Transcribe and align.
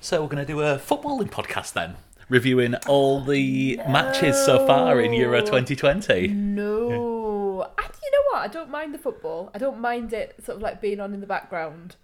So 0.00 0.22
we're 0.22 0.28
going 0.28 0.44
to 0.46 0.50
do 0.50 0.60
a 0.60 0.78
footballing 0.78 1.30
podcast 1.30 1.74
then, 1.74 1.96
reviewing 2.28 2.74
all 2.88 3.22
the 3.22 3.76
matches 3.88 4.36
so 4.44 4.66
far 4.66 4.98
in 5.00 5.12
Euro 5.12 5.40
2020. 5.40 6.28
No. 6.28 7.66
I, 7.78 7.82
you 7.82 8.10
know 8.10 8.22
what? 8.32 8.38
I 8.42 8.48
don't 8.48 8.70
mind 8.70 8.94
the 8.94 8.98
football. 8.98 9.50
I 9.54 9.58
don't 9.58 9.78
mind 9.78 10.12
it 10.14 10.36
sort 10.42 10.56
of 10.56 10.62
like 10.62 10.80
being 10.80 11.00
on 11.00 11.12
in 11.12 11.20
the 11.20 11.26
background. 11.26 11.96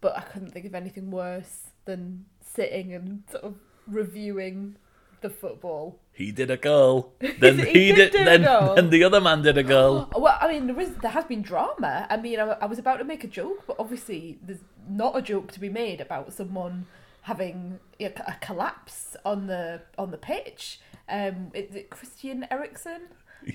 But 0.00 0.16
I 0.16 0.20
couldn't 0.22 0.50
think 0.50 0.66
of 0.66 0.74
anything 0.74 1.10
worse 1.12 1.68
than 1.84 2.24
sitting 2.44 2.92
and 2.92 3.22
sort 3.30 3.44
of 3.44 3.54
reviewing 3.86 4.76
the 5.20 5.30
football. 5.30 6.00
He 6.12 6.32
did 6.32 6.50
a 6.50 6.56
goal. 6.56 7.14
Then 7.38 7.58
He 7.60 7.64
he, 7.66 7.92
did 7.92 8.10
did. 8.10 8.12
do 8.12 8.22
a 8.22 8.24
then, 8.24 8.42
goal. 8.42 8.74
then 8.74 8.90
the 8.90 9.04
other 9.04 9.20
man 9.20 9.42
did 9.42 9.56
a 9.58 9.62
goal. 9.62 10.08
Well, 10.16 10.36
I 10.40 10.48
mean, 10.52 10.66
there 10.66 10.80
is 10.80 10.90
there 11.02 11.10
has 11.12 11.24
been 11.24 11.42
drama. 11.42 12.06
I 12.10 12.16
mean, 12.16 12.40
I, 12.40 12.56
I 12.60 12.66
was 12.66 12.78
about 12.80 12.96
to 12.96 13.04
make 13.04 13.22
a 13.22 13.28
joke, 13.28 13.62
but 13.66 13.76
obviously 13.78 14.38
there's 14.42 14.60
not 14.88 15.16
a 15.16 15.22
joke 15.22 15.52
to 15.52 15.60
be 15.60 15.68
made 15.68 16.00
about 16.00 16.32
someone 16.32 16.86
having 17.28 17.78
a, 18.00 18.10
collapse 18.40 19.16
on 19.24 19.46
the 19.46 19.82
on 19.96 20.10
the 20.10 20.18
pitch. 20.18 20.80
Um, 21.08 21.50
is 21.54 21.74
it 21.74 21.90
Christian 21.90 22.46
Eriksen? 22.50 23.02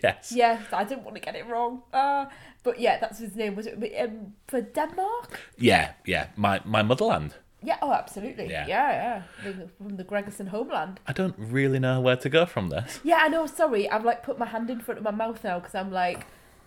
yes. 0.04 0.32
Yes, 0.32 0.62
I 0.72 0.84
didn't 0.84 1.04
want 1.04 1.16
to 1.16 1.22
get 1.22 1.36
it 1.36 1.46
wrong. 1.48 1.82
Uh, 1.92 2.26
but 2.64 2.80
yeah, 2.80 3.00
that's 3.00 3.20
his 3.20 3.36
name. 3.36 3.56
Was 3.56 3.68
it 3.68 3.76
um, 4.00 4.34
for 4.48 4.62
Denmark? 4.62 5.40
Yeah, 5.58 5.94
yeah. 6.06 6.28
My 6.36 6.62
my 6.66 6.84
motherland. 6.84 7.34
Yeah, 7.66 7.78
oh, 7.82 7.94
absolutely. 7.94 8.50
Yeah. 8.50 8.68
Yeah, 8.68 9.24
yeah. 9.44 9.54
From 9.78 9.96
the 9.96 10.04
Gregerson 10.04 10.50
homeland. 10.50 11.00
I 11.08 11.14
don't 11.14 11.36
really 11.38 11.80
know 11.80 12.02
where 12.02 12.18
to 12.18 12.30
go 12.30 12.46
from 12.46 12.70
this. 12.70 13.00
Yeah, 13.04 13.20
I 13.22 13.30
know. 13.30 13.48
Sorry, 13.48 13.90
I've 13.90 14.06
like 14.06 14.22
put 14.22 14.38
my 14.38 14.46
hand 14.46 14.70
in 14.70 14.80
front 14.82 14.98
of 14.98 15.04
my 15.04 15.12
mouth 15.24 15.44
now 15.44 15.60
because 15.60 15.74
I'm 15.74 15.92
like, 15.92 16.26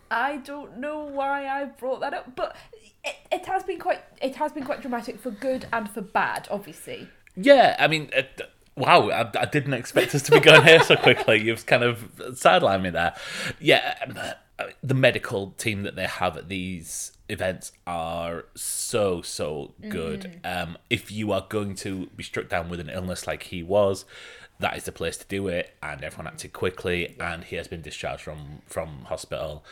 I 0.09 0.37
don't 0.37 0.77
know 0.77 0.99
why 1.03 1.47
I 1.47 1.65
brought 1.65 1.99
that 2.01 2.13
up, 2.13 2.35
but 2.35 2.55
it, 3.07 3.15
it 3.31 3.45
has 3.45 3.63
been 3.63 3.79
quite 3.79 4.01
it 4.21 4.35
has 4.35 4.51
been 4.51 4.63
quite 4.63 4.81
dramatic 4.81 5.19
for 5.19 5.31
good 5.31 5.67
and 5.71 5.89
for 5.89 6.01
bad, 6.01 6.47
obviously. 6.51 7.07
Yeah, 7.35 7.75
I 7.79 7.87
mean, 7.87 8.09
uh, 8.15 8.23
wow, 8.75 9.09
I, 9.09 9.29
I 9.39 9.45
didn't 9.45 9.73
expect 9.73 10.15
us 10.15 10.23
to 10.23 10.31
be 10.31 10.39
going 10.39 10.63
here 10.63 10.81
so 10.81 10.95
quickly. 10.95 11.41
You've 11.43 11.65
kind 11.65 11.83
of 11.83 12.15
sidelined 12.17 12.81
me 12.81 12.89
there. 12.89 13.15
Yeah, 13.59 13.95
um, 14.07 14.17
uh, 14.59 14.65
the 14.81 14.95
medical 14.95 15.51
team 15.51 15.83
that 15.83 15.95
they 15.95 16.07
have 16.07 16.35
at 16.35 16.49
these 16.49 17.11
events 17.29 17.71
are 17.85 18.45
so, 18.55 19.21
so 19.21 19.73
good. 19.89 20.39
Um, 20.43 20.77
if 20.89 21.11
you 21.11 21.31
are 21.31 21.45
going 21.47 21.75
to 21.75 22.07
be 22.15 22.23
struck 22.23 22.49
down 22.49 22.69
with 22.69 22.79
an 22.79 22.89
illness 22.89 23.27
like 23.27 23.43
he 23.43 23.61
was, 23.61 24.05
that 24.59 24.75
is 24.75 24.85
the 24.85 24.91
place 24.91 25.17
to 25.17 25.25
do 25.27 25.47
it, 25.47 25.75
and 25.83 26.03
everyone 26.03 26.27
acted 26.27 26.53
quickly, 26.53 27.15
and 27.19 27.43
he 27.43 27.55
has 27.57 27.67
been 27.67 27.81
discharged 27.81 28.23
from, 28.23 28.61
from 28.65 29.05
hospital. 29.05 29.63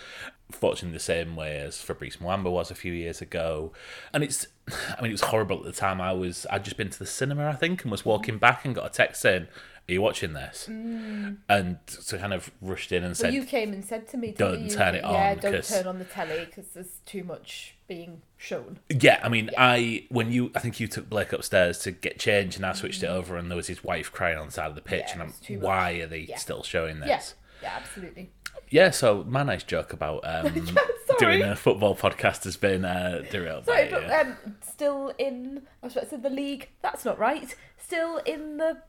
Fortunately, 0.51 0.95
the 0.95 1.03
same 1.03 1.35
way 1.35 1.57
as 1.57 1.81
Fabrice 1.81 2.17
Muamba 2.17 2.51
was 2.51 2.69
a 2.69 2.75
few 2.75 2.93
years 2.93 3.21
ago, 3.21 3.73
and 4.13 4.23
it's, 4.23 4.47
I 4.67 5.01
mean, 5.01 5.11
it 5.11 5.13
was 5.13 5.21
horrible 5.21 5.57
at 5.57 5.63
the 5.63 5.71
time. 5.71 5.99
I 5.99 6.13
was, 6.13 6.45
I'd 6.51 6.63
just 6.63 6.77
been 6.77 6.89
to 6.89 6.99
the 6.99 7.05
cinema, 7.05 7.47
I 7.49 7.53
think, 7.53 7.83
and 7.83 7.91
was 7.91 8.05
walking 8.05 8.37
back 8.37 8.63
and 8.63 8.75
got 8.75 8.85
a 8.85 8.89
text 8.89 9.21
saying, 9.21 9.47
"Are 9.87 9.91
you 9.93 10.01
watching 10.01 10.33
this?" 10.33 10.67
And 10.67 11.77
so 11.87 12.17
kind 12.17 12.33
of 12.33 12.51
rushed 12.61 12.91
in 12.91 13.03
and 13.03 13.09
Well, 13.11 13.15
said, 13.15 13.33
you 13.33 13.43
came 13.45 13.73
and 13.73 13.83
said 13.85 14.07
to 14.09 14.17
me, 14.17 14.31
"Don't 14.31 14.61
you? 14.63 14.69
turn 14.69 14.95
it 14.95 15.01
Yeah, 15.03 15.07
on, 15.07 15.13
Yeah, 15.13 15.35
don't 15.35 15.53
'cause- 15.55 15.69
turn 15.69 15.87
on 15.87 15.99
the 15.99 16.05
telly 16.05 16.45
because 16.45 16.67
there's 16.69 16.99
too 17.05 17.23
much 17.23 17.75
being 17.87 18.21
shown. 18.37 18.79
Yeah, 18.89 19.19
I 19.23 19.29
mean, 19.29 19.51
I 19.57 20.05
when 20.09 20.31
you 20.31 20.51
I 20.55 20.59
think 20.59 20.79
you 20.79 20.87
took 20.87 21.09
Blake 21.09 21.31
upstairs 21.33 21.79
to 21.79 21.91
get 21.91 22.19
changed 22.19 22.57
and 22.57 22.65
I 22.65 22.73
switched 22.73 23.03
it 23.03 23.07
over, 23.07 23.37
and 23.37 23.49
there 23.51 23.55
was 23.57 23.67
his 23.67 23.83
wife 23.83 24.11
crying 24.11 24.37
on 24.37 24.47
the 24.47 24.51
side 24.51 24.67
of 24.69 24.75
the 24.75 24.81
pitch, 24.81 25.07
Mm. 25.09 25.17
Yeah, 25.17 25.21
and 25.23 25.33
I'm, 25.55 25.61
why 25.61 25.91
are 26.01 26.07
they 26.07 26.19
Yeah. 26.19 26.37
still 26.37 26.63
showing 26.63 26.97
Yeah, 26.99 27.17
this? 27.17 27.35
yeah, 27.61 27.73
absolutely. 27.75 28.31
Yeah. 28.69 28.89
so 28.89 29.23
my 29.27 29.43
nice 29.43 29.63
joke 29.63 29.93
about 29.93 30.21
um, 30.25 30.65
doing 31.19 31.43
a 31.43 31.55
football 31.55 31.95
podcast 31.95 32.43
has 32.45 32.57
been 32.57 32.83
uh, 32.83 33.23
derailed. 33.29 33.65
Sorry, 33.65 33.89
by, 33.91 33.99
but 33.99 34.11
um, 34.27 34.55
still 34.61 35.13
in. 35.19 35.61
I 35.83 35.85
was 35.85 35.93
about 35.95 36.05
to 36.05 36.09
say 36.15 36.17
the 36.17 36.29
league. 36.31 36.69
That's 36.81 37.05
not 37.05 37.19
right. 37.19 37.55
Still 37.77 38.17
in 38.25 38.57
the 38.57 38.81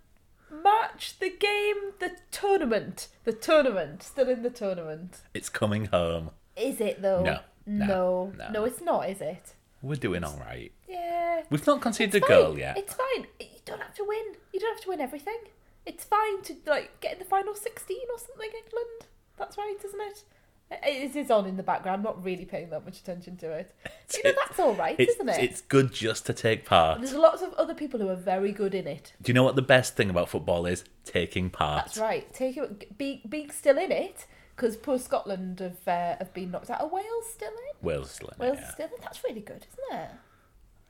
match, 0.50 1.18
the 1.18 1.30
game, 1.30 1.92
the 1.98 2.12
tournament, 2.30 3.08
the 3.24 3.32
tournament. 3.32 4.02
Still 4.02 4.28
in 4.28 4.42
the 4.42 4.50
tournament. 4.50 5.18
it's 5.34 5.48
coming 5.48 5.86
home. 5.86 6.30
Is 6.56 6.80
it 6.80 7.02
though? 7.02 7.22
No, 7.22 7.40
no, 7.66 7.86
no, 7.86 8.32
no. 8.36 8.50
no, 8.50 8.64
it's 8.64 8.80
not. 8.80 9.08
Is 9.10 9.20
it? 9.20 9.54
We're 9.82 9.96
doing 9.96 10.24
all 10.24 10.38
right. 10.38 10.72
Yeah. 10.88 11.42
We've 11.50 11.66
not 11.66 11.80
conceded 11.80 12.22
a 12.22 12.26
goal 12.26 12.58
yet. 12.58 12.76
It's 12.78 12.94
fine. 12.94 13.26
You 13.38 13.46
don't 13.64 13.82
have 13.82 13.94
to 13.94 14.04
win. 14.04 14.34
You 14.52 14.60
don't 14.60 14.74
have 14.74 14.82
to 14.84 14.88
win 14.88 15.00
everything. 15.00 15.38
It's 15.84 16.04
fine 16.04 16.42
to 16.44 16.56
like 16.66 17.00
get 17.00 17.14
in 17.14 17.18
the 17.18 17.24
final 17.24 17.54
sixteen 17.54 18.06
or 18.12 18.18
something. 18.18 18.48
England. 18.48 19.06
That's 19.36 19.58
right, 19.58 19.76
isn't 19.84 20.00
it? 20.00 20.24
It 20.68 21.14
is 21.14 21.30
on 21.30 21.46
in 21.46 21.56
the 21.56 21.62
background. 21.62 21.98
I'm 21.98 22.02
not 22.02 22.24
really 22.24 22.44
paying 22.44 22.70
that 22.70 22.84
much 22.84 22.98
attention 22.98 23.36
to 23.36 23.52
it. 23.52 23.72
you 24.14 24.22
know, 24.24 24.32
that's 24.36 24.58
all 24.58 24.74
right, 24.74 24.96
It's, 24.98 25.14
isn't 25.14 25.28
it? 25.28 25.38
it's 25.38 25.60
good 25.60 25.92
just 25.92 26.26
to 26.26 26.32
take 26.32 26.64
part. 26.64 27.00
There's 27.00 27.14
lots 27.14 27.40
of 27.40 27.52
other 27.54 27.74
people 27.74 28.00
who 28.00 28.08
are 28.08 28.16
very 28.16 28.50
good 28.50 28.74
in 28.74 28.88
it. 28.88 29.12
Do 29.22 29.30
you 29.30 29.34
know 29.34 29.44
what 29.44 29.54
the 29.54 29.62
best 29.62 29.94
thing 29.94 30.10
about 30.10 30.28
football 30.28 30.66
is? 30.66 30.84
Taking 31.04 31.50
part. 31.50 31.84
That's 31.84 31.98
right. 31.98 32.32
Take 32.34 32.56
it, 32.56 32.98
be 32.98 33.22
being 33.28 33.50
still 33.50 33.78
in 33.78 33.92
it 33.92 34.26
because 34.56 34.76
poor 34.76 34.98
Scotland 34.98 35.60
have 35.60 35.86
uh, 35.86 36.16
have 36.18 36.34
been 36.34 36.50
knocked 36.50 36.70
out. 36.70 36.80
Are 36.80 36.88
Wales 36.88 37.26
still 37.32 37.48
in? 37.48 37.86
Wales, 37.86 38.10
still 38.10 38.28
in 38.28 38.38
Wales 38.38 38.58
yeah. 38.60 38.70
still 38.72 38.86
in. 38.86 39.02
That's 39.02 39.22
really 39.22 39.42
good, 39.42 39.66
isn't 39.72 40.00
it? 40.00 40.10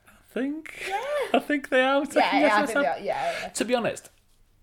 I 0.09 0.33
think. 0.33 0.87
Yeah. 0.89 1.05
I 1.35 1.39
think 1.41 1.69
they 1.69 1.83
are. 1.83 2.03
Yeah, 2.15 2.39
yeah, 2.39 2.57
I 2.57 2.67
think 2.67 2.79
they 2.79 2.87
are, 2.87 2.99
yeah, 2.99 3.35
yeah. 3.43 3.49
To 3.49 3.65
be 3.67 3.75
honest, 3.75 4.09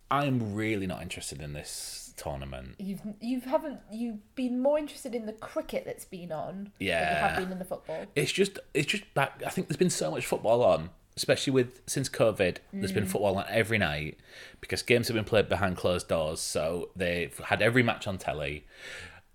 I'm 0.10 0.56
really 0.56 0.88
not 0.88 1.04
interested 1.04 1.42
in 1.42 1.54
this 1.54 2.03
tournament. 2.16 2.76
You've 2.80 3.02
you 3.20 3.42
haven't 3.42 3.80
you've 3.92 4.36
been 4.36 4.62
more 4.62 4.78
interested 4.78 5.14
in 5.16 5.26
the 5.26 5.34
cricket 5.34 5.84
that's 5.86 6.06
been 6.06 6.32
on 6.32 6.56
than 6.56 6.72
you 6.80 6.88
Yeah. 6.88 7.28
have 7.28 7.38
been 7.38 7.52
in 7.52 7.60
the 7.60 7.66
football. 7.66 8.06
It's 8.16 8.32
just, 8.32 8.60
it's 8.74 8.88
just 8.88 9.12
back. 9.14 9.42
I 9.46 9.50
think 9.50 9.68
there's 9.68 9.78
been 9.78 9.90
so 9.90 10.12
much 10.12 10.26
football 10.26 10.64
on, 10.64 10.90
especially 11.18 11.52
with 11.52 11.82
since 11.88 12.10
COVID. 12.10 12.58
There's 12.72 12.92
been 12.92 13.06
mm. 13.06 13.10
football 13.10 13.38
on 13.38 13.46
every 13.50 13.78
night 13.78 14.18
because 14.62 14.82
games 14.82 15.08
have 15.08 15.16
been 15.16 15.26
played 15.26 15.50
behind 15.50 15.78
closed 15.78 16.08
doors. 16.08 16.40
So 16.40 16.90
they've 16.96 17.38
had 17.38 17.62
every 17.62 17.84
match 17.84 18.08
on 18.08 18.18
telly. 18.18 18.66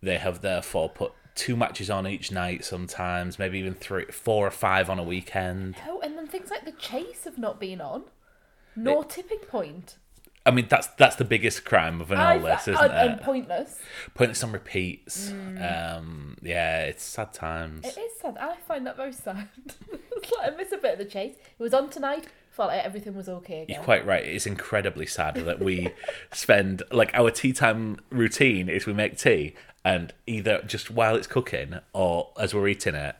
They 0.02 0.18
have 0.18 0.42
therefore 0.42 0.88
put 0.88 1.12
two 1.34 1.56
matches 1.56 1.88
on 1.90 2.06
each 2.06 2.30
night. 2.32 2.64
Sometimes 2.64 3.38
maybe 3.38 3.58
even 3.58 3.74
three, 3.74 4.06
four 4.06 4.46
or 4.46 4.50
five 4.50 4.90
on 4.90 4.98
a 4.98 5.04
weekend. 5.04 5.76
Oh, 5.86 6.00
and 6.00 6.16
then 6.16 6.26
things 6.26 6.50
like 6.50 6.64
the 6.64 6.72
chase 6.72 7.24
have 7.24 7.38
not 7.38 7.60
been 7.60 7.80
on. 7.80 8.04
Nor 8.76 9.04
tipping 9.04 9.38
point. 9.38 9.96
I 10.48 10.50
mean, 10.50 10.66
that's 10.66 10.86
that's 10.96 11.16
the 11.16 11.26
biggest 11.26 11.66
crime 11.66 12.00
of 12.00 12.10
an 12.10 12.18
all 12.18 12.38
this, 12.40 12.68
isn't 12.68 12.82
and, 12.82 12.90
it? 12.90 13.12
and 13.12 13.20
pointless. 13.20 13.78
Pointless 14.14 14.42
on 14.42 14.52
repeats. 14.52 15.30
Um, 15.30 16.38
yeah, 16.40 16.84
it's 16.84 17.04
sad 17.04 17.34
times. 17.34 17.84
It 17.84 17.98
is 17.98 18.18
sad. 18.18 18.38
I 18.40 18.56
find 18.66 18.86
that 18.86 18.96
very 18.96 19.12
sad. 19.12 19.46
it's 19.92 20.32
like 20.32 20.50
I 20.50 20.56
miss 20.56 20.72
a 20.72 20.78
bit 20.78 20.94
of 20.94 20.98
the 21.00 21.04
chase. 21.04 21.34
It 21.34 21.62
was 21.62 21.74
on 21.74 21.90
tonight. 21.90 22.28
Felt 22.50 22.70
like 22.70 22.82
everything 22.82 23.14
was 23.14 23.28
okay 23.28 23.62
again. 23.62 23.74
You're 23.76 23.84
quite 23.84 24.06
right. 24.06 24.24
It's 24.24 24.46
incredibly 24.46 25.04
sad 25.04 25.34
that 25.34 25.60
we 25.60 25.90
spend 26.32 26.82
like 26.90 27.10
our 27.12 27.30
tea 27.30 27.52
time 27.52 27.98
routine 28.08 28.70
is 28.70 28.86
we 28.86 28.94
make 28.94 29.18
tea 29.18 29.54
and 29.84 30.14
either 30.26 30.62
just 30.66 30.90
while 30.90 31.14
it's 31.14 31.26
cooking 31.26 31.78
or 31.92 32.30
as 32.38 32.54
we're 32.54 32.68
eating 32.68 32.94
it, 32.94 33.16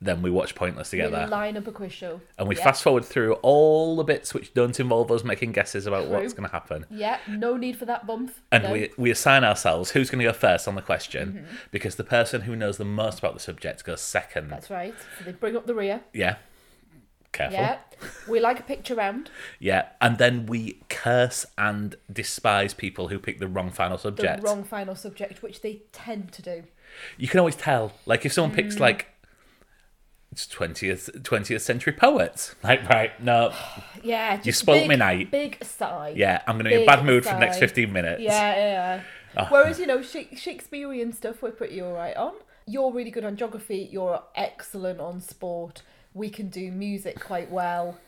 then 0.00 0.22
we 0.22 0.30
watch 0.30 0.54
Pointless 0.54 0.92
We 0.92 0.98
together. 1.00 1.26
line 1.26 1.56
up 1.56 1.66
a 1.66 1.72
quiz 1.72 1.92
show. 1.92 2.20
And 2.38 2.48
we 2.48 2.56
yeah. 2.56 2.62
fast 2.64 2.82
forward 2.84 3.04
through 3.04 3.34
all 3.42 3.96
the 3.96 4.04
bits 4.04 4.32
which 4.32 4.54
don't 4.54 4.78
involve 4.78 5.10
us 5.10 5.24
making 5.24 5.52
guesses 5.52 5.86
about 5.86 6.06
what's 6.06 6.32
going 6.32 6.48
to 6.48 6.52
happen. 6.52 6.86
Yeah, 6.90 7.18
no 7.28 7.56
need 7.56 7.76
for 7.76 7.84
that 7.86 8.06
bump. 8.06 8.32
And 8.52 8.62
no. 8.64 8.72
we, 8.72 8.90
we 8.96 9.10
assign 9.10 9.42
ourselves 9.42 9.90
who's 9.90 10.08
going 10.10 10.20
to 10.20 10.24
go 10.26 10.32
first 10.32 10.68
on 10.68 10.74
the 10.76 10.82
question 10.82 11.32
Mm-hmm. 11.32 11.54
because 11.72 11.96
the 11.96 12.04
person 12.04 12.42
who 12.42 12.54
knows 12.54 12.76
the 12.78 12.84
most 12.84 13.18
about 13.18 13.34
the 13.34 13.40
subject 13.40 13.84
goes 13.84 14.00
second. 14.00 14.50
That's 14.50 14.70
right. 14.70 14.94
So 15.18 15.24
they 15.24 15.32
bring 15.32 15.56
up 15.56 15.66
the 15.66 15.74
rear. 15.74 16.02
Yeah. 16.12 16.36
Careful. 17.32 17.58
Yeah. 17.58 17.78
we 18.28 18.40
like 18.40 18.58
a 18.58 18.62
picture 18.62 18.94
round. 18.94 19.30
Yeah, 19.58 19.86
and 20.00 20.16
then 20.18 20.46
we 20.46 20.80
curse 20.88 21.44
and 21.58 21.94
despise 22.10 22.72
people 22.72 23.08
who 23.08 23.18
pick 23.18 23.38
the 23.38 23.46
wrong 23.48 23.70
final 23.70 23.96
The 23.96 24.02
subject. 24.02 24.42
wrong 24.42 24.64
final 24.64 24.94
subject, 24.94 25.42
which 25.42 25.60
they 25.60 25.82
tend 25.92 26.32
to 26.32 26.42
do. 26.42 26.62
You 27.18 27.28
can 27.28 27.38
always 27.40 27.56
tell. 27.56 27.92
Like 28.06 28.24
if 28.24 28.32
someone 28.32 28.52
Mm. 28.52 28.56
picks 28.56 28.78
like 28.80 29.00
it's 29.00 29.08
twentieth 30.50 31.10
twentieth 31.22 31.62
century 31.62 31.92
poets. 31.92 32.54
Like 32.62 32.88
right, 32.88 33.22
no, 33.22 33.52
Yeah, 34.02 34.36
just 34.36 34.60
spoilt 34.60 34.80
big, 34.80 34.88
me 34.88 34.96
night. 34.96 35.30
Big 35.30 35.62
sigh. 35.64 36.14
yeah, 36.16 36.42
I'm 36.46 36.56
gonna 36.56 36.70
be 36.70 36.76
in 36.76 36.82
a 36.82 36.86
bad 36.86 37.04
mood 37.04 37.24
for 37.24 37.32
the 37.34 37.40
next 37.40 37.58
fifteen 37.58 37.92
minutes. 37.92 38.22
Yeah, 38.22 38.54
yeah. 38.54 39.02
Oh. 39.36 39.46
Whereas, 39.50 39.78
you 39.78 39.86
know, 39.86 40.02
Shakespearean 40.02 41.12
stuff 41.12 41.42
we're 41.42 41.50
pretty 41.50 41.80
alright 41.82 42.16
on. 42.16 42.34
You're 42.66 42.92
really 42.92 43.10
good 43.10 43.24
on 43.24 43.36
geography, 43.36 43.88
you're 43.90 44.22
excellent 44.34 45.00
on 45.00 45.20
sport. 45.20 45.82
We 46.14 46.28
can 46.30 46.48
do 46.48 46.70
music 46.72 47.20
quite 47.20 47.50
well. 47.50 47.98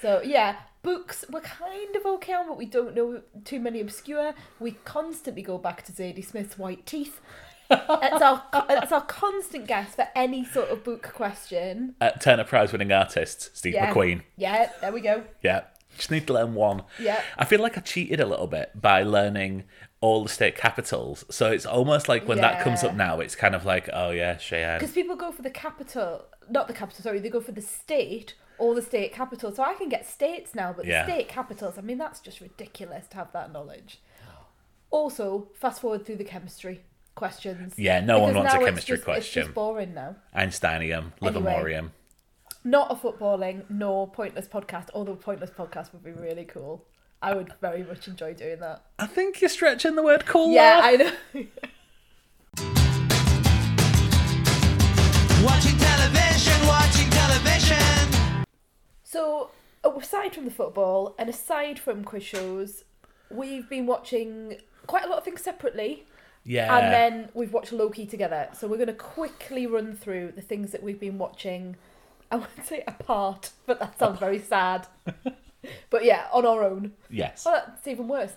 So, 0.00 0.22
yeah, 0.22 0.56
books 0.82 1.24
we're 1.30 1.40
kind 1.42 1.94
of 1.94 2.06
okay 2.06 2.32
on, 2.32 2.48
but 2.48 2.56
we 2.56 2.66
don't 2.66 2.94
know 2.94 3.22
too 3.44 3.60
many 3.60 3.80
obscure. 3.80 4.34
We 4.58 4.72
constantly 4.84 5.42
go 5.42 5.58
back 5.58 5.84
to 5.84 5.92
Zadie 5.92 6.24
Smith's 6.24 6.58
White 6.58 6.86
Teeth. 6.86 7.20
That's 7.70 8.20
our 8.22 8.42
that's 8.68 8.92
our 8.92 9.00
constant 9.02 9.66
guess 9.66 9.94
for 9.94 10.08
any 10.14 10.44
sort 10.44 10.68
of 10.70 10.84
book 10.84 11.02
question. 11.14 11.94
Uh, 12.00 12.10
Turner 12.12 12.44
Prize 12.44 12.72
winning 12.72 12.92
artist 12.92 13.56
Steve 13.56 13.74
Yeah. 13.74 13.92
McQueen. 13.94 14.22
Yeah, 14.36 14.70
there 14.80 14.92
we 14.92 15.00
go. 15.00 15.24
Yeah, 15.42 15.62
just 15.96 16.10
need 16.10 16.26
to 16.26 16.32
learn 16.32 16.54
one. 16.54 16.82
Yeah. 16.98 17.20
I 17.38 17.44
feel 17.44 17.60
like 17.60 17.78
I 17.78 17.80
cheated 17.80 18.20
a 18.20 18.26
little 18.26 18.46
bit 18.46 18.72
by 18.80 19.02
learning 19.02 19.64
all 20.00 20.22
the 20.22 20.28
state 20.30 20.56
capitals. 20.56 21.24
So 21.30 21.50
it's 21.50 21.66
almost 21.66 22.08
like 22.08 22.26
when 22.26 22.38
that 22.38 22.62
comes 22.64 22.82
up 22.82 22.94
now, 22.94 23.20
it's 23.20 23.36
kind 23.36 23.54
of 23.54 23.64
like, 23.64 23.88
oh 23.92 24.10
yeah, 24.10 24.38
Cheyenne. 24.38 24.78
Because 24.78 24.94
people 24.94 25.14
go 25.16 25.30
for 25.30 25.42
the 25.42 25.50
capital, 25.50 26.24
not 26.48 26.68
the 26.68 26.74
capital, 26.74 27.02
sorry, 27.02 27.20
they 27.20 27.28
go 27.28 27.40
for 27.40 27.52
the 27.52 27.60
state 27.62 28.34
all 28.58 28.74
the 28.74 28.82
state 28.82 29.10
capitals. 29.10 29.56
So 29.56 29.62
I 29.62 29.72
can 29.72 29.88
get 29.88 30.04
states 30.06 30.54
now, 30.54 30.74
but 30.74 30.84
Yeah. 30.84 31.06
the 31.06 31.12
state 31.12 31.28
capitals, 31.28 31.78
I 31.78 31.80
mean, 31.80 31.96
that's 31.96 32.20
just 32.20 32.42
ridiculous 32.42 33.06
to 33.08 33.16
have 33.16 33.32
that 33.32 33.50
knowledge. 33.54 34.00
Also, 34.90 35.48
fast 35.54 35.80
forward 35.80 36.04
through 36.04 36.16
the 36.16 36.24
chemistry 36.24 36.82
questions. 37.20 37.74
Yeah, 37.76 38.00
no 38.00 38.18
one 38.18 38.34
wants 38.34 38.52
a 38.52 38.56
now 38.56 38.60
it's 38.62 38.68
chemistry 38.70 38.96
just- 38.96 39.04
question. 39.04 39.40
It's 39.42 39.46
just 39.48 39.54
boring 39.54 39.94
now. 39.94 40.16
Einsteinium, 40.34 41.12
Anyway. 41.22 41.52
Livermorium. 41.52 41.90
Not 42.64 42.90
a 42.90 42.94
footballing 42.94 43.64
nor 43.70 44.08
pointless 44.08 44.48
podcast, 44.48 44.88
although 44.94 45.14
pointless 45.16 45.50
podcast 45.50 45.92
would 45.92 46.02
be 46.02 46.12
really 46.12 46.44
cool. 46.44 46.84
I 47.22 47.34
would 47.34 47.52
very 47.60 47.82
much 47.84 48.08
enjoy 48.08 48.32
doing 48.34 48.60
that. 48.60 48.82
I 48.98 49.06
think 49.06 49.40
you're 49.42 49.50
stretching 49.50 49.94
the 49.96 50.02
word 50.02 50.24
cool. 50.26 50.52
Yeah, 50.54 50.96
there. 50.96 51.12
I 51.34 51.40
know. 51.42 51.46
Watching 55.44 55.76
television, 55.78 56.66
watching 56.66 57.08
television. 57.10 58.44
So, 59.04 59.50
aside 59.84 60.34
from 60.34 60.44
the 60.44 60.50
football 60.50 61.14
and 61.18 61.28
aside 61.30 61.78
from 61.78 62.04
quiz 62.04 62.22
shows, 62.24 62.84
we've 63.30 63.68
been 63.68 63.86
watching 63.86 64.56
quite 64.86 65.04
a 65.04 65.08
lot 65.08 65.18
of 65.18 65.24
things 65.24 65.40
separately, 65.40 66.04
yeah. 66.44 66.76
and 66.76 66.92
then 66.92 67.28
we've 67.34 67.52
watched 67.52 67.72
Loki 67.72 68.06
together. 68.06 68.48
So 68.52 68.66
we're 68.68 68.76
going 68.76 68.88
to 68.88 68.92
quickly 68.94 69.66
run 69.66 69.94
through 69.94 70.32
the 70.36 70.42
things 70.42 70.72
that 70.72 70.82
we've 70.82 71.00
been 71.00 71.18
watching. 71.18 71.76
I 72.30 72.36
would 72.36 72.48
say 72.64 72.82
apart, 72.86 73.50
but 73.66 73.80
that 73.80 73.98
sounds 73.98 74.18
very 74.20 74.38
sad. 74.38 74.86
but 75.90 76.04
yeah, 76.04 76.26
on 76.32 76.46
our 76.46 76.62
own. 76.64 76.92
yes. 77.10 77.44
Oh, 77.46 77.52
that's 77.52 77.86
even 77.88 78.06
worse. 78.08 78.32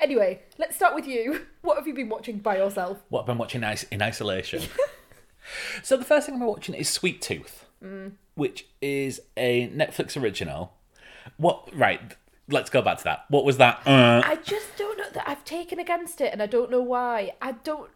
Anyway, 0.00 0.40
let's 0.58 0.76
start 0.76 0.94
with 0.94 1.06
you. 1.06 1.46
What 1.62 1.76
have 1.76 1.86
you 1.86 1.92
been 1.92 2.08
watching 2.08 2.38
by 2.38 2.56
yourself? 2.56 2.98
What 3.10 3.20
I've 3.20 3.26
been 3.26 3.36
watching 3.36 3.62
in 3.90 4.00
isolation. 4.00 4.62
so 5.82 5.96
the 5.98 6.04
first 6.04 6.24
thing 6.26 6.36
I'm 6.36 6.46
watching 6.46 6.74
is 6.74 6.88
Sweet 6.88 7.20
Tooth, 7.20 7.66
Mm. 7.84 8.12
which 8.34 8.66
is 8.80 9.20
a 9.36 9.68
Netflix 9.68 10.20
original. 10.20 10.72
What? 11.36 11.68
Right. 11.74 12.16
Let's 12.48 12.70
go 12.70 12.80
back 12.80 12.98
to 12.98 13.04
that. 13.04 13.24
What 13.28 13.44
was 13.44 13.58
that? 13.58 13.86
Uh, 13.86 14.22
I 14.24 14.36
just 14.36 14.76
don't 14.78 14.96
know 14.98 15.10
that 15.12 15.28
I've 15.28 15.44
taken 15.44 15.78
against 15.78 16.20
it, 16.20 16.32
and 16.32 16.42
I 16.42 16.46
don't 16.46 16.70
know 16.70 16.80
why. 16.80 17.32
I 17.42 17.52
don't. 17.52 17.90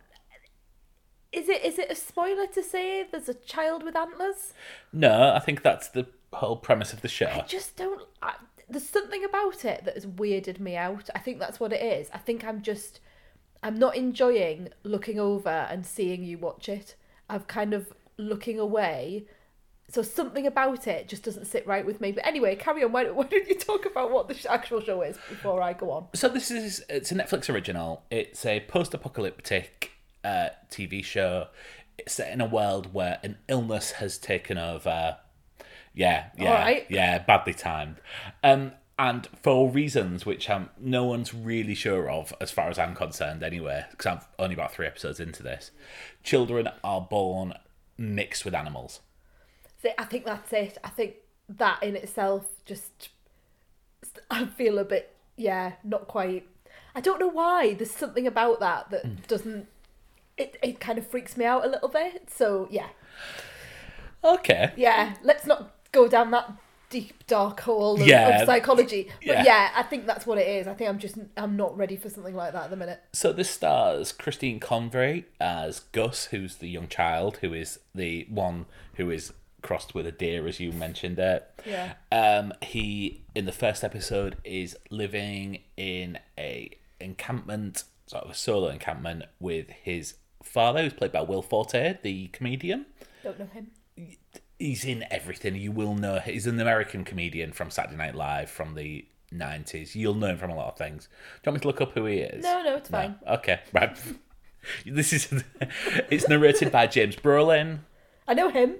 Is 1.32 1.48
it 1.48 1.64
is 1.64 1.78
it 1.78 1.90
a 1.90 1.94
spoiler 1.94 2.46
to 2.48 2.62
say 2.62 3.06
there's 3.10 3.28
a 3.28 3.34
child 3.34 3.82
with 3.82 3.96
antlers? 3.96 4.52
no, 4.92 5.32
I 5.34 5.38
think 5.38 5.62
that's 5.62 5.88
the 5.88 6.06
whole 6.34 6.56
premise 6.56 6.92
of 6.92 7.00
the 7.00 7.08
show. 7.08 7.26
I 7.28 7.40
just 7.42 7.76
don't. 7.76 8.02
I, 8.20 8.34
there's 8.68 8.88
something 8.88 9.24
about 9.24 9.64
it 9.64 9.84
that 9.84 9.94
has 9.94 10.06
weirded 10.06 10.60
me 10.60 10.76
out. 10.76 11.08
I 11.14 11.18
think 11.18 11.38
that's 11.38 11.58
what 11.58 11.72
it 11.72 11.82
is. 11.82 12.10
I 12.12 12.18
think 12.18 12.44
I'm 12.44 12.62
just. 12.62 13.00
I'm 13.62 13.78
not 13.78 13.96
enjoying 13.96 14.70
looking 14.82 15.20
over 15.20 15.48
and 15.48 15.86
seeing 15.86 16.24
you 16.24 16.36
watch 16.36 16.68
it. 16.68 16.96
I'm 17.30 17.42
kind 17.42 17.72
of 17.72 17.92
looking 18.18 18.58
away. 18.58 19.24
So 19.88 20.02
something 20.02 20.46
about 20.46 20.86
it 20.86 21.08
just 21.08 21.22
doesn't 21.22 21.46
sit 21.46 21.66
right 21.66 21.84
with 21.84 22.00
me. 22.00 22.12
But 22.12 22.26
anyway, 22.26 22.56
carry 22.56 22.82
on. 22.82 22.92
Why, 22.92 23.04
why 23.10 23.24
don't 23.24 23.48
you 23.48 23.58
talk 23.58 23.84
about 23.86 24.10
what 24.10 24.28
the 24.28 24.50
actual 24.50 24.80
show 24.80 25.02
is 25.02 25.16
before 25.28 25.60
I 25.62 25.72
go 25.74 25.90
on? 25.90 26.08
So 26.14 26.28
this 26.28 26.50
is 26.50 26.84
it's 26.88 27.12
a 27.12 27.14
Netflix 27.14 27.52
original. 27.52 28.04
It's 28.10 28.46
a 28.46 28.60
post-apocalyptic 28.60 29.92
uh, 30.24 30.48
TV 30.70 31.04
show. 31.04 31.48
It's 31.98 32.14
set 32.14 32.32
in 32.32 32.40
a 32.40 32.46
world 32.46 32.94
where 32.94 33.18
an 33.22 33.38
illness 33.48 33.92
has 33.92 34.18
taken 34.18 34.56
over. 34.56 35.18
Yeah, 35.94 36.26
yeah, 36.38 36.48
Alright. 36.48 36.86
yeah, 36.88 37.18
badly 37.18 37.52
timed. 37.52 37.96
Um, 38.42 38.72
and 38.98 39.26
for 39.42 39.68
reasons 39.70 40.24
which 40.24 40.48
um, 40.48 40.70
no 40.78 41.04
one's 41.04 41.34
really 41.34 41.74
sure 41.74 42.08
of, 42.10 42.32
as 42.40 42.50
far 42.50 42.70
as 42.70 42.78
I'm 42.78 42.94
concerned, 42.94 43.42
anyway, 43.42 43.84
because 43.90 44.06
I'm 44.06 44.20
only 44.38 44.54
about 44.54 44.72
three 44.72 44.86
episodes 44.86 45.20
into 45.20 45.42
this. 45.42 45.70
Children 46.22 46.68
are 46.82 47.00
born 47.00 47.54
mixed 47.98 48.44
with 48.44 48.54
animals. 48.54 49.00
I 49.98 50.04
think 50.04 50.24
that's 50.24 50.52
it. 50.52 50.78
I 50.84 50.88
think 50.88 51.14
that 51.48 51.82
in 51.82 51.96
itself 51.96 52.46
just 52.64 53.10
I 54.30 54.46
feel 54.46 54.78
a 54.78 54.84
bit 54.84 55.14
yeah, 55.36 55.72
not 55.82 56.08
quite. 56.08 56.46
I 56.94 57.00
don't 57.00 57.18
know 57.18 57.28
why. 57.28 57.74
There's 57.74 57.90
something 57.90 58.26
about 58.26 58.60
that 58.60 58.90
that 58.90 59.04
mm. 59.04 59.26
doesn't. 59.26 59.66
It 60.36 60.56
it 60.62 60.80
kind 60.80 60.98
of 60.98 61.06
freaks 61.06 61.36
me 61.36 61.44
out 61.44 61.64
a 61.64 61.68
little 61.68 61.88
bit. 61.88 62.30
So 62.30 62.68
yeah, 62.70 62.88
Okay. 64.24 64.72
yeah. 64.76 65.14
Let's 65.22 65.46
not 65.46 65.74
go 65.92 66.08
down 66.08 66.30
that 66.30 66.52
deep 66.90 67.26
dark 67.26 67.60
hole 67.60 68.00
of, 68.00 68.06
Yeah. 68.06 68.40
of 68.40 68.46
psychology. 68.46 69.08
But 69.26 69.36
Yeah. 69.38 69.44
yeah. 69.44 69.70
I 69.74 69.82
think 69.82 70.06
that's 70.06 70.26
what 70.26 70.38
it 70.38 70.46
is. 70.46 70.66
I 70.66 70.74
think 70.74 70.90
I'm 70.90 70.98
just 70.98 71.16
I'm 71.36 71.56
not 71.56 71.76
ready 71.76 71.96
for 71.96 72.08
something 72.08 72.34
like 72.34 72.52
that 72.52 72.64
at 72.64 72.70
the 72.70 72.76
minute. 72.76 73.00
So 73.12 73.32
this 73.32 73.50
stars 73.50 74.12
Christian 74.12 74.60
Convery 74.60 75.24
as 75.40 75.80
Gus, 75.92 76.26
who's 76.26 76.56
the 76.56 76.68
young 76.68 76.88
child, 76.88 77.38
who 77.38 77.54
is 77.54 77.78
the 77.94 78.26
one 78.28 78.66
who 78.96 79.10
is 79.10 79.32
crossed 79.62 79.94
with 79.94 80.06
a 80.06 80.12
deer, 80.12 80.46
as 80.46 80.60
you 80.60 80.72
mentioned 80.72 81.18
it. 81.18 81.48
Yeah. 81.64 81.94
Um, 82.10 82.52
he 82.62 83.24
in 83.34 83.44
the 83.46 83.52
first 83.52 83.82
episode 83.84 84.36
is 84.44 84.76
living 84.90 85.60
in 85.76 86.18
a 86.38 86.70
encampment, 87.00 87.84
sort 88.06 88.24
of 88.24 88.30
a 88.30 88.34
solo 88.34 88.68
encampment, 88.68 89.24
with 89.40 89.70
his 89.70 90.14
father, 90.42 90.82
who's 90.82 90.92
played 90.92 91.12
by 91.12 91.22
Will 91.22 91.42
Forte, 91.42 91.98
the 92.02 92.28
comedian. 92.28 92.86
Don't 93.22 93.38
know 93.38 93.46
him. 93.46 93.70
He's 94.58 94.84
in 94.84 95.04
everything. 95.10 95.56
You 95.56 95.72
will 95.72 95.94
know 95.94 96.18
he's 96.20 96.46
an 96.46 96.60
American 96.60 97.04
comedian 97.04 97.52
from 97.52 97.70
Saturday 97.70 97.96
Night 97.96 98.14
Live 98.14 98.48
from 98.50 98.74
the 98.74 99.06
nineties. 99.32 99.96
You'll 99.96 100.14
know 100.14 100.28
him 100.28 100.38
from 100.38 100.50
a 100.50 100.54
lot 100.56 100.72
of 100.72 100.78
things. 100.78 101.08
Do 101.42 101.50
you 101.50 101.52
want 101.52 101.54
me 101.56 101.60
to 101.62 101.66
look 101.68 101.80
up 101.80 101.92
who 101.92 102.04
he 102.06 102.18
is? 102.18 102.44
No, 102.44 102.62
no, 102.62 102.76
it's 102.76 102.90
No. 102.90 102.98
fine. 102.98 103.16
Okay, 103.26 103.60
right. 103.72 103.96
this 104.86 105.12
is 105.12 105.42
it's 106.10 106.28
narrated 106.28 106.70
by 106.70 106.86
James 106.86 107.16
Brolin, 107.16 107.80
I 108.28 108.34
know 108.34 108.50
him. 108.50 108.76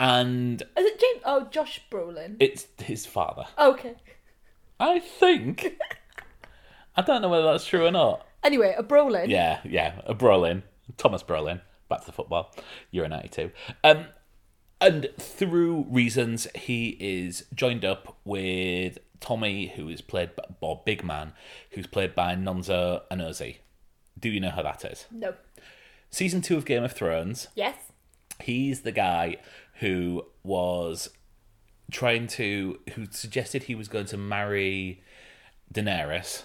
And 0.00 0.62
Is 0.62 0.86
it 0.86 0.98
James? 0.98 1.22
Oh, 1.26 1.46
Josh 1.50 1.82
Brolin. 1.90 2.36
it's 2.40 2.66
his 2.78 3.04
father. 3.04 3.44
okay. 3.58 3.96
I 4.80 4.98
think. 4.98 5.78
I 6.96 7.02
don't 7.02 7.20
know 7.20 7.28
whether 7.28 7.44
that's 7.52 7.66
true 7.66 7.84
or 7.84 7.90
not. 7.90 8.26
Anyway, 8.42 8.74
a 8.78 8.82
Brolin. 8.82 9.28
Yeah, 9.28 9.60
yeah, 9.62 10.00
a 10.06 10.14
Brolin, 10.14 10.62
Tomas 10.96 11.22
Brolin. 11.22 11.60
Back 11.90 12.00
to 12.00 12.06
the 12.06 12.12
football. 12.12 12.54
Euro 12.92 13.08
'92. 13.08 13.50
Um, 13.84 14.06
and 14.80 15.10
through 15.18 15.84
reasons, 15.90 16.46
he 16.54 16.96
is 16.98 17.44
joined 17.54 17.84
up 17.84 18.16
with 18.24 18.96
Tommy, 19.20 19.66
who 19.76 19.90
is 19.90 20.00
played 20.00 20.34
by 20.34 20.44
Bob 20.60 20.86
Bigman, 20.86 21.32
who's 21.72 21.86
played 21.86 22.14
by 22.14 22.34
Nonso 22.34 23.02
Anozie. 23.10 23.58
Do 24.18 24.30
you 24.30 24.40
know 24.40 24.48
how 24.50 24.62
that 24.62 24.82
is? 24.86 25.04
No. 25.10 25.34
Season 26.10 26.40
two 26.40 26.56
of 26.56 26.64
Game 26.64 26.84
of 26.84 26.92
Thrones. 26.92 27.48
Yes. 27.54 27.76
He's 28.40 28.80
the 28.80 28.92
guy 28.92 29.36
who 29.80 30.24
was 30.42 31.08
trying 31.90 32.26
to, 32.26 32.78
who 32.94 33.06
suggested 33.10 33.64
he 33.64 33.74
was 33.74 33.88
going 33.88 34.06
to 34.06 34.16
marry 34.16 35.02
Daenerys, 35.72 36.44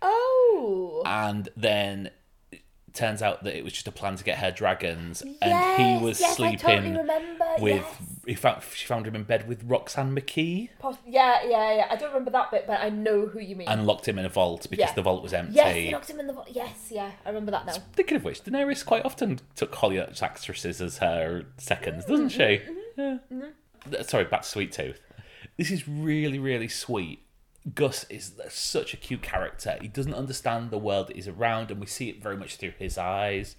Oh. 0.00 1.02
and 1.04 1.48
then 1.56 2.10
turns 2.94 3.22
out 3.22 3.44
that 3.44 3.56
it 3.56 3.64
was 3.64 3.72
just 3.72 3.86
a 3.88 3.92
plan 3.92 4.16
to 4.16 4.24
get 4.24 4.38
her 4.38 4.50
dragons, 4.50 5.22
and 5.22 5.36
he 6.00 6.04
was 6.04 6.20
yes, 6.20 6.32
I 6.32 6.34
sleeping 6.34 6.58
totally 6.58 6.96
remember, 6.96 7.44
with. 7.60 7.76
yes. 7.82 8.02
He 8.26 8.34
found 8.34 8.62
she 8.74 8.86
found 8.86 9.06
him 9.06 9.14
in 9.14 9.22
bed 9.24 9.48
with 9.48 9.62
Roxanne 9.64 10.14
McKee 10.14 10.68
yeah, 11.06 11.38
yeah, 11.46 11.74
yeah. 11.76 11.86
I 11.90 11.96
don't 11.96 12.08
remember 12.10 12.30
that 12.32 12.50
bit, 12.50 12.66
but 12.66 12.80
I 12.80 12.90
know 12.90 13.26
who 13.26 13.40
you 13.40 13.56
mean. 13.56 13.68
and 13.68 13.86
locked 13.86 14.06
him 14.06 14.18
in 14.18 14.24
a 14.26 14.28
vault 14.28 14.66
because 14.70 14.88
Yeah. 14.90 14.94
the 14.94 15.02
vault 15.02 15.22
was 15.22 15.32
empty. 15.32 15.54
yes, 15.54 15.74
he 15.76 15.90
knocked 15.90 16.10
him 16.10 16.20
in 16.20 16.26
the. 16.26 16.32
vault. 16.34 16.48
Yes, 16.50 16.88
yeah, 16.90 17.10
I 17.24 17.28
remember 17.30 17.50
that 17.52 17.66
now. 17.66 17.74
Thinking 17.94 18.16
of 18.16 18.24
which, 18.24 18.42
Daenerys 18.44 18.84
quite 18.84 19.04
often 19.04 19.40
took 19.56 19.72
Hollyoaks 19.72 20.22
actresses 20.22 20.80
as 20.82 20.98
her 20.98 21.44
seconds, 21.56 22.04
doesn't 22.04 22.30
she? 22.30 22.38
Mm-hmm, 22.38 23.00
mm-hmm, 23.00 23.34
mm-hmm. 23.34 23.40
Yeah. 23.40 23.90
Th- 23.90 24.06
Sorry, 24.06 24.24
back 24.24 24.42
to 24.42 24.48
Sweet 24.48 24.72
Tooth. 24.72 25.00
This 25.56 25.70
is 25.70 25.88
really, 25.88 26.38
really 26.38 26.68
sweet. 26.68 27.22
Gus 27.74 28.04
is 28.08 28.32
such 28.48 28.94
a 28.94 28.96
cute 28.96 29.22
character. 29.22 29.76
He 29.80 29.88
doesn't 29.88 30.14
understand 30.14 30.70
the 30.70 30.78
world 30.78 31.08
that 31.08 31.16
he's 31.16 31.28
around, 31.28 31.70
and 31.70 31.80
we 31.80 31.86
see 31.86 32.08
it 32.08 32.22
very 32.22 32.36
much 32.36 32.56
through 32.56 32.72
his 32.78 32.96
eyes. 32.96 33.56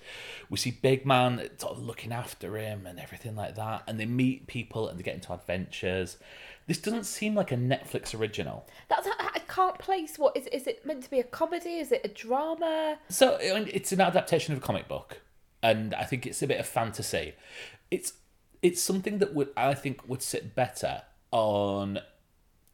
We 0.50 0.58
see 0.58 0.72
Big 0.72 1.06
Man 1.06 1.50
sort 1.58 1.74
of 1.74 1.84
looking 1.84 2.12
after 2.12 2.58
him 2.58 2.86
and 2.88 3.00
everything 3.00 3.36
like 3.36 3.56
that, 3.56 3.84
and 3.88 4.00
they 4.00 4.06
meet 4.06 4.48
people 4.48 4.88
and 4.88 4.98
they 4.98 5.04
get 5.04 5.16
into 5.16 5.34
adventures. 5.34 6.18
This 6.66 6.78
doesn't 6.78 7.06
seem 7.06 7.36
like 7.36 7.52
a 7.52 7.58
Netflix 7.58 8.18
original. 8.18 8.68
That's 8.88 9.08
I 9.08 9.32
I 9.36 9.40
can't 9.40 9.78
place. 9.78 10.18
What 10.18 10.36
is? 10.38 10.48
Is 10.48 10.66
it 10.66 10.86
meant 10.86 11.04
to 11.04 11.10
be 11.10 11.20
a 11.20 11.24
comedy? 11.24 11.78
Is 11.78 11.92
it 11.92 12.02
a 12.04 12.10
drama? 12.10 12.98
So 13.10 13.38
it's 13.42 13.92
an 13.92 14.02
adaptation 14.02 14.54
of 14.54 14.60
a 14.60 14.66
comic 14.66 14.88
book, 14.88 15.22
and 15.62 15.94
I 15.94 16.06
think 16.06 16.26
it's 16.26 16.42
a 16.42 16.48
bit 16.48 16.60
of 16.60 16.68
fantasy. 16.68 17.34
It's 17.92 18.14
it's 18.62 18.82
something 18.82 19.20
that 19.20 19.34
would 19.34 19.50
I 19.58 19.74
think 19.74 20.08
would 20.08 20.22
sit 20.22 20.56
better 20.56 21.04
on. 21.32 22.00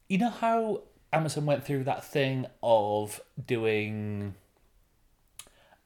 You 0.08 0.20
know 0.20 0.30
how 0.30 0.84
Amazon 1.16 1.46
went 1.46 1.64
through 1.64 1.86
that 1.86 2.04
thing 2.04 2.46
of 2.62 3.22
doing. 3.44 4.36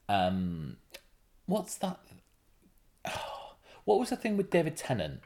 Um, 0.07 0.77
what's 1.45 1.75
that? 1.77 2.00
what 3.86 4.00
was 4.00 4.09
the 4.09 4.15
thing 4.15 4.38
with 4.38 4.50
David 4.50 4.75
Tennant? 4.75 5.21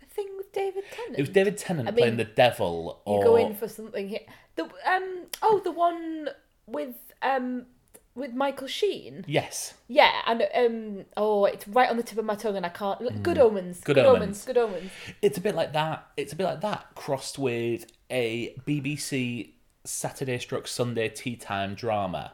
The 0.00 0.06
thing 0.06 0.28
with 0.36 0.52
David 0.52 0.84
Tennant. 0.92 1.18
It 1.18 1.22
was 1.22 1.30
David 1.30 1.58
Tennant 1.58 1.88
I 1.88 1.92
playing 1.92 2.16
mean, 2.16 2.26
the 2.28 2.32
devil. 2.32 3.02
You 3.06 3.20
go 3.24 3.36
in 3.36 3.56
for 3.56 3.66
something 3.66 4.08
here. 4.08 4.20
The 4.54 4.64
um 4.64 5.26
oh 5.42 5.60
the 5.64 5.72
one 5.72 6.28
with 6.66 6.94
um 7.22 7.66
with 8.14 8.34
Michael 8.34 8.66
Sheen. 8.66 9.24
Yes. 9.26 9.74
Yeah, 9.88 10.10
and 10.26 10.46
um, 10.54 11.04
oh, 11.16 11.44
it's 11.46 11.66
right 11.68 11.88
on 11.88 11.96
the 11.96 12.02
tip 12.02 12.18
of 12.18 12.24
my 12.24 12.34
tongue, 12.34 12.56
and 12.56 12.66
I 12.66 12.70
can't. 12.70 13.22
Good 13.22 13.38
Omens. 13.38 13.80
Mm. 13.80 13.84
Good 13.84 13.94
Good, 13.96 14.04
Omens. 14.06 14.22
omens. 14.22 14.44
Good 14.44 14.58
Omens. 14.58 14.90
It's 15.22 15.38
a 15.38 15.40
bit 15.40 15.54
like 15.54 15.72
that. 15.72 16.06
It's 16.16 16.32
a 16.32 16.36
bit 16.36 16.44
like 16.44 16.60
that 16.60 16.86
crossed 16.94 17.38
with 17.38 17.86
a 18.10 18.54
BBC 18.66 19.52
Saturday 19.84 20.38
struck 20.38 20.66
Sunday 20.66 21.08
tea 21.08 21.36
time 21.36 21.74
drama. 21.74 22.32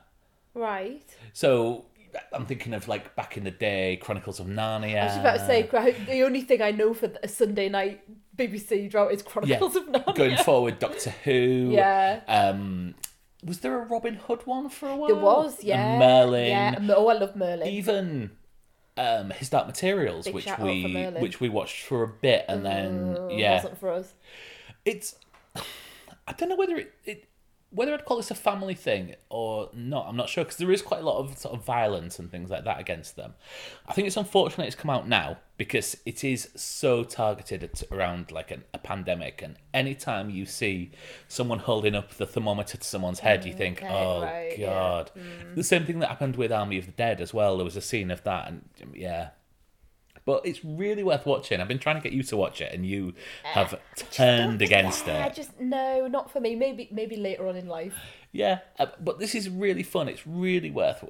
Right. 0.55 1.05
So 1.33 1.85
I'm 2.33 2.47
thinking 2.47 2.75
of 2.75 2.89
like 2.89 3.15
back 3.15 3.37
in 3.37 3.45
the 3.45 3.51
day, 3.51 3.97
Chronicles 4.01 4.41
of 4.41 4.47
Narnia. 4.47 5.03
I 5.03 5.07
was 5.07 5.17
about 5.17 5.39
to 5.39 5.47
say 5.47 5.63
the 6.07 6.23
only 6.23 6.43
thing 6.43 6.63
I 6.63 6.71
know 6.73 6.95
for 6.95 7.11
a 7.23 7.29
Sunday 7.29 7.69
night 7.69 8.03
BBC 8.37 8.91
drama 8.91 9.11
is 9.11 9.23
yeah, 9.23 9.31
Chronicles 9.31 9.77
of 9.77 9.85
Narnia. 9.87 10.15
going 10.15 10.37
forward, 10.39 10.79
Doctor 10.79 11.11
Who. 11.25 11.71
Yeah. 11.79 12.21
Um, 12.27 12.95
was 13.49 13.61
there 13.61 13.81
a 13.83 13.85
Robin 13.85 14.15
Hood 14.15 14.47
one 14.47 14.69
for 14.69 14.89
a 14.89 14.97
while? 14.97 15.09
There 15.09 15.17
was, 15.17 15.65
yeah. 15.65 15.91
And 15.91 15.99
Merlin. 15.99 16.49
Yeah. 16.49 16.95
Oh, 16.97 17.09
I 17.09 17.15
love 17.15 17.35
Merlin. 17.35 17.67
Even 17.69 18.31
um, 18.97 19.31
His 19.31 19.49
Dark 19.49 19.67
Materials, 19.67 20.27
Big 20.27 20.35
which 20.35 20.45
shout 20.45 20.55
out 20.55 20.59
for 20.59 20.65
we 20.65 21.07
which 21.21 21.41
we 21.41 21.49
watched 21.49 21.85
for 21.85 22.03
a 22.03 22.09
bit, 22.09 22.45
and 22.49 22.65
then 22.65 23.17
Uh, 23.17 23.29
yeah, 23.29 23.55
wasn't 23.55 23.79
for 23.79 23.91
us. 23.91 24.15
it's 24.85 25.17
I 26.27 26.33
don't 26.37 26.49
know 26.51 26.57
whether 26.57 26.77
it, 26.77 26.93
it 27.05 27.25
whether 27.71 27.93
I'd 27.93 28.05
call 28.07 28.17
this 28.17 28.31
a 28.31 28.35
family 28.35 28.75
thing 28.75 29.15
or 29.29 29.69
not. 29.75 30.07
I'm 30.09 30.17
not 30.17 30.29
sure 30.31 30.43
because 30.43 30.57
there 30.57 30.71
is 30.71 30.81
quite 30.81 31.03
a 31.03 31.05
lot 31.05 31.19
of 31.19 31.37
sort 31.37 31.55
of 31.55 31.65
violence 31.65 32.19
and 32.19 32.31
things 32.31 32.51
like 32.51 32.65
that 32.65 32.81
against 32.81 33.17
them. 33.17 33.35
I 33.87 33.93
think 33.93 34.07
it's 34.07 34.17
unfortunate 34.17 34.67
it's 34.67 34.77
come 34.77 34.91
out 34.91 35.07
now 35.07 35.39
because 35.59 35.97
it 36.07 36.25
is 36.25 36.49
so 36.57 37.05
targeted 37.05 37.63
at 37.63 37.83
around 37.93 38.31
like 38.33 38.51
an, 38.51 38.65
a 38.73 38.79
pandemic, 38.79 39.43
and 39.43 39.57
anytime 39.75 40.31
you 40.31 40.47
see 40.47 40.93
someone 41.27 41.59
holding 41.59 41.95
up 41.95 42.15
the 42.15 42.27
thermometer 42.27 42.79
to 42.79 42.85
someone's 42.85 43.21
head, 43.21 43.45
you 43.45 43.53
mm, 43.53 43.59
think, 43.59 43.83
Okay, 43.83 43.93
"Oh 43.93 44.23
right, 44.23 44.59
yeah. 44.59 44.67
God." 44.67 45.11
Mm. 45.17 45.57
The 45.57 45.65
same 45.65 45.85
thing 45.85 45.99
that 45.99 46.09
happened 46.09 46.37
with 46.37 46.51
Army 46.51 46.79
of 46.79 46.87
the 46.87 46.93
Dead 46.93 47.21
as 47.21 47.35
well. 47.35 47.57
There 47.57 47.65
was 47.65 47.77
a 47.77 47.83
scene 47.83 48.11
of 48.11 48.23
that, 48.25 48.49
and 48.49 48.63
yeah. 48.95 49.31
But 50.29 50.45
it's 50.45 50.63
really 50.63 51.03
worth 51.03 51.25
watching. 51.25 51.59
I've 51.59 51.69
been 51.69 51.79
trying 51.79 51.97
to 51.97 52.03
get 52.03 52.13
you 52.13 52.23
to 52.25 52.37
watch 52.37 52.61
it, 52.61 52.75
and 52.75 52.85
you 52.85 53.15
have 53.45 53.81
turned 54.11 54.61
against 54.61 55.07
yeah, 55.07 55.25
it. 55.25 55.35
just 55.35 55.59
no, 55.59 56.07
not 56.07 56.31
for 56.31 56.39
me. 56.39 56.55
Maybe 56.55 56.87
maybe 56.93 57.17
later 57.17 57.49
on 57.49 57.57
in 57.57 57.67
life. 57.67 57.95
Yeah, 58.31 58.59
uh, 58.79 58.89
but 59.01 59.19
this 59.19 59.35
is 59.35 59.49
really 59.49 59.83
fun. 59.83 60.07
It's 60.07 60.27
really 60.27 60.71
worth. 60.71 61.03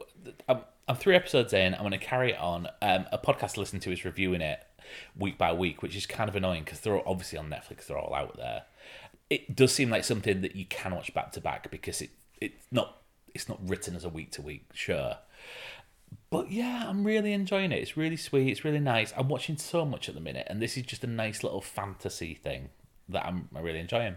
I'm, 0.48 0.60
I'm 0.86 0.94
three 0.94 1.16
episodes 1.16 1.52
in. 1.52 1.74
I'm 1.74 1.80
going 1.80 1.90
to 1.90 1.98
carry 1.98 2.30
it 2.30 2.38
on. 2.38 2.68
Um, 2.80 3.06
a 3.10 3.18
podcast 3.18 3.58
I 3.58 3.62
listen 3.62 3.80
to 3.80 3.90
is 3.90 4.04
reviewing 4.04 4.40
it 4.40 4.60
week 5.18 5.36
by 5.36 5.52
week, 5.52 5.82
which 5.82 5.96
is 5.96 6.06
kind 6.06 6.30
of 6.30 6.36
annoying 6.36 6.62
because 6.62 6.78
they're 6.78 6.96
all, 6.96 7.02
obviously 7.04 7.40
on 7.40 7.50
Netflix. 7.50 7.88
They're 7.88 7.98
all 7.98 8.14
out 8.14 8.36
there. 8.36 8.66
It 9.30 9.56
does 9.56 9.74
seem 9.74 9.90
like 9.90 10.04
something 10.04 10.42
that 10.42 10.54
you 10.54 10.64
can 10.64 10.94
watch 10.94 11.12
back 11.12 11.32
to 11.32 11.40
back 11.40 11.72
because 11.72 12.02
it 12.02 12.10
it's 12.40 12.68
not 12.70 12.98
it's 13.34 13.48
not 13.48 13.58
written 13.68 13.96
as 13.96 14.04
a 14.04 14.08
week 14.08 14.30
to 14.30 14.42
week. 14.42 14.66
Sure. 14.74 15.16
But 16.30 16.50
yeah, 16.50 16.84
I'm 16.86 17.04
really 17.04 17.32
enjoying 17.32 17.72
it. 17.72 17.80
It's 17.80 17.96
really 17.96 18.16
sweet. 18.16 18.50
It's 18.50 18.64
really 18.64 18.80
nice. 18.80 19.12
I'm 19.16 19.28
watching 19.28 19.56
so 19.56 19.84
much 19.84 20.08
at 20.08 20.14
the 20.14 20.20
minute, 20.20 20.46
and 20.50 20.60
this 20.60 20.76
is 20.76 20.82
just 20.84 21.02
a 21.04 21.06
nice 21.06 21.42
little 21.42 21.60
fantasy 21.62 22.34
thing 22.34 22.68
that 23.08 23.24
I'm, 23.24 23.48
I'm 23.54 23.62
really 23.62 23.80
enjoying. 23.80 24.16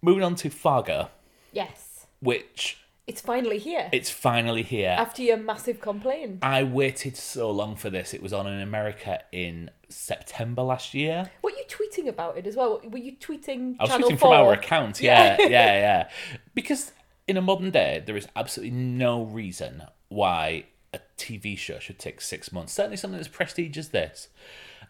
Moving 0.00 0.22
on 0.22 0.34
to 0.36 0.50
Fargo, 0.50 1.10
Yes, 1.52 2.06
which 2.20 2.78
it's 3.06 3.20
finally 3.22 3.58
here 3.58 3.88
it's 3.92 4.10
finally 4.10 4.62
here. 4.62 4.94
after 4.98 5.22
your 5.22 5.36
massive 5.38 5.80
complaint. 5.80 6.38
I 6.42 6.62
waited 6.62 7.16
so 7.16 7.50
long 7.50 7.74
for 7.76 7.90
this. 7.90 8.14
It 8.14 8.22
was 8.22 8.32
on 8.32 8.46
in 8.46 8.60
America 8.60 9.20
in 9.32 9.70
September 9.88 10.62
last 10.62 10.94
year. 10.94 11.30
Were 11.42 11.50
you 11.50 11.64
tweeting 11.68 12.06
about 12.08 12.36
it 12.38 12.46
as 12.46 12.54
well? 12.54 12.80
Were 12.84 12.98
you 12.98 13.12
tweeting? 13.16 13.76
I 13.80 13.84
was 13.84 13.90
Channel 13.90 14.08
tweeting 14.10 14.18
4? 14.18 14.18
from 14.18 14.32
our 14.32 14.52
account. 14.52 15.00
Yeah, 15.00 15.36
yeah, 15.40 15.48
yeah. 15.48 16.08
Because 16.54 16.92
in 17.26 17.36
a 17.36 17.42
modern 17.42 17.70
day, 17.70 18.02
there 18.06 18.16
is 18.16 18.28
absolutely 18.36 18.76
no 18.76 19.22
reason 19.24 19.82
why 20.08 20.64
a 20.94 21.00
TV 21.16 21.56
show 21.56 21.78
should 21.78 21.98
take 21.98 22.20
six 22.20 22.50
months. 22.52 22.72
Certainly 22.72 22.96
something 22.96 23.20
as 23.20 23.28
prestigious 23.28 23.86
as 23.86 23.90
this. 23.90 24.28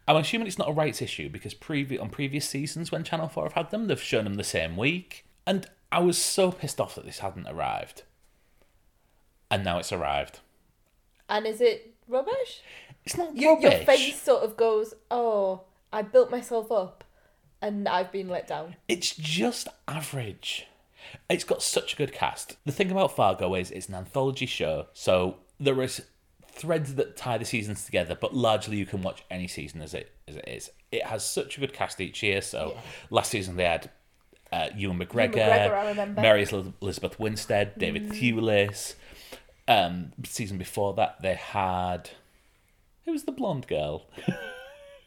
I'm 0.06 0.16
assuming 0.16 0.46
it's 0.46 0.58
not 0.58 0.68
a 0.70 0.72
rights 0.72 1.02
issue 1.02 1.28
because 1.28 1.54
previ- 1.54 2.00
on 2.00 2.08
previous 2.08 2.48
seasons 2.48 2.90
when 2.90 3.04
Channel 3.04 3.28
4 3.28 3.44
have 3.44 3.52
had 3.52 3.70
them, 3.70 3.87
they've 3.88 4.00
shown 4.00 4.25
them 4.25 4.34
the 4.34 4.44
same 4.44 4.76
week. 4.76 5.26
And 5.46 5.66
I 5.92 6.00
was 6.00 6.16
so 6.18 6.50
pissed 6.52 6.80
off 6.80 6.94
that 6.94 7.04
this 7.04 7.18
hadn't 7.18 7.46
arrived. 7.48 8.04
And 9.50 9.64
now 9.64 9.78
it's 9.78 9.92
arrived. 9.92 10.40
And 11.28 11.46
is 11.46 11.60
it 11.60 11.94
rubbish? 12.06 12.62
It's 13.04 13.16
not 13.16 13.37
Your, 13.37 13.54
rubbish. 13.54 13.72
your 13.72 13.84
face 13.84 14.22
sort 14.22 14.42
of 14.42 14.56
goes, 14.56 14.94
"Oh, 15.10 15.62
I 15.92 16.02
built 16.02 16.30
myself 16.30 16.70
up, 16.70 17.04
and 17.62 17.88
I've 17.88 18.12
been 18.12 18.28
let 18.28 18.46
down." 18.46 18.76
It's 18.88 19.14
just 19.14 19.68
average. 19.87 20.66
It's 21.28 21.44
got 21.44 21.62
such 21.62 21.94
a 21.94 21.96
good 21.96 22.12
cast. 22.12 22.56
The 22.64 22.72
thing 22.72 22.90
about 22.90 23.14
Fargo 23.14 23.54
is 23.54 23.70
it's 23.70 23.88
an 23.88 23.94
anthology 23.94 24.46
show, 24.46 24.86
so 24.92 25.36
there 25.60 25.80
is 25.82 26.02
threads 26.50 26.94
that 26.96 27.16
tie 27.16 27.38
the 27.38 27.44
seasons 27.44 27.84
together, 27.84 28.16
but 28.20 28.34
largely 28.34 28.76
you 28.78 28.86
can 28.86 29.02
watch 29.02 29.22
any 29.30 29.46
season 29.46 29.80
as 29.82 29.94
it 29.94 30.10
as 30.26 30.36
it 30.36 30.48
is. 30.48 30.70
It 30.90 31.04
has 31.04 31.24
such 31.24 31.56
a 31.56 31.60
good 31.60 31.72
cast 31.72 32.00
each 32.00 32.22
year. 32.22 32.40
So 32.42 32.76
last 33.10 33.30
season 33.30 33.56
they 33.56 33.64
had 33.64 33.90
uh, 34.52 34.68
Ewan 34.76 34.98
McGregor, 34.98 35.34
McGregor, 35.34 35.74
I 35.74 35.88
remember. 35.90 36.20
Mary 36.22 36.46
Elizabeth 36.80 37.18
Winstead, 37.20 37.78
David 37.78 38.08
Mm. 38.10 38.12
Thewlis. 38.38 38.94
Um, 39.68 40.12
season 40.24 40.56
before 40.56 40.94
that 40.94 41.20
they 41.20 41.34
had 41.34 42.08
who 43.04 43.12
was 43.12 43.24
the 43.24 43.32
blonde 43.32 43.66
girl? 43.66 44.06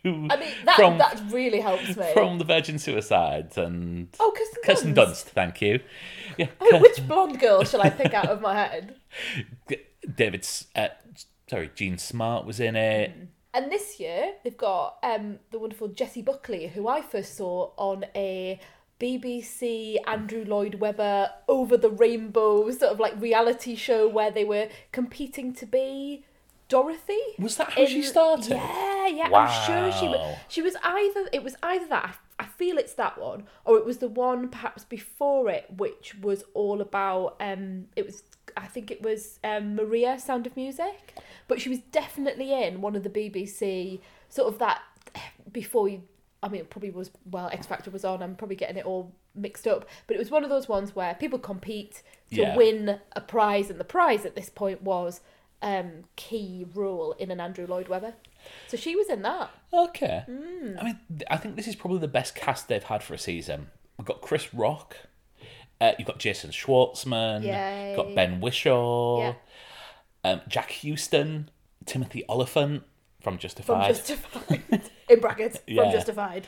I 0.03 0.09
mean, 0.09 0.29
that 0.65 0.75
From- 0.75 0.97
that 0.97 1.21
really 1.29 1.59
helps 1.59 1.95
me. 1.95 2.11
from 2.13 2.39
the 2.39 2.45
Virgin 2.45 2.79
Suicides 2.79 3.57
and 3.57 4.07
oh, 4.19 4.33
Kirsten, 4.35 4.63
Kirsten 4.63 4.95
Dunst. 4.95 5.09
Dunst, 5.09 5.23
thank 5.25 5.61
you. 5.61 5.79
Yeah, 6.37 6.47
Oh, 6.59 6.79
which 6.79 7.07
blonde 7.07 7.39
girl 7.39 7.63
shall 7.63 7.81
I 7.81 7.89
pick 7.89 8.13
out 8.13 8.27
of 8.29 8.41
my 8.41 8.55
head? 8.55 8.95
David's. 10.15 10.65
Uh, 10.75 10.87
sorry, 11.49 11.69
Jean 11.75 11.97
Smart 11.97 12.45
was 12.45 12.59
in 12.59 12.75
it. 12.75 13.11
And 13.53 13.71
this 13.71 13.99
year 13.99 14.33
they've 14.43 14.57
got 14.57 14.97
um, 15.03 15.39
the 15.51 15.59
wonderful 15.59 15.89
Jessie 15.89 16.21
Buckley, 16.21 16.67
who 16.67 16.87
I 16.87 17.01
first 17.01 17.35
saw 17.35 17.71
on 17.77 18.05
a 18.15 18.59
BBC 18.99 19.97
Andrew 20.07 20.45
Lloyd 20.45 20.75
Webber 20.75 21.29
over 21.47 21.75
the 21.75 21.89
rainbow 21.89 22.69
sort 22.71 22.91
of 22.93 22.99
like 22.99 23.19
reality 23.19 23.75
show 23.75 24.07
where 24.07 24.31
they 24.31 24.45
were 24.45 24.69
competing 24.91 25.53
to 25.55 25.65
be 25.65 26.23
Dorothy. 26.71 27.19
Was 27.37 27.57
that 27.57 27.71
how 27.73 27.85
she 27.85 28.01
started? 28.01 28.51
Yeah, 28.51 29.07
yeah. 29.07 29.29
I'm 29.33 29.65
sure 29.67 29.91
she 29.99 30.07
was. 30.07 30.37
She 30.47 30.61
was 30.61 30.75
either. 30.83 31.27
It 31.33 31.43
was 31.43 31.55
either 31.61 31.85
that. 31.87 32.15
I, 32.39 32.43
I 32.43 32.45
feel 32.45 32.77
it's 32.77 32.93
that 32.93 33.19
one, 33.19 33.43
or 33.65 33.77
it 33.77 33.85
was 33.85 33.97
the 33.97 34.07
one 34.07 34.47
perhaps 34.49 34.85
before 34.85 35.49
it, 35.49 35.65
which 35.77 36.15
was 36.21 36.43
all 36.53 36.79
about. 36.81 37.35
Um, 37.41 37.87
it 37.95 38.05
was. 38.05 38.23
I 38.57 38.67
think 38.67 38.89
it 38.89 39.01
was 39.01 39.39
um, 39.43 39.75
Maria, 39.75 40.17
Sound 40.19 40.47
of 40.47 40.55
Music, 40.55 41.17
but 41.47 41.59
she 41.61 41.69
was 41.69 41.79
definitely 41.91 42.51
in 42.63 42.81
one 42.81 42.95
of 42.95 43.03
the 43.03 43.09
BBC 43.09 43.99
sort 44.29 44.51
of 44.51 44.59
that 44.59 44.81
before 45.51 45.89
you. 45.89 46.03
I 46.43 46.47
mean, 46.49 46.61
it 46.61 46.69
probably 46.69 46.89
was 46.91 47.11
well. 47.29 47.49
X 47.51 47.67
Factor 47.67 47.91
was 47.91 48.03
on. 48.05 48.23
I'm 48.23 48.35
probably 48.35 48.55
getting 48.55 48.77
it 48.77 48.85
all 48.85 49.13
mixed 49.35 49.67
up, 49.67 49.85
but 50.07 50.15
it 50.15 50.19
was 50.19 50.31
one 50.31 50.43
of 50.45 50.49
those 50.49 50.67
ones 50.69 50.95
where 50.95 51.13
people 51.15 51.37
compete 51.39 52.01
to 52.31 52.35
Yeah. 52.37 52.55
win 52.55 52.99
a 53.13 53.21
prize, 53.21 53.69
and 53.69 53.79
the 53.79 53.83
prize 53.85 54.25
at 54.25 54.35
this 54.35 54.49
point 54.49 54.81
was 54.81 55.19
um, 55.61 56.05
key 56.15 56.65
role 56.73 57.13
in 57.13 57.31
an 57.31 57.39
Andrew 57.39 57.65
Lloyd 57.67 57.87
Webber. 57.87 58.13
So 58.67 58.77
she 58.77 58.95
was 58.95 59.09
in 59.09 59.21
that. 59.21 59.51
Okay. 59.73 60.23
Hmm. 60.25 60.77
I 60.79 60.83
mean, 60.83 60.99
I 61.29 61.37
think 61.37 61.55
this 61.55 61.67
is 61.67 61.75
probably 61.75 61.99
the 61.99 62.07
best 62.07 62.35
cast 62.35 62.67
they've 62.67 62.83
had 62.83 63.03
for 63.03 63.13
a 63.13 63.19
season. 63.19 63.67
We've 63.97 64.05
got 64.07 64.21
Chris 64.21 64.53
Rock. 64.53 64.95
Uh, 65.79 65.93
you've 65.97 66.07
got 66.07 66.19
Jason 66.19 66.51
Schwartzman. 66.51 67.43
Yay. 67.43 67.89
You've 67.89 67.97
got 67.97 68.15
Ben 68.15 68.39
Whishaw. 68.41 69.19
Yeah. 70.23 70.31
Um, 70.31 70.41
Jack 70.47 70.71
Huston. 70.83 71.49
Timothy 71.85 72.23
Olyphant 72.29 72.83
from 73.21 73.37
Justified. 73.39 73.95
From 73.95 73.95
Justified. 73.95 74.61
Justified. 74.69 74.89
in 75.09 75.19
brackets. 75.19 75.59
Yeah. 75.65 75.83
From 75.83 75.91
Justified. 75.91 76.47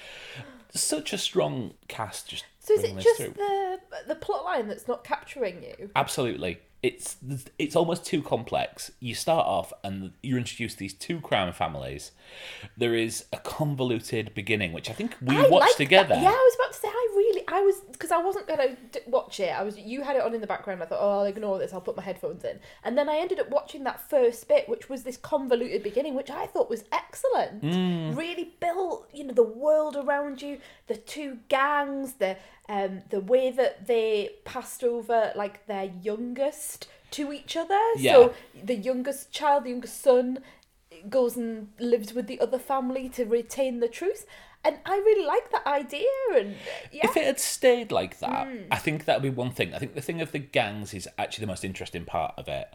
Such 0.76 1.14
a 1.14 1.18
strong 1.18 1.74
cast. 1.88 2.30
Just 2.30 2.46
So 2.60 2.74
is 2.76 2.84
it 2.84 2.98
just 3.00 3.18
through. 3.22 3.34
the 3.36 3.80
the 4.08 4.16
plot 4.16 4.44
line 4.46 4.68
that's 4.68 4.88
not 4.88 5.04
capturing 5.04 5.64
you? 5.64 5.90
Absolutely. 5.96 6.60
It's 6.84 7.16
it's 7.58 7.78
almost 7.78 8.06
too 8.06 8.22
complex. 8.22 8.92
You 9.00 9.16
start 9.16 9.48
off 9.48 9.72
and 9.86 10.12
you're 10.22 10.38
introduced 10.38 10.78
these 10.78 10.94
two 10.94 11.22
crime 11.22 11.54
families. 11.54 12.12
There 12.76 12.94
is 12.94 13.26
a 13.32 13.38
convoluted 13.38 14.34
beginning, 14.34 14.74
which 14.74 14.90
I 14.90 14.94
think 14.94 15.16
we 15.22 15.38
I 15.38 15.44
watched 15.44 15.52
liked 15.52 15.78
together. 15.78 16.10
That. 16.16 16.22
Yeah, 16.22 16.30
I 16.30 16.32
was 16.32 16.56
about 16.56 16.74
to 16.74 16.80
say 16.80 16.90
I 16.90 17.13
I 17.54 17.62
was 17.62 17.82
because 17.92 18.12
I 18.12 18.18
wasn't 18.18 18.48
gonna 18.48 18.76
d- 18.92 19.02
watch 19.06 19.40
it. 19.40 19.50
I 19.50 19.62
was 19.62 19.78
you 19.78 20.02
had 20.02 20.16
it 20.16 20.24
on 20.24 20.34
in 20.34 20.42
the 20.42 20.48
background. 20.48 20.82
I 20.82 20.88
thought, 20.88 20.98
oh, 21.00 21.20
I'll 21.20 21.26
ignore 21.26 21.60
this. 21.60 21.72
I'll 21.72 21.82
put 21.82 21.96
my 21.96 22.02
headphones 22.02 22.44
in, 22.44 22.60
and 22.84 22.98
then 22.98 23.08
I 23.08 23.18
ended 23.18 23.40
up 23.40 23.52
watching 23.52 23.84
that 23.84 24.02
first 24.10 24.48
bit, 24.48 24.68
which 24.68 24.90
was 24.90 25.04
this 25.04 25.18
convoluted 25.18 25.84
beginning, 25.84 26.16
which 26.16 26.32
I 26.32 26.48
thought 26.48 26.68
was 26.68 26.84
excellent. 26.92 27.62
Mm. 27.62 28.18
Really 28.18 28.56
built, 28.60 29.08
you 29.14 29.26
know, 29.26 29.34
the 29.36 29.44
world 29.44 29.96
around 29.96 30.42
you, 30.42 30.58
the 30.88 30.96
two 30.96 31.38
gangs, 31.48 32.14
the 32.14 32.38
um 32.68 33.04
the 33.12 33.20
way 33.20 33.52
that 33.52 33.86
they 33.86 34.32
passed 34.46 34.84
over 34.84 35.32
like 35.36 35.68
their 35.68 35.92
youngest 36.02 36.88
to 37.12 37.32
each 37.32 37.56
other. 37.56 37.80
Yeah. 37.98 38.14
So 38.14 38.34
the 38.64 38.76
youngest 38.76 39.32
child, 39.32 39.66
the 39.66 39.70
youngest 39.70 40.02
son, 40.02 40.40
goes 41.08 41.38
and 41.38 41.68
lives 41.80 42.14
with 42.14 42.26
the 42.26 42.40
other 42.40 42.58
family 42.58 43.10
to 43.10 43.26
retain 43.26 43.80
the 43.80 43.88
truth. 43.88 44.26
And 44.64 44.78
I 44.86 44.96
really 44.98 45.26
like 45.26 45.52
that 45.52 45.66
idea. 45.68 46.08
And 46.36 46.56
yeah, 46.92 47.06
If 47.06 47.18
it 47.18 47.26
had 47.26 47.40
stayed 47.40 47.92
like 47.92 48.20
that, 48.20 48.48
Hmm. 48.48 48.58
I 48.72 48.78
think 48.78 49.06
that 49.06 49.18
would 49.18 49.24
be 49.24 49.30
one 49.30 49.52
thing. 49.52 49.74
I 49.74 49.80
think 49.80 49.96
the 49.96 50.02
thing 50.02 50.22
of 50.22 50.32
the 50.32 50.40
gangs 50.40 50.94
is 50.94 51.08
actually 51.18 51.44
the 51.44 51.52
most 51.52 51.64
interesting 51.66 52.06
part 52.06 52.34
of 52.38 52.48
it. 52.48 52.70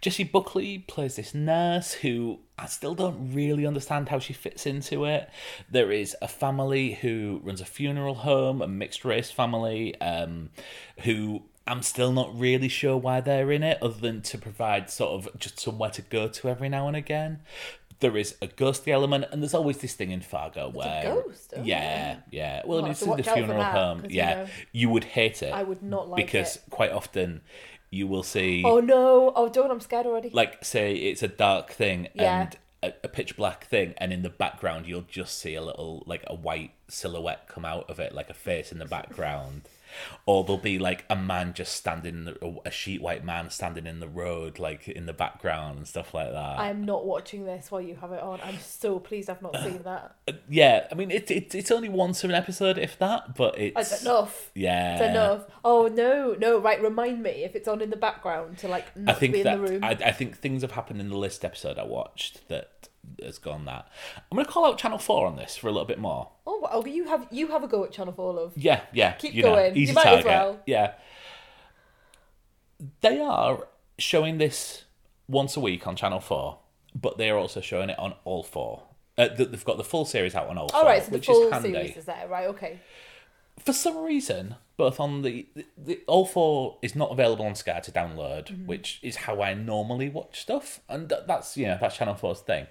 Jessie 0.00 0.24
Buckley 0.24 0.78
plays 0.78 1.16
this 1.16 1.34
nurse 1.34 1.92
who 1.94 2.40
I 2.58 2.66
still 2.66 2.94
don't 2.94 3.34
really 3.34 3.66
understand 3.66 4.08
how 4.08 4.18
she 4.18 4.32
fits 4.32 4.66
into 4.66 5.04
it. 5.04 5.28
There 5.70 5.92
is 5.92 6.16
a 6.22 6.28
family 6.28 6.94
who 6.94 7.40
runs 7.44 7.60
a 7.60 7.66
funeral 7.66 8.14
home, 8.14 8.62
a 8.62 8.68
mixed 8.68 9.04
race 9.04 9.30
family, 9.30 9.98
um, 10.00 10.50
who 11.00 11.42
I'm 11.66 11.82
still 11.82 12.12
not 12.12 12.38
really 12.38 12.68
sure 12.68 12.96
why 12.96 13.20
they're 13.20 13.50
in 13.50 13.62
it, 13.62 13.78
other 13.82 13.98
than 14.00 14.22
to 14.22 14.38
provide 14.38 14.88
sort 14.90 15.12
of 15.26 15.38
just 15.38 15.58
somewhere 15.58 15.90
to 15.90 16.02
go 16.02 16.28
to 16.28 16.48
every 16.48 16.68
now 16.68 16.86
and 16.88 16.96
again. 16.96 17.40
There 18.00 18.16
is 18.16 18.36
a 18.42 18.46
ghostly 18.46 18.92
element, 18.92 19.24
and 19.32 19.42
there's 19.42 19.54
always 19.54 19.78
this 19.78 19.94
thing 19.94 20.10
in 20.10 20.20
Fargo 20.20 20.68
where, 20.68 21.02
ghost? 21.02 21.54
Oh, 21.56 21.62
yeah, 21.62 22.18
yeah. 22.30 22.60
Well, 22.66 22.80
I 22.80 22.82
mean, 22.82 22.90
it's 22.92 23.00
in 23.02 23.06
the 23.06 23.10
watch 23.12 23.20
out 23.26 23.32
for 23.32 23.34
funeral 23.38 23.58
that, 23.58 23.72
home. 23.72 24.02
'cause, 24.02 24.10
you 24.10 24.16
Yeah, 24.18 24.34
know, 24.34 24.46
you 24.72 24.90
would 24.90 25.04
hate 25.04 25.42
it. 25.42 25.52
I 25.52 25.62
would 25.62 25.82
not 25.82 26.08
like 26.10 26.20
it. 26.22 26.26
because 26.26 26.56
it. 26.56 26.62
quite 26.70 26.92
often 26.92 27.40
you 27.90 28.06
will 28.06 28.22
see, 28.22 28.62
Oh 28.64 28.80
no! 28.80 29.32
Oh, 29.34 29.48
don't! 29.48 29.70
I'm 29.70 29.80
scared 29.80 30.04
already. 30.06 30.28
like, 30.30 30.62
say 30.64 30.94
it's 30.94 31.22
a 31.22 31.28
dark 31.28 31.70
thing 31.70 32.08
Yeah. 32.14 32.42
and 32.42 32.56
a, 32.82 32.92
a 33.04 33.08
pitch 33.08 33.34
black 33.36 33.64
thing, 33.66 33.94
and 33.96 34.12
in 34.12 34.20
the 34.22 34.28
background 34.28 34.86
you'll 34.86 35.06
just 35.08 35.38
see 35.38 35.54
a 35.54 35.62
little 35.62 36.02
like 36.06 36.22
a 36.26 36.34
white 36.34 36.72
silhouette 36.88 37.48
come 37.48 37.64
out 37.64 37.88
of 37.88 37.98
it, 37.98 38.14
like 38.14 38.28
a 38.28 38.34
face 38.34 38.70
in 38.70 38.78
the 38.78 38.84
background. 38.84 39.62
Or 40.26 40.44
there'll 40.44 40.58
be 40.58 40.78
like 40.78 41.04
a 41.08 41.16
man 41.16 41.52
just 41.54 41.74
standing, 41.74 42.24
the- 42.24 42.60
a 42.64 42.70
sheet 42.70 43.00
white 43.00 43.24
man 43.24 43.50
standing 43.50 43.86
in 43.86 44.00
the 44.00 44.08
road, 44.08 44.58
like 44.58 44.88
in 44.88 45.06
the 45.06 45.12
background 45.12 45.78
and 45.78 45.86
stuff 45.88 46.12
like 46.14 46.30
that. 46.32 46.58
I 46.58 46.68
am 46.70 46.84
not 46.84 47.06
watching 47.06 47.44
this 47.44 47.70
while 47.70 47.80
you 47.80 47.96
have 47.96 48.12
it 48.12 48.20
on. 48.22 48.40
I'm 48.44 48.58
so 48.58 48.98
pleased 48.98 49.30
I've 49.30 49.42
not 49.42 49.56
seen 49.62 49.82
that. 49.84 50.16
Uh, 50.28 50.32
yeah, 50.48 50.86
I 50.90 50.94
mean, 50.94 51.10
it, 51.10 51.30
it, 51.30 51.54
it's 51.54 51.70
only 51.70 51.88
once 51.88 52.24
in 52.24 52.30
an 52.30 52.36
episode, 52.36 52.78
if 52.78 52.98
that, 52.98 53.34
but 53.36 53.58
it's 53.58 53.92
It's 53.92 54.02
enough. 54.02 54.50
Yeah, 54.54 54.94
It's 54.94 55.02
enough. 55.10 55.44
Oh 55.64 55.86
no, 55.88 56.34
no! 56.38 56.58
Right, 56.58 56.80
remind 56.82 57.22
me 57.22 57.30
if 57.44 57.54
it's 57.56 57.68
on 57.68 57.80
in 57.80 57.90
the 57.90 57.96
background 57.96 58.58
to 58.58 58.68
like 58.68 58.86
I 58.96 59.00
not 59.00 59.18
think 59.18 59.32
be 59.34 59.40
in 59.40 59.44
that 59.44 59.56
the 59.60 59.62
room. 59.72 59.84
I, 59.84 59.90
I 59.90 60.12
think 60.12 60.38
things 60.38 60.62
have 60.62 60.72
happened 60.72 61.00
in 61.00 61.08
the 61.08 61.16
list 61.16 61.44
episode 61.44 61.78
I 61.78 61.84
watched 61.84 62.46
that 62.48 62.70
has 63.22 63.38
gone 63.38 63.64
that. 63.66 63.88
I'm 64.30 64.36
gonna 64.36 64.48
call 64.48 64.64
out 64.66 64.78
Channel 64.78 64.98
Four 64.98 65.26
on 65.26 65.36
this 65.36 65.56
for 65.56 65.68
a 65.68 65.70
little 65.72 65.86
bit 65.86 65.98
more. 65.98 66.30
Oh, 66.46 66.60
well, 66.62 66.86
you 66.86 67.04
have 67.08 67.26
you 67.30 67.48
have 67.48 67.62
a 67.64 67.68
go 67.68 67.84
at 67.84 67.92
Channel 67.92 68.12
Four, 68.12 68.34
love. 68.34 68.52
Yeah, 68.56 68.82
yeah. 68.92 69.12
Keep 69.12 69.34
you 69.34 69.42
know, 69.42 69.54
going. 69.54 69.76
You 69.76 69.82
easy 69.82 69.92
might 69.92 70.06
as 70.06 70.24
target. 70.24 70.26
well. 70.26 70.60
Yeah. 70.66 70.92
They 73.00 73.18
are 73.20 73.66
showing 73.98 74.38
this 74.38 74.84
once 75.28 75.56
a 75.56 75.60
week 75.60 75.86
on 75.86 75.96
Channel 75.96 76.20
Four, 76.20 76.58
but 76.94 77.16
they 77.18 77.30
are 77.30 77.38
also 77.38 77.60
showing 77.60 77.90
it 77.90 77.98
on 77.98 78.14
all 78.24 78.42
four. 78.42 78.82
Uh, 79.18 79.28
they've 79.28 79.64
got 79.64 79.78
the 79.78 79.84
full 79.84 80.04
series 80.04 80.34
out 80.34 80.46
on 80.48 80.58
all 80.58 80.64
All 80.74 80.80
four, 80.80 80.90
right, 80.90 81.02
so 81.02 81.10
the 81.10 81.16
which 81.16 81.26
full 81.26 81.46
is 81.46 81.52
handy. 81.52 81.72
series 81.72 81.96
is 81.96 82.04
there, 82.04 82.28
right? 82.28 82.48
Okay. 82.48 82.80
for 83.58 83.72
some 83.72 84.04
reason, 84.04 84.56
both 84.76 85.00
on 85.00 85.22
the, 85.22 85.46
the, 85.54 85.64
the 85.76 86.00
all 86.06 86.26
four 86.26 86.78
is 86.82 86.94
not 86.94 87.10
available 87.10 87.44
on 87.46 87.54
Sky 87.54 87.80
to 87.80 87.90
download, 87.90 88.46
Mm-hmm. 88.52 88.66
which 88.66 88.98
is 89.02 89.16
how 89.16 89.40
I 89.42 89.54
normally 89.54 90.08
watch 90.08 90.40
stuff, 90.40 90.80
and 90.88 91.08
th- 91.08 91.22
that's 91.26 91.56
you 91.56 91.66
know 91.66 91.78
that's 91.80 91.96
Channel 91.96 92.14
4's 92.14 92.40
thing. 92.40 92.66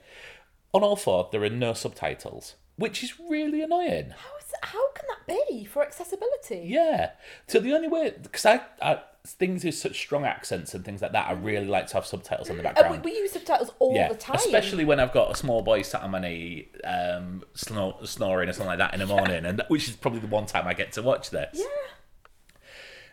On 0.73 0.83
all 0.83 0.95
four, 0.95 1.29
there 1.31 1.41
are 1.43 1.49
no 1.49 1.73
subtitles, 1.73 2.55
which 2.77 3.03
is 3.03 3.19
really 3.19 3.61
annoying. 3.61 4.09
How 4.11 4.37
is 4.37 4.53
how 4.61 4.91
can 4.93 5.05
that 5.09 5.37
be 5.49 5.65
for 5.65 5.83
accessibility? 5.83 6.63
Yeah, 6.67 7.11
so 7.47 7.59
the 7.59 7.73
only 7.73 7.87
way 7.87 8.13
because 8.21 8.45
I, 8.45 8.61
I 8.81 8.99
things 9.25 9.63
with 9.63 9.73
such 9.75 9.97
strong 9.97 10.23
accents 10.23 10.73
and 10.75 10.85
things 10.85 11.01
like 11.01 11.11
that, 11.13 11.27
I 11.27 11.31
really 11.33 11.65
like 11.67 11.87
to 11.87 11.95
have 11.95 12.05
subtitles 12.05 12.47
in 12.49 12.57
the 12.57 12.61
Uh, 12.69 12.73
background. 12.73 13.03
we, 13.03 13.11
we 13.11 13.17
use 13.17 13.31
subtitles 13.31 13.71
all 13.79 13.95
yeah, 13.95 14.09
the 14.09 14.15
time. 14.15 14.35
especially 14.35 14.85
when 14.85 14.99
I've 14.99 15.13
got 15.13 15.31
a 15.31 15.35
small 15.35 15.61
boy 15.63 15.81
sat 15.81 16.03
on 16.03 16.11
my 16.11 16.19
knee, 16.19 16.67
um, 16.83 17.43
snor- 17.55 18.05
snoring 18.05 18.49
or 18.49 18.53
something 18.53 18.67
like 18.67 18.77
that 18.77 18.93
in 18.93 18.99
the 18.99 19.07
morning, 19.07 19.45
and 19.45 19.63
which 19.67 19.89
is 19.89 19.95
probably 19.95 20.19
the 20.19 20.27
one 20.27 20.45
time 20.45 20.67
I 20.67 20.73
get 20.75 20.91
to 20.93 21.01
watch 21.01 21.31
this. 21.31 21.57
Yeah. 21.59 21.65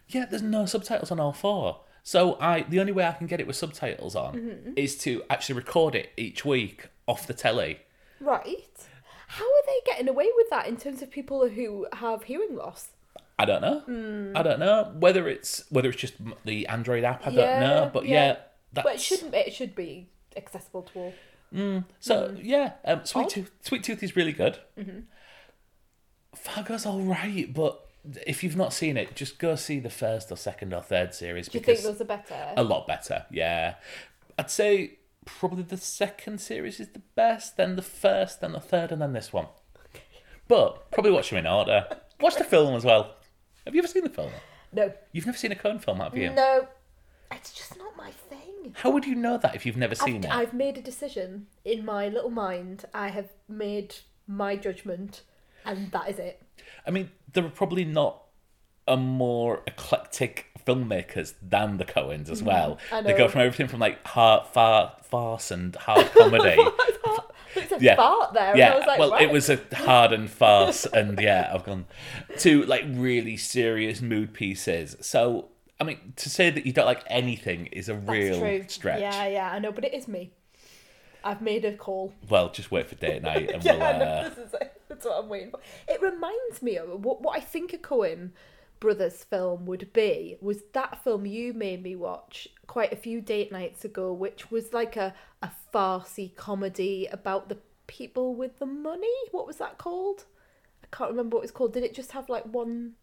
Yeah, 0.09 0.26
there's 0.26 0.42
no 0.42 0.66
subtitles 0.66 1.11
on 1.11 1.19
all 1.19 1.33
four. 1.33 1.81
So 2.02 2.37
I 2.40 2.62
the 2.69 2.81
only 2.81 2.92
way 2.92 3.07
I 3.07 3.12
can 3.12 3.26
get 3.26 3.40
it 3.40 3.47
with 3.47 3.57
subtitles 3.57 4.14
on 4.16 4.35
Mm-hmm. 4.35 4.73
is 4.76 4.97
to 4.99 5.23
actually 5.31 5.54
record 5.57 5.95
it 5.95 6.11
each 6.16 6.45
week 6.45 6.88
off 7.07 7.26
the 7.26 7.33
telly. 7.35 7.78
Right. 8.21 8.69
How 9.36 9.44
are 9.44 9.62
they 9.66 9.80
getting 9.90 10.08
away 10.08 10.28
with 10.36 10.50
that 10.50 10.66
in 10.66 10.76
terms 10.76 11.00
of 11.02 11.10
people 11.10 11.48
who 11.48 11.86
have 11.92 12.24
hearing 12.24 12.54
loss? 12.56 12.88
I 13.38 13.44
don't 13.44 13.62
know. 13.62 13.80
Hmm. 13.80 14.32
I 14.36 14.42
don't 14.42 14.60
know 14.60 14.92
whether 14.98 15.26
it's 15.28 15.64
whether 15.70 15.88
it's 15.88 15.98
just 16.00 16.14
the 16.44 16.66
Android 16.66 17.02
app. 17.04 17.26
I 17.26 17.30
Yeah, 17.30 17.36
don't 17.36 17.60
know, 17.60 17.90
but 17.92 18.06
yeah. 18.06 18.14
yeah, 18.26 18.36
that's 18.73 18.84
But 18.84 18.95
it 18.97 19.00
shouldn't. 19.00 19.34
It 19.34 19.52
should 19.54 19.75
be 19.75 20.08
accessible 20.36 20.82
to 20.92 20.99
all. 20.99 21.14
so 22.00 22.36
yeah. 22.40 22.73
Um, 22.84 23.04
Sweet 23.04 23.23
Odd. 23.25 23.30
Tooth, 23.30 23.50
Sweet 23.62 23.82
Tooth 23.84 24.02
is 24.02 24.14
really 24.16 24.32
good. 24.32 24.58
Mm-hmm. 24.78 25.00
Fargo's 26.34 26.86
all 26.86 27.00
right, 27.02 27.52
but 27.52 27.80
if 28.26 28.42
you've 28.42 28.56
not 28.56 28.73
seen 28.73 28.97
it, 28.97 29.14
just 29.14 29.38
go 29.38 29.54
see 29.54 29.78
the 29.78 29.90
first 29.90 30.30
or 30.32 30.36
second 30.36 30.73
or 30.75 30.82
third 30.82 31.14
series 31.14 31.49
Do 31.49 31.58
you 31.58 31.64
think 31.64 31.80
those 31.80 32.00
are 32.00 32.04
better? 32.04 32.52
a 32.56 32.62
lot 32.64 32.86
better. 32.86 33.26
Yeah, 33.30 33.75
I'd 34.38 34.50
say 34.50 34.99
probably 35.25 35.63
the 35.63 35.76
second 35.76 36.41
series 36.41 36.80
is 36.80 36.89
the 36.89 37.02
best, 37.15 37.56
then 37.56 37.76
the 37.76 37.82
first, 37.82 38.41
then 38.41 38.52
the 38.52 38.61
third, 38.61 38.93
and 38.93 39.00
then 39.00 39.13
this 39.13 39.32
one. 39.32 39.47
But 40.49 40.91
probably 40.91 41.13
watch 41.13 41.30
them 41.30 41.39
in 41.39 41.47
order. 41.47 41.87
Watch 42.21 42.37
the 42.37 42.45
film 42.45 42.75
as 42.75 42.85
well. 42.85 43.17
Have 43.65 43.75
you 43.75 43.80
ever 43.80 43.89
seen 43.89 44.04
the 44.04 44.11
film? 44.11 44.30
no. 44.73 44.93
You've 45.13 45.26
never 45.26 45.39
seen 45.39 45.52
a 45.52 45.56
Coen 45.56 45.82
film, 45.82 46.00
have 46.00 46.17
you? 46.17 46.30
No. 46.30 46.69
It's 47.30 47.52
just 47.52 47.78
not 47.78 47.97
my 47.97 48.11
thing. 48.11 48.75
How 48.75 48.91
would 48.91 49.06
you 49.06 49.15
know 49.15 49.39
that 49.39 49.54
if 49.54 49.65
you've 49.65 49.76
never 49.76 49.95
seen 49.95 50.19
I've, 50.19 50.25
it? 50.25 50.30
I've 50.30 50.54
made 50.54 50.76
a 50.76 50.82
decision 50.82 51.47
in 51.65 51.85
my 51.85 52.08
little 52.08 52.30
mind. 52.30 52.85
I 52.93 53.08
have 53.08 53.30
made 53.49 53.95
my 54.26 54.56
judgment, 54.56 55.23
and 55.65 55.91
that 55.93 56.11
is 56.11 56.19
it. 56.19 56.43
I 56.87 56.91
mean, 56.91 57.11
there 57.32 57.45
are 57.45 57.50
probably 57.50 57.85
not 57.85 58.23
a 58.87 58.97
more 58.97 59.63
eclectic 59.67 60.51
filmmakers 60.64 61.34
than 61.42 61.76
the 61.78 61.84
Coens 61.84 62.28
as 62.30 62.42
well. 62.42 62.78
Mm-hmm. 62.88 62.94
I 62.94 63.02
They 63.02 63.12
go 63.18 63.28
from 63.28 63.40
everything 63.42 63.68
from 63.68 63.80
like 63.80 64.06
hard, 64.06 64.46
far, 64.48 64.96
farce 65.02 65.50
and 65.50 65.75
hard 65.76 66.10
comedy. 66.16 66.56
It's 67.54 67.70
a 67.72 67.78
Yeah. 67.80 67.96
fart 67.96 68.32
there. 68.32 68.50
and 68.50 68.58
yeah, 68.58 68.72
I 68.72 68.76
was 68.78 68.86
like, 68.86 68.98
well, 68.98 69.10
right. 69.10 69.22
it 69.22 69.30
was 69.30 69.50
a 69.50 69.60
hard 69.75 70.12
and 70.12 70.30
farce, 70.30 70.86
and 70.86 71.20
yeah, 71.20 71.50
I've 71.52 71.64
gone 71.64 71.84
to 72.38 72.62
like 72.64 72.84
really 72.88 73.36
serious 73.36 74.00
mood 74.00 74.32
pieces. 74.32 74.96
So, 75.00 75.48
I 75.78 75.84
mean, 75.84 76.14
to 76.16 76.30
say 76.30 76.48
that 76.48 76.64
you 76.64 76.72
don't 76.72 76.86
like 76.86 77.02
anything 77.08 77.66
is 77.66 77.88
a 77.90 77.94
That's 77.94 78.08
real 78.08 78.38
true. 78.40 78.64
stretch. 78.68 79.00
Yeah, 79.00 79.26
yeah, 79.26 79.50
I 79.52 79.58
know, 79.58 79.70
but 79.70 79.84
it 79.84 79.92
is 79.92 80.08
me. 80.08 80.32
I've 81.25 81.42
made 81.42 81.64
a 81.64 81.76
call. 81.76 82.12
Well, 82.28 82.50
just 82.50 82.70
wait 82.70 82.86
for 82.88 82.94
date 82.94 83.22
night, 83.22 83.50
and 83.54 83.62
Yeah, 83.62 83.75
we'll. 83.98 84.08
Uh, 84.08 84.28
this 84.30 84.38
is 84.38 84.54
it. 84.54 84.80
That's 84.88 85.04
what 85.04 85.22
I'm 85.22 85.28
waiting 85.28 85.50
for. 85.50 85.60
It 85.88 86.00
reminds 86.00 86.62
me 86.62 86.78
of 86.78 87.04
what, 87.04 87.20
what 87.22 87.36
I 87.36 87.40
think 87.40 87.72
a 87.75 87.78
Coen 87.78 88.30
brothers 88.82 89.23
film 89.23 89.64
would 89.66 89.92
be 89.92 90.36
was 90.40 90.58
that 90.73 91.02
film 91.04 91.25
you 91.25 91.54
made 91.54 91.80
me 91.82 91.95
watch 91.95 92.49
quite 92.66 92.92
a 92.92 92.97
few 92.97 93.21
date 93.21 93.52
nights 93.52 93.84
ago, 93.84 94.12
which 94.12 94.50
was 94.50 94.73
like 94.73 94.97
a, 94.97 95.14
a 95.40 95.50
farcy 95.73 96.34
comedy 96.34 97.06
about 97.12 97.49
the 97.49 97.58
people 97.86 98.34
with 98.34 98.58
the 98.58 98.66
money. 98.66 99.06
What 99.30 99.47
was 99.47 99.58
that 99.58 99.78
called? 99.78 100.25
I 100.82 100.88
can't 100.97 101.10
remember 101.10 101.36
what 101.36 101.45
it's 101.45 101.52
called. 101.52 101.73
Did 101.73 101.84
it 101.84 101.95
just 101.95 102.10
have 102.12 102.28
like 102.28 102.45
one 102.45 102.95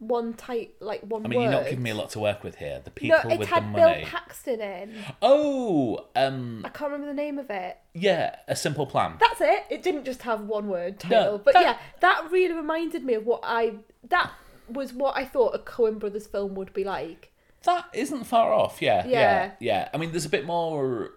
one 0.00 0.32
type 0.32 0.76
like 0.80 1.02
one 1.02 1.26
I 1.26 1.28
mean, 1.28 1.38
word? 1.40 1.42
you're 1.44 1.52
not 1.52 1.64
giving 1.64 1.82
me 1.82 1.90
a 1.90 1.94
lot 1.94 2.08
to 2.10 2.20
work 2.20 2.42
with 2.44 2.54
here. 2.56 2.80
The 2.82 2.90
No, 2.90 2.94
people 3.18 3.30
it 3.32 3.38
with 3.40 3.48
the 3.48 3.54
had 3.54 3.74
Bill 3.74 3.88
money. 3.90 4.04
Paxton 4.04 4.60
in. 4.60 4.94
Oh, 5.20 6.06
um, 6.16 6.62
I 6.64 6.68
can't 6.70 6.90
remember 6.92 7.08
the 7.12 7.20
name 7.20 7.38
of 7.38 7.50
it. 7.50 7.76
yeah, 7.94 8.36
a 8.46 8.56
simple 8.56 8.86
plan. 8.86 9.16
That's 9.20 9.40
it. 9.40 9.64
It 9.70 9.82
didn't 9.82 10.04
just 10.04 10.22
have 10.22 10.42
one 10.42 10.68
word 10.68 11.00
title. 11.00 11.32
No, 11.32 11.38
but 11.38 11.52
that- 11.54 11.62
yeah, 11.62 11.78
that 12.00 12.28
really 12.30 12.54
reminded 12.54 13.04
me 13.04 13.14
of 13.14 13.26
what 13.26 13.40
I 13.42 13.74
that 14.08 14.30
was 14.70 14.92
what 14.92 15.16
I 15.16 15.24
thought 15.24 15.54
a 15.54 15.58
Coen 15.58 15.98
Brothers 15.98 16.26
film 16.26 16.54
would 16.54 16.72
be 16.72 16.84
like. 16.84 17.32
That 17.64 17.86
isn't 17.92 18.24
far 18.24 18.52
off. 18.52 18.80
Yeah, 18.80 19.04
yeah, 19.06 19.10
Yeah. 19.10 19.50
yeah. 19.60 19.88
I 19.92 19.96
mean, 19.96 20.10
there's 20.12 20.24
a 20.26 20.30
bit 20.30 20.46
more. 20.46 21.10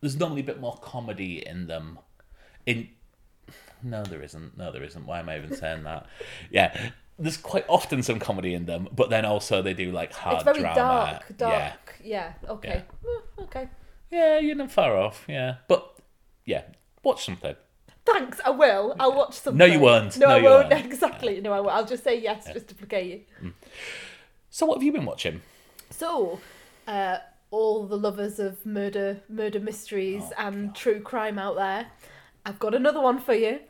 There's 0.00 0.16
normally 0.18 0.40
a 0.40 0.44
bit 0.44 0.60
more 0.60 0.76
comedy 0.82 1.46
in 1.46 1.66
them. 1.66 1.98
In 2.66 2.88
no, 3.82 4.02
there 4.02 4.22
isn't. 4.22 4.56
No, 4.56 4.72
there 4.72 4.82
isn't. 4.82 5.04
Why 5.06 5.18
am 5.20 5.28
I 5.28 5.36
even 5.36 5.54
saying 5.54 5.84
that? 5.84 6.06
Yeah, 6.50 6.90
there's 7.18 7.36
quite 7.36 7.64
often 7.68 8.02
some 8.02 8.18
comedy 8.18 8.54
in 8.54 8.64
them, 8.66 8.88
but 8.92 9.10
then 9.10 9.24
also 9.24 9.60
they 9.62 9.74
do 9.74 9.92
like 9.92 10.12
hard 10.12 10.36
it's 10.36 10.44
very 10.44 10.60
drama. 10.60 10.74
dark, 10.74 11.36
dark. 11.36 11.96
Yeah, 12.02 12.32
Yeah. 12.44 12.50
okay. 12.52 12.84
Well, 13.02 13.22
okay. 13.40 13.68
yeah, 14.10 14.38
you're 14.38 14.56
not 14.56 14.70
far 14.72 14.96
off. 14.96 15.24
Yeah, 15.28 15.56
but 15.68 15.98
yeah, 16.46 16.62
watch 17.02 17.24
something. 17.26 17.56
Thanks, 18.06 18.38
I 18.44 18.50
will. 18.50 18.94
I'll 19.00 19.14
watch 19.14 19.34
something. 19.34 19.56
No, 19.58 19.64
you 19.64 19.80
won't. 19.80 20.16
No, 20.18 20.28
No, 20.28 20.34
I 20.34 20.38
you 20.38 20.44
won't. 20.44 20.70
won't. 20.70 20.84
Exactly. 20.92 21.40
No, 21.40 21.52
I 21.52 21.60
won't. 21.60 21.74
I'll 21.74 21.86
just 21.86 22.04
say 22.04 22.20
yes 22.20 22.46
just 22.52 22.68
to 22.68 22.74
placate 22.74 23.26
you. 23.40 23.52
So, 24.50 24.66
what 24.66 24.76
have 24.76 24.82
you 24.82 24.92
been 24.92 25.06
watching? 25.06 25.40
So, 25.90 26.40
uh, 26.86 27.18
all 27.50 27.86
the 27.86 27.96
lovers 27.96 28.38
of 28.38 28.64
murder, 28.66 29.20
murder 29.28 29.58
mysteries, 29.60 30.22
Oh, 30.26 30.32
and 30.48 30.74
true 30.74 31.00
crime 31.00 31.38
out 31.38 31.56
there, 31.56 31.86
I've 32.44 32.58
got 32.58 32.74
another 32.74 33.00
one 33.00 33.20
for 33.20 33.34
you. 33.34 33.60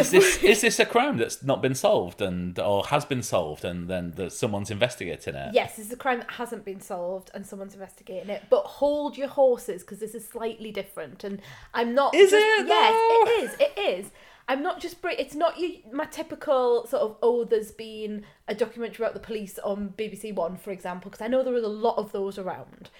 Is 0.00 0.10
this 0.10 0.42
is 0.42 0.60
this 0.60 0.78
a 0.80 0.86
crime 0.86 1.16
that's 1.18 1.42
not 1.42 1.60
been 1.62 1.74
solved 1.74 2.20
and 2.22 2.58
or 2.58 2.84
has 2.86 3.04
been 3.04 3.22
solved 3.22 3.64
and 3.64 3.88
then 3.88 4.12
that 4.16 4.32
someone's 4.32 4.70
investigating 4.70 5.34
it? 5.34 5.54
Yes, 5.54 5.76
this 5.76 5.86
is 5.86 5.92
a 5.92 5.96
crime 5.96 6.18
that 6.20 6.30
hasn't 6.32 6.64
been 6.64 6.80
solved 6.80 7.30
and 7.34 7.46
someone's 7.46 7.74
investigating 7.74 8.30
it. 8.30 8.44
But 8.50 8.62
hold 8.64 9.16
your 9.16 9.28
horses 9.28 9.82
because 9.82 9.98
this 9.98 10.14
is 10.14 10.26
slightly 10.26 10.70
different. 10.72 11.24
And 11.24 11.40
I'm 11.74 11.94
not. 11.94 12.14
Is 12.14 12.30
just- 12.30 12.44
it, 12.44 12.66
Yes, 12.66 12.92
though? 12.92 13.30
it 13.30 13.44
is. 13.44 13.56
It 13.60 13.78
is. 14.06 14.10
I'm 14.48 14.62
not 14.62 14.80
just. 14.80 14.96
It's 15.04 15.34
not 15.36 15.58
you, 15.58 15.78
my 15.92 16.06
typical 16.06 16.86
sort 16.86 17.02
of. 17.02 17.16
Oh, 17.22 17.44
there's 17.44 17.70
been 17.70 18.24
a 18.48 18.54
documentary 18.54 19.04
about 19.04 19.14
the 19.14 19.20
police 19.20 19.58
on 19.60 19.94
BBC 19.96 20.34
One, 20.34 20.56
for 20.56 20.72
example, 20.72 21.10
because 21.10 21.24
I 21.24 21.28
know 21.28 21.44
there 21.44 21.54
is 21.54 21.62
a 21.62 21.68
lot 21.68 21.98
of 21.98 22.10
those 22.10 22.36
around. 22.36 22.90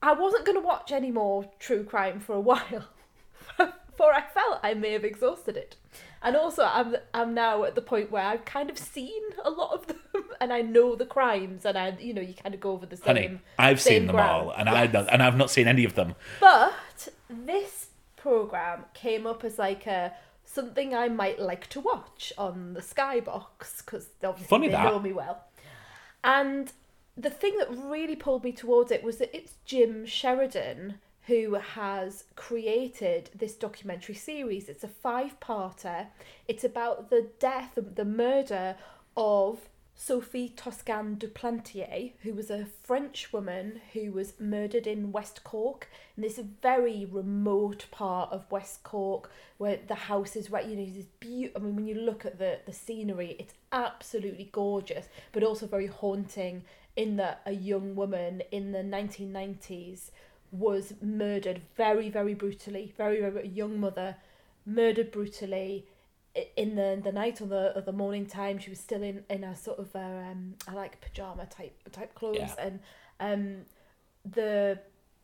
I 0.00 0.12
wasn't 0.12 0.44
going 0.44 0.56
to 0.60 0.64
watch 0.64 0.92
any 0.92 1.10
more 1.10 1.46
true 1.58 1.82
crime 1.82 2.20
for 2.20 2.34
a 2.34 2.40
while, 2.50 2.88
for 3.96 4.12
I 4.12 4.22
felt 4.22 4.60
I 4.62 4.74
may 4.74 4.92
have 4.92 5.04
exhausted 5.04 5.56
it. 5.56 5.76
And 6.22 6.36
also, 6.36 6.64
I'm 6.64 6.96
I'm 7.12 7.34
now 7.34 7.64
at 7.64 7.74
the 7.74 7.82
point 7.82 8.10
where 8.10 8.24
I've 8.24 8.44
kind 8.44 8.70
of 8.70 8.78
seen 8.78 9.22
a 9.44 9.50
lot 9.50 9.72
of 9.74 9.86
them, 9.86 9.98
and 10.40 10.52
I 10.52 10.62
know 10.62 10.94
the 10.94 11.04
crimes, 11.06 11.64
and 11.66 11.76
I 11.76 11.96
you 12.00 12.14
know 12.14 12.22
you 12.22 12.34
kind 12.34 12.54
of 12.54 12.60
go 12.60 12.70
over 12.72 12.86
the 12.86 12.96
same. 12.96 13.04
Honey, 13.06 13.40
I've 13.58 13.80
same 13.80 13.92
seen 14.00 14.06
them 14.06 14.16
ground. 14.16 14.46
all, 14.46 14.50
and 14.52 14.68
I 14.68 14.86
don't, 14.86 15.08
and 15.08 15.22
I've 15.22 15.36
not 15.36 15.50
seen 15.50 15.68
any 15.68 15.84
of 15.84 15.94
them. 15.94 16.14
But 16.40 17.08
this 17.28 17.88
program 18.16 18.86
came 18.94 19.26
up 19.26 19.44
as 19.44 19.58
like 19.58 19.86
a 19.86 20.14
something 20.46 20.94
I 20.94 21.08
might 21.08 21.38
like 21.38 21.68
to 21.70 21.80
watch 21.80 22.32
on 22.38 22.74
the 22.74 22.80
Skybox 22.80 23.84
because 23.84 24.08
obviously 24.22 24.48
Funny 24.48 24.68
they 24.68 24.72
that. 24.72 24.84
know 24.84 24.98
me 24.98 25.12
well. 25.12 25.44
And 26.22 26.72
the 27.16 27.30
thing 27.30 27.58
that 27.58 27.68
really 27.70 28.16
pulled 28.16 28.44
me 28.44 28.52
towards 28.52 28.90
it 28.90 29.02
was 29.02 29.18
that 29.18 29.34
it's 29.36 29.54
Jim 29.66 30.06
Sheridan 30.06 30.94
who 31.26 31.54
has 31.54 32.24
created 32.36 33.30
this 33.34 33.54
documentary 33.54 34.14
series. 34.14 34.68
It's 34.68 34.84
a 34.84 34.88
five-parter. 34.88 36.08
It's 36.46 36.64
about 36.64 37.10
the 37.10 37.30
death, 37.38 37.78
the 37.94 38.04
murder 38.04 38.76
of 39.16 39.68
Sophie 39.96 40.48
Toscan 40.48 41.14
du 41.14 41.28
Plantier, 41.28 42.12
who 42.22 42.34
was 42.34 42.50
a 42.50 42.66
French 42.82 43.32
woman 43.32 43.80
who 43.92 44.10
was 44.10 44.34
murdered 44.40 44.86
in 44.88 45.12
West 45.12 45.44
Cork, 45.44 45.88
in 46.16 46.22
this 46.24 46.40
very 46.60 47.06
remote 47.06 47.86
part 47.90 48.32
of 48.32 48.50
West 48.50 48.82
Cork, 48.82 49.30
where 49.56 49.78
the 49.86 49.94
house 49.94 50.34
is 50.34 50.50
right. 50.50 50.66
You 50.66 50.76
know, 50.76 50.92
this 50.92 51.06
beautiful. 51.20 51.62
I 51.62 51.64
mean, 51.64 51.76
when 51.76 51.86
you 51.86 51.94
look 51.94 52.26
at 52.26 52.38
the 52.38 52.58
the 52.66 52.72
scenery, 52.72 53.36
it's 53.38 53.54
absolutely 53.70 54.50
gorgeous, 54.52 55.06
but 55.32 55.44
also 55.44 55.66
very 55.66 55.86
haunting. 55.86 56.64
In 56.96 57.16
that 57.16 57.40
a 57.44 57.52
young 57.52 57.96
woman 57.96 58.42
in 58.52 58.70
the 58.70 58.82
nineteen 58.82 59.32
nineties 59.32 60.12
was 60.54 60.94
murdered 61.02 61.60
very, 61.76 62.08
very 62.10 62.34
brutally. 62.34 62.94
Very, 62.96 63.20
very 63.20 63.42
a 63.42 63.46
young 63.46 63.78
mother 63.80 64.16
murdered 64.64 65.10
brutally 65.10 65.86
in 66.56 66.74
the 66.74 67.00
the 67.02 67.12
night 67.12 67.40
or 67.40 67.46
the 67.46 67.76
or 67.76 67.80
the 67.82 67.92
morning 67.92 68.26
time 68.26 68.58
she 68.58 68.70
was 68.70 68.80
still 68.80 69.02
in 69.02 69.22
in 69.28 69.44
a 69.44 69.54
sort 69.54 69.78
of 69.78 69.94
a, 69.94 70.28
um 70.30 70.54
I 70.66 70.72
like 70.72 71.00
pajama 71.00 71.46
type 71.46 71.76
type 71.92 72.14
clothes 72.14 72.38
Yeah. 72.38 72.54
and 72.58 72.80
um 73.20 73.42
the 74.24 74.78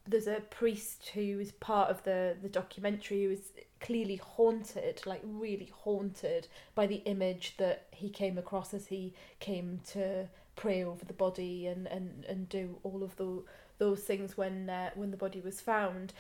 there's 0.06 0.26
a 0.28 0.40
priest 0.50 1.10
who 1.14 1.40
is 1.40 1.52
part 1.52 1.90
of 1.90 2.02
the 2.04 2.36
the 2.42 2.48
documentary 2.48 3.24
who 3.24 3.30
is 3.30 3.52
clearly 3.80 4.16
haunted 4.16 5.00
like 5.06 5.22
really 5.24 5.72
haunted 5.84 6.46
by 6.74 6.86
the 6.86 7.02
image 7.06 7.56
that 7.56 7.86
he 7.90 8.08
came 8.10 8.38
across 8.38 8.72
as 8.74 8.86
he 8.88 9.14
came 9.40 9.80
to 9.92 10.28
pray 10.54 10.84
over 10.84 11.04
the 11.04 11.12
body 11.14 11.66
and 11.66 11.86
and 11.88 12.24
and 12.28 12.48
do 12.48 12.78
all 12.84 13.02
of 13.02 13.16
the 13.16 13.42
those 13.80 14.00
things 14.04 14.36
when 14.36 14.70
uh, 14.70 14.90
when 14.94 15.10
the 15.10 15.16
body 15.16 15.40
was 15.40 15.60
found 15.60 16.12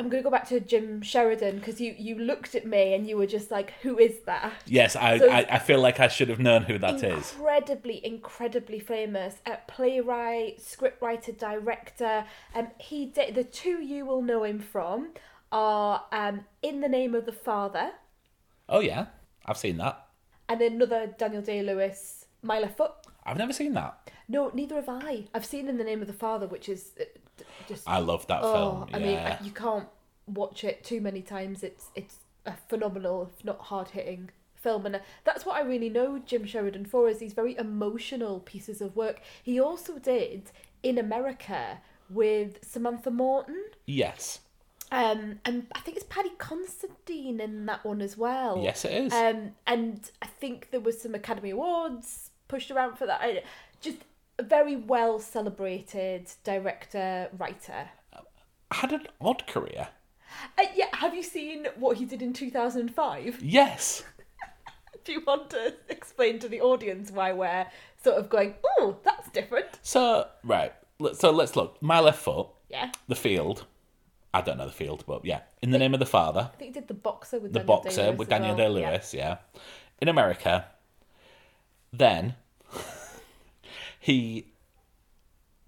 I'm 0.00 0.08
going 0.08 0.22
to 0.22 0.24
go 0.24 0.30
back 0.30 0.46
to 0.50 0.60
Jim 0.60 1.02
Sheridan 1.02 1.58
because 1.58 1.80
you, 1.80 1.92
you 1.98 2.14
looked 2.14 2.54
at 2.54 2.64
me 2.64 2.94
and 2.94 3.04
you 3.08 3.16
were 3.16 3.26
just 3.26 3.50
like, 3.50 3.72
who 3.82 3.98
is 3.98 4.20
that? 4.26 4.52
Yes, 4.64 4.94
I, 4.94 5.18
So- 5.18 5.28
I, 5.28 5.38
I 5.50 5.58
feel 5.58 5.80
like 5.80 5.98
I 5.98 6.06
should 6.06 6.28
have 6.28 6.38
known 6.38 6.62
who 6.62 6.78
that 6.78 7.02
is. 7.02 7.32
incredibly, 7.32 8.06
incredibly 8.06 8.78
famous. 8.78 9.38
Uh, 9.44 9.56
playwright, 9.66 10.58
scriptwriter, 10.60 11.36
director. 11.36 12.24
Um, 12.54 12.68
he 12.78 13.06
did 13.06 13.34
the 13.34 13.42
two 13.42 13.82
you 13.82 14.06
will 14.06 14.22
know 14.22 14.44
him 14.44 14.60
from 14.60 15.08
are 15.50 16.04
um, 16.12 16.44
In 16.62 16.80
the 16.80 16.88
Name 16.88 17.16
of 17.16 17.26
the 17.26 17.32
Father 17.32 17.90
Oh 18.68 18.78
yeah, 18.78 19.06
I've 19.46 19.58
seen 19.58 19.78
that. 19.78 20.06
and 20.48 20.60
another 20.62 21.08
Daniel 21.18 21.42
Day 21.42 21.60
Lewis, 21.64 22.26
My 22.40 22.60
Left 22.60 22.76
Foot. 22.76 22.92
I've 23.28 23.36
never 23.36 23.52
seen 23.52 23.74
that. 23.74 24.10
No, 24.28 24.50
neither 24.54 24.76
have 24.76 24.88
I. 24.88 25.24
I've 25.34 25.44
seen 25.44 25.68
In 25.68 25.78
the 25.78 25.84
Name 25.84 26.00
of 26.00 26.06
the 26.06 26.12
Father, 26.12 26.46
which 26.46 26.68
is 26.68 26.92
uh, 27.00 27.04
just 27.68 27.88
I 27.88 27.98
love 27.98 28.26
that 28.28 28.40
oh, 28.42 28.52
film. 28.52 28.90
I 28.92 28.98
mean, 28.98 29.20
you 29.42 29.52
can't 29.52 29.88
watch 30.26 30.64
it 30.64 30.84
too 30.84 31.00
many 31.00 31.22
times. 31.22 31.62
It's 31.62 31.86
it's 31.94 32.16
a 32.46 32.54
phenomenal, 32.68 33.30
if 33.36 33.44
not 33.44 33.60
hard 33.60 33.88
hitting 33.88 34.30
film, 34.54 34.86
and 34.86 34.96
uh, 34.96 35.00
that's 35.24 35.46
what 35.46 35.56
I 35.56 35.60
really 35.60 35.88
know 35.88 36.18
Jim 36.18 36.46
Sheridan 36.46 36.86
for 36.86 37.08
is 37.08 37.18
these 37.18 37.32
very 37.32 37.56
emotional 37.56 38.40
pieces 38.40 38.80
of 38.80 38.96
work. 38.96 39.20
He 39.42 39.60
also 39.60 39.98
did 39.98 40.50
in 40.82 40.98
America 40.98 41.78
with 42.10 42.64
Samantha 42.64 43.10
Morton. 43.10 43.62
yes. 43.86 44.40
Um, 44.90 45.40
and 45.44 45.66
I 45.72 45.80
think 45.80 45.98
it's 45.98 46.06
Paddy 46.08 46.30
Considine 46.38 47.40
in 47.40 47.66
that 47.66 47.84
one 47.84 48.00
as 48.00 48.16
well. 48.16 48.58
Yes, 48.62 48.86
it 48.86 48.92
is. 48.92 49.12
Um, 49.12 49.52
and 49.66 50.10
I 50.22 50.26
think 50.26 50.70
there 50.70 50.80
was 50.80 50.98
some 50.98 51.14
Academy 51.14 51.50
Awards 51.50 52.27
pushed 52.48 52.70
around 52.70 52.96
for 52.96 53.06
that. 53.06 53.20
I, 53.22 53.42
just 53.80 53.98
a 54.38 54.42
very 54.42 54.76
well 54.76 55.18
celebrated 55.18 56.30
director 56.44 57.28
writer. 57.38 57.90
Had 58.70 58.92
an 58.92 59.06
odd 59.20 59.46
career. 59.46 59.88
Uh, 60.58 60.64
yeah, 60.74 60.86
have 60.92 61.14
you 61.14 61.22
seen 61.22 61.66
what 61.76 61.96
he 61.96 62.04
did 62.04 62.20
in 62.20 62.32
2005? 62.32 63.40
Yes. 63.42 64.04
Do 65.04 65.12
you 65.12 65.22
want 65.26 65.50
to 65.50 65.74
explain 65.88 66.38
to 66.40 66.48
the 66.48 66.60
audience 66.60 67.10
why 67.10 67.32
we're 67.32 67.66
sort 68.02 68.16
of 68.16 68.28
going, 68.28 68.54
oh, 68.78 68.98
that's 69.04 69.30
different? 69.30 69.78
So 69.82 70.26
right. 70.44 70.72
So 71.14 71.30
let's 71.30 71.56
look. 71.56 71.80
My 71.80 72.00
left 72.00 72.20
foot. 72.20 72.48
Yeah. 72.68 72.90
The 73.06 73.14
field. 73.14 73.64
I 74.34 74.42
don't 74.42 74.58
know 74.58 74.66
the 74.66 74.72
field, 74.72 75.04
but 75.06 75.24
yeah. 75.24 75.40
In 75.62 75.70
the 75.70 75.78
name 75.78 75.94
of 75.94 76.00
the 76.00 76.06
father. 76.06 76.50
I 76.52 76.56
think 76.56 76.74
he 76.74 76.80
did 76.80 76.88
the 76.88 76.94
boxer 76.94 77.38
with 77.38 77.54
The 77.54 77.60
Daniel 77.60 77.76
boxer 77.76 77.96
Day-Lewis 77.96 78.18
with 78.18 78.28
Daniel 78.28 78.54
well. 78.54 78.56
Day 78.56 78.68
Lewis. 78.68 79.14
Yeah. 79.14 79.38
In 80.02 80.08
America. 80.08 80.66
Then 81.92 82.34
he 84.00 84.46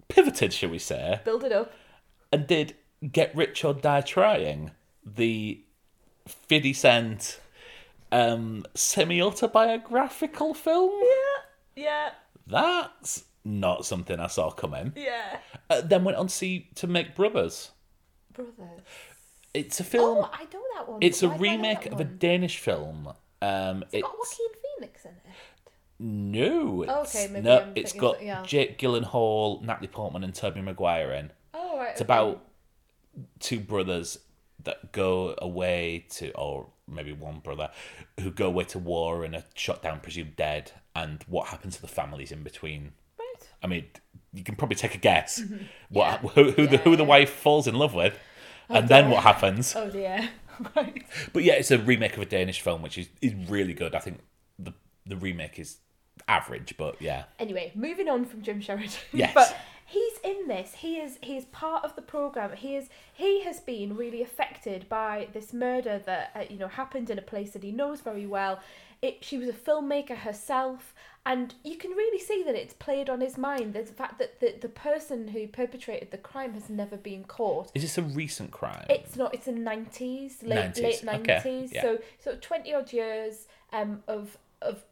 pivoted, 0.07 0.53
shall 0.53 0.69
we 0.69 0.79
say. 0.79 1.19
Build 1.25 1.43
it 1.43 1.51
up. 1.51 1.73
and 2.31 2.47
did 2.47 2.75
Get 3.11 3.35
Rich 3.35 3.63
or 3.65 3.73
Die 3.73 4.01
Trying, 4.01 4.71
the 5.05 5.61
50 6.27 6.73
Cent 6.73 7.39
um, 8.11 8.63
semi 8.75 9.21
autobiographical 9.21 10.53
film. 10.53 10.91
Yeah. 11.75 11.83
Yeah. 11.83 12.09
That's 12.45 13.23
not 13.43 13.85
something 13.85 14.19
I 14.19 14.27
saw 14.27 14.51
coming. 14.51 14.93
Yeah. 14.95 15.37
Uh, 15.69 15.81
then 15.81 16.03
went 16.03 16.17
on 16.17 16.27
to 16.27 16.33
see 16.33 16.69
to 16.75 16.85
make 16.87 17.15
Brothers. 17.15 17.71
Brothers. 18.33 18.81
It's 19.53 19.79
a 19.79 19.83
film. 19.83 20.19
Oh, 20.19 20.29
I 20.31 20.43
know 20.43 20.61
that 20.75 20.87
one. 20.89 20.99
it's 21.01 21.23
a 21.23 21.29
Why 21.29 21.37
do 21.37 21.43
I 21.43 21.47
know 21.47 21.51
remake 21.53 21.83
that 21.85 21.93
of 21.93 21.99
a 21.99 22.03
one? 22.03 22.17
Danish 22.19 22.57
film. 22.59 23.13
Um, 23.41 23.83
It's 23.91 24.03
got 24.03 24.13
Joaquin 24.17 24.47
Phoenix 24.77 25.05
in 25.05 25.11
it. 25.11 25.17
No, 26.03 26.81
it's, 26.81 27.15
Okay, 27.15 27.27
maybe 27.31 27.45
no, 27.47 27.59
I'm 27.59 27.71
it's 27.75 27.93
got 27.93 28.23
else. 28.23 28.47
Jake 28.47 28.79
Gyllenhaal, 28.79 29.61
Natalie 29.61 29.87
Portman, 29.87 30.23
and 30.23 30.33
Tobey 30.33 30.61
Maguire 30.61 31.11
in. 31.13 31.31
Oh, 31.53 31.77
right. 31.77 31.91
It's 31.91 32.01
about 32.01 32.43
two 33.39 33.59
brothers 33.59 34.17
that 34.63 34.91
go 34.91 35.35
away 35.37 36.05
to, 36.11 36.31
or 36.31 36.67
maybe 36.87 37.13
one 37.13 37.39
brother, 37.39 37.69
who 38.19 38.31
go 38.31 38.47
away 38.47 38.63
to 38.65 38.79
war 38.79 39.23
and 39.23 39.35
are 39.35 39.43
shot 39.53 39.83
down, 39.83 39.99
presumed 39.99 40.35
dead, 40.35 40.71
and 40.95 41.23
what 41.27 41.49
happens 41.49 41.75
to 41.75 41.81
the 41.81 41.87
families 41.87 42.31
in 42.31 42.41
between. 42.41 42.93
Right. 43.19 43.47
I 43.63 43.67
mean, 43.67 43.85
you 44.33 44.43
can 44.43 44.55
probably 44.55 44.75
take 44.77 44.95
a 44.95 44.99
guess 44.99 45.43
what 45.89 46.19
Yeah. 46.23 46.29
who, 46.29 46.51
who 46.51 46.65
the 46.67 46.77
who 46.77 46.95
the 46.95 47.03
wife 47.03 47.29
falls 47.29 47.67
in 47.67 47.75
love 47.75 47.93
with, 47.93 48.17
oh, 48.71 48.75
and 48.75 48.89
then 48.89 49.11
what 49.11 49.21
happens. 49.21 49.75
Oh, 49.75 49.87
dear. 49.89 50.29
right. 50.75 51.03
But 51.31 51.43
yeah, 51.43 51.53
it's 51.53 51.69
a 51.69 51.77
remake 51.77 52.13
of 52.15 52.23
a 52.23 52.25
Danish 52.25 52.59
film, 52.61 52.81
which 52.81 52.97
is, 52.97 53.07
is 53.21 53.35
really 53.49 53.73
good. 53.75 53.93
I 53.93 53.99
think 53.99 54.19
the 54.57 54.73
the 55.05 55.15
remake 55.17 55.59
is 55.59 55.77
average, 56.27 56.75
but 56.77 57.01
yeah, 57.01 57.23
Anyway, 57.39 57.71
moving 57.75 58.07
on 58.09 58.25
from 58.25 58.41
Jim 58.41 58.61
Sheridan. 58.61 58.91
Yes. 59.13 59.33
but 59.33 59.55
he's 59.85 60.17
in 60.23 60.47
this. 60.47 60.75
He 60.75 60.97
is 60.97 61.17
he 61.21 61.37
is 61.37 61.45
part 61.45 61.83
of 61.83 61.95
the 61.95 62.01
program. 62.01 62.55
He 62.55 62.75
is 62.75 62.89
he 63.13 63.43
has 63.43 63.59
been 63.59 63.95
really 63.97 64.21
affected 64.21 64.87
by 64.89 65.27
this 65.33 65.53
murder 65.53 65.99
that 66.05 66.31
uh, 66.35 66.43
you 66.49 66.57
know 66.57 66.67
happened 66.67 67.09
in 67.09 67.17
a 67.19 67.21
place 67.23 67.51
that 67.51 67.63
he 67.63 67.71
knows 67.71 68.01
very 68.01 68.25
well. 68.25 68.59
It, 69.01 69.23
she 69.25 69.39
was 69.39 69.49
a 69.49 69.53
filmmaker 69.53 70.15
herself, 70.15 70.93
and 71.25 71.55
you 71.63 71.75
can 71.75 71.89
really 71.89 72.19
see 72.19 72.43
that 72.43 72.53
it's 72.53 72.75
played 72.75 73.09
on 73.09 73.19
his 73.19 73.35
mind. 73.35 73.73
There's 73.73 73.87
the 73.87 73.95
fact 73.95 74.19
that 74.19 74.39
the, 74.39 74.53
the 74.61 74.69
person 74.69 75.29
who 75.29 75.47
perpetrated 75.47 76.11
the 76.11 76.19
crime 76.19 76.53
has 76.53 76.69
never 76.69 76.97
been 76.97 77.23
caught. 77.23 77.71
is 77.73 77.81
this 77.81 77.97
a 77.97 78.03
recent 78.03 78.51
crime? 78.51 78.85
It's 78.91 79.15
not. 79.15 79.33
It's 79.33 79.47
in 79.47 79.63
nineties, 79.63 80.43
late 80.43 80.75
90s, 80.75 80.83
late 80.83 81.03
okay, 81.03 81.33
nineties. 81.33 81.71
yeah. 81.73 81.81
So 81.81 81.97
so 82.23 82.37
twenty 82.39 82.73
odd 82.75 82.93
years 82.93 83.47
um 83.73 84.03
of 84.07 84.37
of 84.61 84.83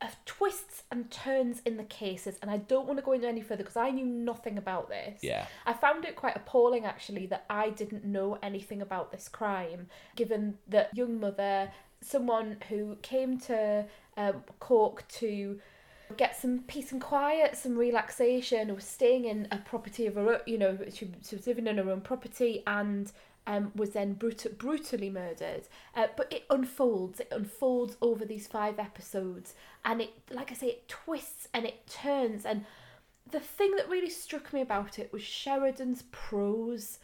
of 0.00 0.16
twists 0.24 0.82
and 0.90 1.10
turns 1.10 1.60
in 1.64 1.76
the 1.76 1.84
cases, 1.84 2.38
and 2.42 2.50
I 2.50 2.58
don't 2.58 2.86
want 2.86 2.98
to 2.98 3.04
go 3.04 3.12
into 3.12 3.28
any 3.28 3.40
further 3.40 3.62
because 3.62 3.76
I 3.76 3.90
knew 3.90 4.06
nothing 4.06 4.58
about 4.58 4.88
this. 4.88 5.22
Yeah. 5.22 5.46
I 5.66 5.72
found 5.72 6.04
it 6.04 6.16
quite 6.16 6.36
appalling 6.36 6.84
actually 6.84 7.26
that 7.26 7.44
I 7.48 7.70
didn't 7.70 8.04
know 8.04 8.38
anything 8.42 8.82
about 8.82 9.12
this 9.12 9.28
crime, 9.28 9.88
given 10.16 10.58
that 10.68 10.96
young 10.96 11.20
mother, 11.20 11.70
someone 12.00 12.56
who 12.68 12.96
came 13.02 13.38
to 13.40 13.86
um, 14.16 14.44
Cork 14.60 15.06
to 15.08 15.60
get 16.16 16.36
some 16.36 16.60
peace 16.60 16.92
and 16.92 17.00
quiet, 17.00 17.56
some 17.56 17.76
relaxation, 17.76 18.74
was 18.74 18.84
staying 18.84 19.26
in 19.26 19.46
a 19.52 19.58
property 19.58 20.06
of 20.06 20.14
her 20.14 20.34
own, 20.34 20.40
you 20.46 20.58
know, 20.58 20.78
she, 20.92 21.10
she 21.26 21.36
was 21.36 21.46
living 21.46 21.66
in 21.66 21.76
her 21.76 21.90
own 21.90 22.00
property 22.00 22.62
and 22.66 23.12
um, 23.46 23.72
was 23.74 23.90
then 23.90 24.14
brut- 24.14 24.58
brutally 24.58 25.10
murdered. 25.10 25.62
Uh, 25.94 26.08
but 26.16 26.32
it 26.32 26.44
unfolds. 26.50 27.20
It 27.20 27.28
unfolds 27.30 27.96
over 28.02 28.24
these 28.24 28.46
five 28.46 28.78
episodes, 28.78 29.54
and 29.84 30.00
it, 30.00 30.10
like 30.30 30.50
I 30.50 30.54
say, 30.54 30.68
it 30.68 30.88
twists 30.88 31.48
and 31.54 31.64
it 31.64 31.86
turns. 31.86 32.44
And 32.44 32.64
the 33.30 33.40
thing 33.40 33.76
that 33.76 33.88
really 33.88 34.10
struck 34.10 34.52
me 34.52 34.60
about 34.60 34.98
it 34.98 35.12
was 35.12 35.22
Sheridan's 35.22 36.04
prose. 36.10 36.98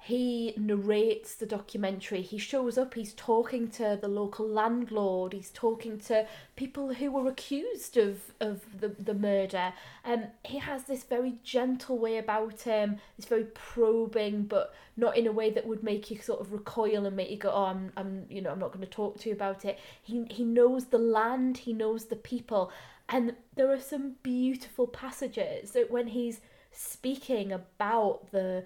He 0.00 0.54
narrates 0.56 1.34
the 1.34 1.44
documentary. 1.44 2.22
He 2.22 2.38
shows 2.38 2.78
up. 2.78 2.94
He's 2.94 3.12
talking 3.14 3.68
to 3.72 3.98
the 4.00 4.08
local 4.08 4.48
landlord. 4.48 5.32
He's 5.32 5.50
talking 5.50 5.98
to 6.00 6.26
people 6.56 6.94
who 6.94 7.10
were 7.10 7.28
accused 7.28 7.96
of 7.96 8.32
of 8.40 8.80
the 8.80 8.88
the 8.88 9.12
murder. 9.12 9.74
Um, 10.04 10.28
he 10.44 10.58
has 10.58 10.84
this 10.84 11.02
very 11.02 11.34
gentle 11.42 11.98
way 11.98 12.16
about 12.16 12.62
him. 12.62 13.00
This 13.16 13.26
very 13.26 13.44
probing, 13.44 14.44
but 14.44 14.72
not 14.96 15.16
in 15.16 15.26
a 15.26 15.32
way 15.32 15.50
that 15.50 15.66
would 15.66 15.82
make 15.82 16.10
you 16.10 16.18
sort 16.18 16.40
of 16.40 16.52
recoil 16.52 17.04
and 17.04 17.16
make 17.16 17.30
you 17.30 17.36
go, 17.36 17.50
"Oh, 17.50 17.64
I'm, 17.64 17.92
I'm, 17.96 18.24
you 18.30 18.40
know, 18.40 18.50
I'm 18.50 18.60
not 18.60 18.72
going 18.72 18.86
to 18.86 18.90
talk 18.90 19.18
to 19.20 19.28
you 19.28 19.34
about 19.34 19.64
it." 19.64 19.78
He 20.02 20.24
he 20.30 20.44
knows 20.44 20.86
the 20.86 20.98
land. 20.98 21.58
He 21.58 21.72
knows 21.72 22.06
the 22.06 22.16
people, 22.16 22.70
and 23.08 23.34
there 23.56 23.70
are 23.70 23.80
some 23.80 24.14
beautiful 24.22 24.86
passages 24.86 25.72
that 25.72 25.90
when 25.90 26.06
he's 26.08 26.40
speaking 26.70 27.52
about 27.52 28.30
the 28.30 28.64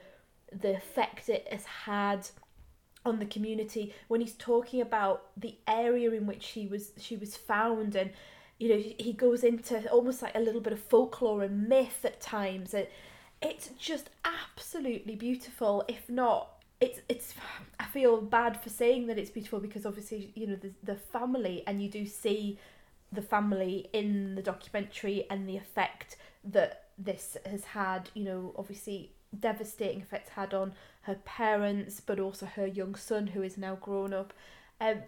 the 0.61 0.77
effect 0.77 1.29
it 1.29 1.47
has 1.51 1.65
had 1.65 2.29
on 3.05 3.19
the 3.19 3.27
community 3.27 3.95
when 4.09 4.21
he's 4.21 4.35
talking 4.35 4.81
about 4.81 5.31
the 5.37 5.57
area 5.67 6.11
in 6.13 6.27
which 6.27 6.49
he 6.49 6.67
was 6.67 6.93
she 6.99 7.17
was 7.17 7.37
found 7.37 7.97
and 7.97 8.11
you 8.59 8.69
know 8.69 8.77
he 8.99 9.13
goes 9.13 9.43
into 9.43 9.89
almost 9.91 10.23
like 10.23 10.35
a 10.37 10.41
little 10.41 10.61
bit 10.61 10.73
of 10.73 10.79
folklore 10.79 11.43
and 11.43 11.69
myth 11.69 12.05
at 12.05 12.21
times 12.21 12.75
and 12.75 12.87
it's 13.41 13.71
just 13.79 14.09
absolutely 14.25 15.17
beautiful 15.17 15.85
if 15.89 16.09
not 16.09 16.63
it's 16.81 17.01
it's 17.09 17.35
I 17.81 17.85
feel 17.87 18.21
bad 18.21 18.61
for 18.63 18.69
saying 18.69 19.07
that 19.09 19.19
it's 19.19 19.31
beautiful 19.31 19.59
because 19.61 19.85
obviously 19.85 20.33
you 20.35 20.47
know 20.47 20.57
the 20.57 20.73
the 20.83 20.97
family 20.97 21.65
and 21.67 21.83
you 21.83 21.89
do 21.89 22.07
see 22.07 22.59
the 23.11 23.23
family 23.23 23.89
in 23.93 24.37
the 24.37 24.43
documentary 24.43 25.27
and 25.29 25.49
the 25.49 25.57
effect 25.57 26.17
that 26.45 26.85
this 26.99 27.37
has 27.45 27.65
had 27.65 28.11
you 28.15 28.25
know 28.25 28.55
obviously 28.57 29.13
devastating 29.39 30.01
effects 30.01 30.31
had 30.31 30.53
on 30.53 30.73
her 31.03 31.17
parents 31.25 32.01
but 32.01 32.21
also 32.21 32.47
her 32.47 32.67
young 32.67 32.95
son 32.95 33.29
who 33.29 33.43
is 33.43 33.57
now 33.57 33.75
grown 33.77 34.13
up 34.13 34.33
um 34.81 34.99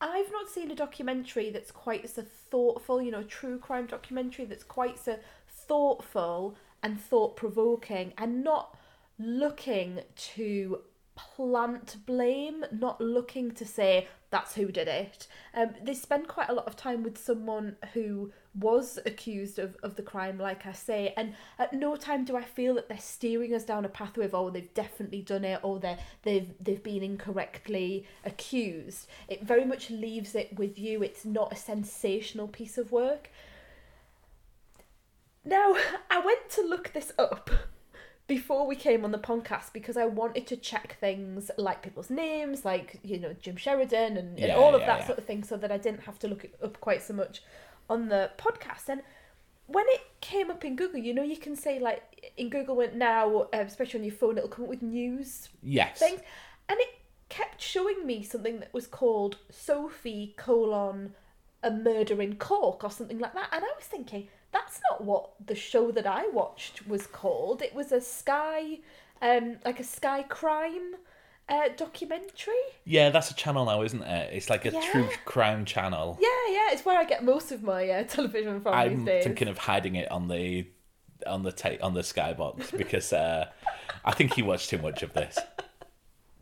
I've 0.00 0.30
not 0.30 0.48
seen 0.48 0.70
a 0.70 0.74
documentary 0.74 1.50
that's 1.50 1.70
quite 1.70 2.08
so 2.10 2.22
thoughtful, 2.50 3.00
you 3.00 3.10
know, 3.10 3.22
true 3.22 3.58
crime 3.58 3.86
documentary 3.86 4.44
that's 4.44 4.64
quite 4.64 4.98
so 4.98 5.18
thoughtful 5.48 6.54
and 6.82 7.00
thought 7.00 7.36
provoking 7.36 8.12
and 8.18 8.44
not 8.44 8.76
looking 9.18 10.00
to 10.16 10.80
plant 11.14 11.96
blame, 12.04 12.64
not 12.70 13.00
looking 13.00 13.50
to 13.52 13.64
say 13.64 14.06
that's 14.30 14.54
who 14.54 14.70
did 14.70 14.86
it. 14.86 15.26
Um, 15.54 15.70
they 15.82 15.94
spend 15.94 16.28
quite 16.28 16.50
a 16.50 16.54
lot 16.54 16.66
of 16.66 16.76
time 16.76 17.02
with 17.02 17.16
someone 17.16 17.76
who 17.94 18.32
was 18.58 18.98
accused 19.04 19.58
of, 19.58 19.76
of 19.82 19.96
the 19.96 20.02
crime, 20.02 20.38
like 20.38 20.66
I 20.66 20.72
say, 20.72 21.12
and 21.16 21.34
at 21.58 21.72
no 21.72 21.96
time 21.96 22.24
do 22.24 22.36
I 22.36 22.42
feel 22.42 22.74
that 22.74 22.88
they're 22.88 22.98
steering 22.98 23.54
us 23.54 23.64
down 23.64 23.84
a 23.84 23.88
pathway 23.88 24.24
of 24.24 24.34
oh 24.34 24.50
they've 24.50 24.72
definitely 24.74 25.22
done 25.22 25.44
it 25.44 25.60
or 25.62 25.78
they 25.78 25.98
they've 26.22 26.52
they've 26.60 26.82
been 26.82 27.02
incorrectly 27.02 28.06
accused. 28.24 29.08
It 29.28 29.42
very 29.42 29.64
much 29.64 29.90
leaves 29.90 30.34
it 30.34 30.58
with 30.58 30.78
you. 30.78 31.02
It's 31.02 31.24
not 31.24 31.52
a 31.52 31.56
sensational 31.56 32.48
piece 32.48 32.78
of 32.78 32.92
work. 32.92 33.30
Now, 35.44 35.76
I 36.10 36.20
went 36.20 36.50
to 36.50 36.62
look 36.62 36.92
this 36.92 37.12
up 37.18 37.50
before 38.26 38.66
we 38.66 38.74
came 38.74 39.04
on 39.04 39.12
the 39.12 39.18
podcast 39.18 39.72
because 39.72 39.96
I 39.96 40.04
wanted 40.06 40.46
to 40.48 40.56
check 40.56 40.96
things 40.98 41.50
like 41.56 41.82
people's 41.82 42.10
names, 42.10 42.64
like, 42.64 42.98
you 43.04 43.20
know, 43.20 43.36
Jim 43.40 43.56
Sheridan 43.56 44.16
and, 44.16 44.38
and 44.38 44.52
all 44.52 44.74
of 44.74 44.80
yeah, 44.80 44.86
that 44.88 45.00
yeah. 45.00 45.06
sort 45.06 45.18
of 45.18 45.24
thing, 45.24 45.44
so 45.44 45.56
that 45.56 45.70
I 45.70 45.78
didn't 45.78 46.02
have 46.02 46.18
to 46.20 46.28
look 46.28 46.44
it 46.44 46.56
up 46.62 46.80
quite 46.80 47.02
so 47.02 47.14
much 47.14 47.42
on 47.88 48.08
the 48.08 48.30
podcast. 48.38 48.88
And 48.88 49.02
when 49.66 49.84
it 49.88 50.02
came 50.20 50.50
up 50.50 50.64
in 50.64 50.76
Google, 50.76 51.00
you 51.00 51.14
know, 51.14 51.22
you 51.22 51.36
can 51.36 51.56
say, 51.56 51.78
like, 51.78 52.32
in 52.36 52.48
Google 52.50 52.76
went 52.76 52.94
now, 52.94 53.48
uh, 53.52 53.58
especially 53.58 54.00
on 54.00 54.04
your 54.04 54.14
phone, 54.14 54.38
it'll 54.38 54.48
come 54.48 54.64
up 54.64 54.70
with 54.70 54.82
news 54.82 55.48
Yes. 55.62 55.98
things. 55.98 56.20
And 56.68 56.78
it 56.80 56.88
kept 57.28 57.60
showing 57.60 58.06
me 58.06 58.22
something 58.22 58.60
that 58.60 58.72
was 58.72 58.86
called 58.86 59.38
Sophie 59.50 60.34
colon 60.36 61.14
a 61.62 61.70
murder 61.70 62.22
in 62.22 62.36
Cork 62.36 62.84
or 62.84 62.90
something 62.90 63.18
like 63.18 63.34
that. 63.34 63.48
And 63.52 63.64
I 63.64 63.68
was 63.76 63.84
thinking, 63.84 64.28
that's 64.52 64.80
not 64.90 65.04
what 65.04 65.30
the 65.44 65.54
show 65.54 65.90
that 65.90 66.06
I 66.06 66.28
watched 66.28 66.86
was 66.86 67.06
called. 67.06 67.60
It 67.62 67.74
was 67.74 67.90
a 67.92 68.00
Sky, 68.00 68.78
um, 69.20 69.56
like 69.64 69.80
a 69.80 69.84
Sky 69.84 70.22
crime 70.22 70.94
uh, 71.48 71.68
documentary. 71.76 72.54
Yeah, 72.84 73.10
that's 73.10 73.30
a 73.30 73.34
channel 73.34 73.64
now, 73.66 73.82
isn't 73.82 74.02
it? 74.02 74.32
It's 74.34 74.50
like 74.50 74.64
a 74.64 74.70
Yeah. 74.72 74.80
true 74.90 75.08
crime 75.24 75.64
channel. 75.64 76.18
Yeah, 76.20 76.28
yeah, 76.52 76.72
it's 76.72 76.84
where 76.84 76.98
I 76.98 77.04
get 77.04 77.24
most 77.24 77.52
of 77.52 77.62
my 77.62 77.88
uh, 77.88 78.04
television 78.08 78.60
from 78.60 78.74
I'm 78.74 78.96
these 78.98 79.06
days. 79.06 79.24
thinking 79.24 79.48
of 79.48 79.58
hiding 79.58 79.94
it 79.96 80.10
on 80.10 80.28
the 80.28 80.66
on 81.26 81.42
the 81.42 81.52
ta- 81.52 81.78
on 81.82 81.94
the 81.94 82.02
skybox 82.02 82.76
because 82.76 83.12
uh, 83.12 83.46
I 84.04 84.12
think 84.12 84.36
you 84.36 84.44
watched 84.44 84.70
too 84.70 84.78
much 84.78 85.02
of 85.02 85.12
this. 85.14 85.38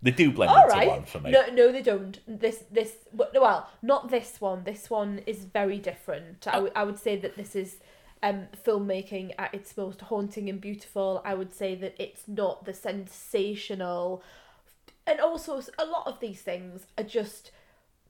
They 0.02 0.10
do 0.10 0.32
blend 0.32 0.50
All 0.50 0.64
into 0.64 0.74
right. 0.76 0.88
one 0.88 1.04
for 1.04 1.20
me. 1.20 1.30
No, 1.30 1.46
no, 1.46 1.72
they 1.72 1.80
don't. 1.80 2.18
This, 2.28 2.64
this, 2.70 2.92
well, 3.14 3.70
not 3.80 4.10
this 4.10 4.38
one. 4.38 4.64
This 4.64 4.90
one 4.90 5.20
is 5.26 5.44
very 5.44 5.78
different. 5.78 6.46
I 6.46 6.58
would- 6.58 6.72
I 6.76 6.84
would 6.84 6.98
say 6.98 7.16
that 7.16 7.36
this 7.36 7.56
is 7.56 7.76
um, 8.22 8.48
filmmaking 8.66 9.32
at 9.38 9.54
its 9.54 9.74
most 9.78 10.02
haunting 10.02 10.50
and 10.50 10.60
beautiful. 10.60 11.22
I 11.24 11.32
would 11.34 11.54
say 11.54 11.74
that 11.76 11.94
it's 11.98 12.28
not 12.28 12.66
the 12.66 12.74
sensational, 12.74 14.22
and 15.06 15.20
also 15.20 15.60
a 15.78 15.84
lot 15.84 16.06
of 16.06 16.20
these 16.20 16.40
things 16.40 16.86
are 16.96 17.04
just 17.04 17.50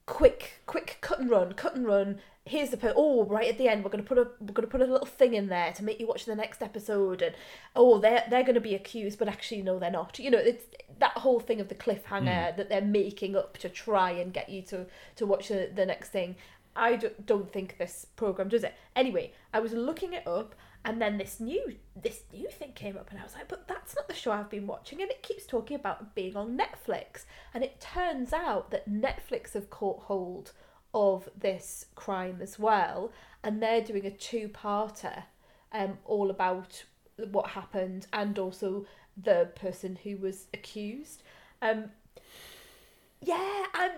quick, 0.07 0.61
quick 0.67 0.99
cut 1.01 1.19
and 1.19 1.31
run, 1.31 1.53
cut 1.55 1.75
and 1.75 1.87
run. 1.87 2.21
Here's 2.47 2.71
the 2.71 2.77
per- 2.77 2.93
oh 2.95 3.25
right 3.25 3.49
at 3.49 3.57
the 3.57 3.69
end 3.69 3.83
we're 3.83 3.91
gonna 3.91 4.03
put 4.03 4.19
a 4.19 4.29
we're 4.39 4.53
gonna 4.53 4.69
put 4.69 4.83
a 4.83 4.87
little 4.87 5.07
thing 5.07 5.33
in 5.33 5.49
there 5.49 5.73
to 5.73 5.83
make 5.83 5.99
you 5.99 6.07
watch 6.07 6.27
the 6.27 6.37
next 6.37 6.61
episode 6.61 7.23
and 7.23 7.35
oh 7.75 7.99
they're 7.99 8.23
they're 8.29 8.45
gonna 8.45 8.61
be 8.61 8.75
accused 8.75 9.19
but 9.19 9.29
actually 9.29 9.63
no 9.63 9.79
they're 9.79 9.91
not. 9.91 10.19
You 10.19 10.31
know 10.31 10.39
it's 10.39 10.67
that 10.99 11.13
whole 11.13 11.41
thing 11.41 11.61
of 11.61 11.69
the 11.69 11.75
cliffhanger 11.75 12.51
hmm. 12.51 12.57
that 12.59 12.69
they're 12.69 12.83
making 12.83 13.35
up 13.35 13.57
to 13.59 13.71
try 13.71 14.11
and 14.11 14.33
get 14.33 14.51
you 14.51 14.61
to 14.63 14.87
to 15.17 15.27
watch 15.27 15.49
the, 15.49 15.71
the 15.75 15.87
next 15.87 16.11
thing. 16.11 16.37
I 16.77 16.97
don't, 16.97 17.25
don't 17.25 17.51
think 17.51 17.79
this 17.79 18.05
program 18.17 18.49
does 18.49 18.63
it. 18.65 18.75
Anyway 18.95 19.33
I 19.55 19.61
was 19.61 19.73
looking 19.73 20.13
it 20.13 20.27
up 20.27 20.55
and 20.85 21.01
then 21.01 21.19
this 21.19 21.41
new 21.41 21.77
this 22.01 22.23
new 22.33 22.49
thing 22.49 22.73
came 22.75 22.97
up 22.97 23.11
and 23.11 23.19
I 23.19 23.23
was 23.23 23.35
like 23.35 23.49
but 23.49 23.67
that's 23.69 23.95
not 23.97 24.09
the 24.09 24.15
show 24.15 24.33
I've 24.33 24.51
been 24.51 24.67
watching. 24.67 25.01
And 25.03 25.11
it 25.11 25.23
keeps 25.23 25.47
talking 25.47 25.77
about 25.77 26.15
being 26.15 26.37
on 26.37 26.59
Netflix. 26.59 27.25
And 27.53 27.65
it 27.65 27.81
turns 27.81 28.33
out 28.33 28.71
that 28.71 28.91
Netflix 28.91 29.55
have 29.55 29.71
caught 29.71 30.03
hold 30.03 30.53
of 30.93 31.29
this 31.37 31.87
crime 31.95 32.39
as 32.41 32.59
well. 32.59 33.13
And 33.43 33.63
they're 33.63 33.81
doing 33.83 34.07
a 34.07 34.11
two-parter 34.11 35.25
um 35.73 35.99
all 36.05 36.31
about 36.31 36.85
what 37.31 37.51
happened 37.51 38.07
and 38.13 38.39
also 38.39 38.87
the 39.17 39.51
person 39.55 39.99
who 40.03 40.17
was 40.17 40.47
accused. 40.53 41.23
Um 41.63 41.91
yeah 43.25 43.65
i'm 43.75 43.93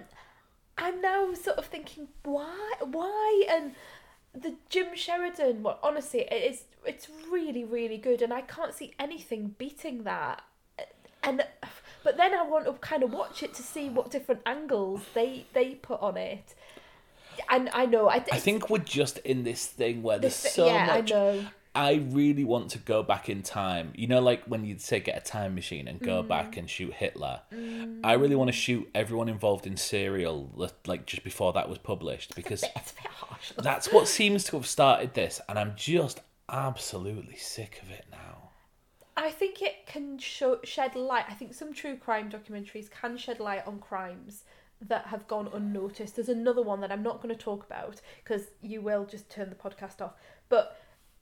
i'm 0.78 1.00
now 1.00 1.32
sort 1.34 1.58
of 1.58 1.66
thinking 1.66 2.08
why 2.24 2.72
why 2.84 3.44
and 3.50 3.74
the 4.40 4.54
Jim 4.68 4.88
Sheridan 4.94 5.62
one, 5.62 5.76
honestly, 5.82 6.20
it 6.20 6.52
is 6.52 6.64
it's 6.84 7.08
really 7.30 7.64
really 7.64 7.98
good, 7.98 8.22
and 8.22 8.32
I 8.32 8.42
can't 8.42 8.74
see 8.74 8.94
anything 8.98 9.54
beating 9.58 10.04
that. 10.04 10.42
And 11.22 11.44
but 12.04 12.16
then 12.16 12.34
I 12.34 12.42
want 12.42 12.66
to 12.66 12.72
kind 12.74 13.02
of 13.02 13.12
watch 13.12 13.42
it 13.42 13.52
to 13.54 13.62
see 13.62 13.88
what 13.88 14.10
different 14.10 14.42
angles 14.46 15.00
they 15.14 15.46
they 15.52 15.74
put 15.74 16.00
on 16.00 16.16
it. 16.16 16.54
And 17.50 17.68
I 17.72 17.84
know 17.86 18.08
I, 18.08 18.24
I 18.32 18.38
think 18.38 18.70
we're 18.70 18.78
just 18.78 19.18
in 19.18 19.42
this 19.44 19.66
thing 19.66 20.02
where 20.02 20.18
there's 20.18 20.40
This- 20.42 20.52
so 20.54 20.66
yeah, 20.66 20.88
I 20.92 20.96
much. 21.00 21.10
know. 21.10 21.44
I 21.76 21.94
really 22.10 22.42
want 22.42 22.70
to 22.70 22.78
go 22.78 23.02
back 23.02 23.28
in 23.28 23.42
time. 23.42 23.92
You 23.94 24.06
know, 24.06 24.20
like 24.20 24.44
when 24.46 24.64
you'd 24.64 24.80
say 24.80 24.98
get 24.98 25.16
a 25.16 25.20
time 25.20 25.54
machine 25.54 25.86
and 25.86 26.00
Mm. 26.00 26.04
go 26.04 26.22
back 26.22 26.56
and 26.56 26.68
shoot 26.70 26.94
Hitler. 26.94 27.42
I 28.02 28.14
really 28.14 28.34
want 28.34 28.48
to 28.48 28.52
shoot 28.52 28.88
everyone 28.94 29.28
involved 29.28 29.66
in 29.66 29.76
Serial, 29.76 30.50
like 30.86 31.04
just 31.06 31.22
before 31.22 31.52
that 31.52 31.68
was 31.68 31.78
published, 31.78 32.34
because 32.34 32.62
it's 32.62 32.92
a 32.92 33.02
bit 33.02 33.10
harsh. 33.12 33.52
that's 33.58 33.92
what 33.92 34.08
seems 34.08 34.44
to 34.44 34.56
have 34.56 34.66
started 34.66 35.12
this, 35.14 35.40
and 35.48 35.58
I'm 35.58 35.74
just 35.76 36.20
absolutely 36.48 37.36
sick 37.36 37.80
of 37.82 37.90
it 37.90 38.06
now. 38.10 38.50
I 39.18 39.30
think 39.30 39.60
it 39.62 39.86
can 39.86 40.18
show, 40.18 40.60
shed 40.64 40.94
light. 40.96 41.24
I 41.28 41.34
think 41.34 41.54
some 41.54 41.72
true 41.72 41.96
crime 41.96 42.30
documentaries 42.30 42.90
can 42.90 43.16
shed 43.16 43.38
light 43.40 43.66
on 43.66 43.78
crimes 43.80 44.44
that 44.80 45.06
have 45.06 45.26
gone 45.26 45.48
unnoticed. 45.52 46.16
There's 46.16 46.28
another 46.28 46.62
one 46.62 46.80
that 46.82 46.92
I'm 46.92 47.02
not 47.02 47.22
going 47.22 47.34
to 47.34 47.40
talk 47.40 47.64
about 47.64 48.00
because 48.22 48.48
you 48.60 48.82
will 48.82 49.04
just 49.06 49.30
turn 49.30 49.48
the 49.48 49.56
podcast 49.56 50.02
off. 50.02 50.12
But 50.50 50.78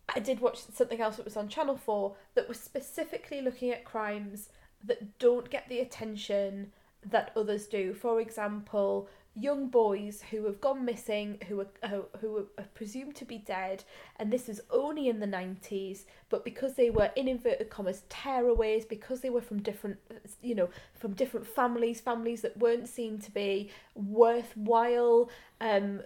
I 0.08 0.20
did 0.20 0.40
watch 0.40 0.58
something 0.58 1.00
else 1.00 1.16
that 1.16 1.24
was 1.24 1.36
on 1.36 1.48
Channel 1.48 1.76
4 1.76 2.14
that 2.34 2.48
was 2.48 2.60
specifically 2.60 3.40
looking 3.40 3.70
at 3.70 3.84
crimes 3.84 4.48
that 4.84 5.18
don't 5.18 5.50
get 5.50 5.68
the 5.68 5.80
attention 5.80 6.72
that 7.10 7.32
others 7.36 7.66
do. 7.66 7.94
For 7.94 8.20
example, 8.20 9.08
young 9.36 9.68
boys 9.68 10.22
who 10.30 10.44
have 10.44 10.60
gone 10.60 10.84
missing, 10.84 11.38
who 11.48 11.60
are 11.60 12.02
who, 12.20 12.46
are 12.56 12.64
presumed 12.74 13.16
to 13.16 13.24
be 13.24 13.38
dead, 13.38 13.82
and 14.16 14.32
this 14.32 14.48
is 14.48 14.60
only 14.70 15.08
in 15.08 15.20
the 15.20 15.26
nineties. 15.26 16.06
But 16.28 16.44
because 16.44 16.74
they 16.74 16.90
were 16.90 17.10
in 17.16 17.28
inverted 17.28 17.70
commas 17.70 18.02
tearaways, 18.08 18.88
because 18.88 19.20
they 19.20 19.30
were 19.30 19.40
from 19.40 19.62
different, 19.62 19.98
you 20.42 20.54
know, 20.54 20.70
from 20.94 21.12
different 21.14 21.46
families, 21.46 22.00
families 22.00 22.42
that 22.42 22.56
weren't 22.56 22.88
seen 22.88 23.18
to 23.20 23.30
be 23.30 23.70
worthwhile, 23.94 25.30
um, 25.64 26.02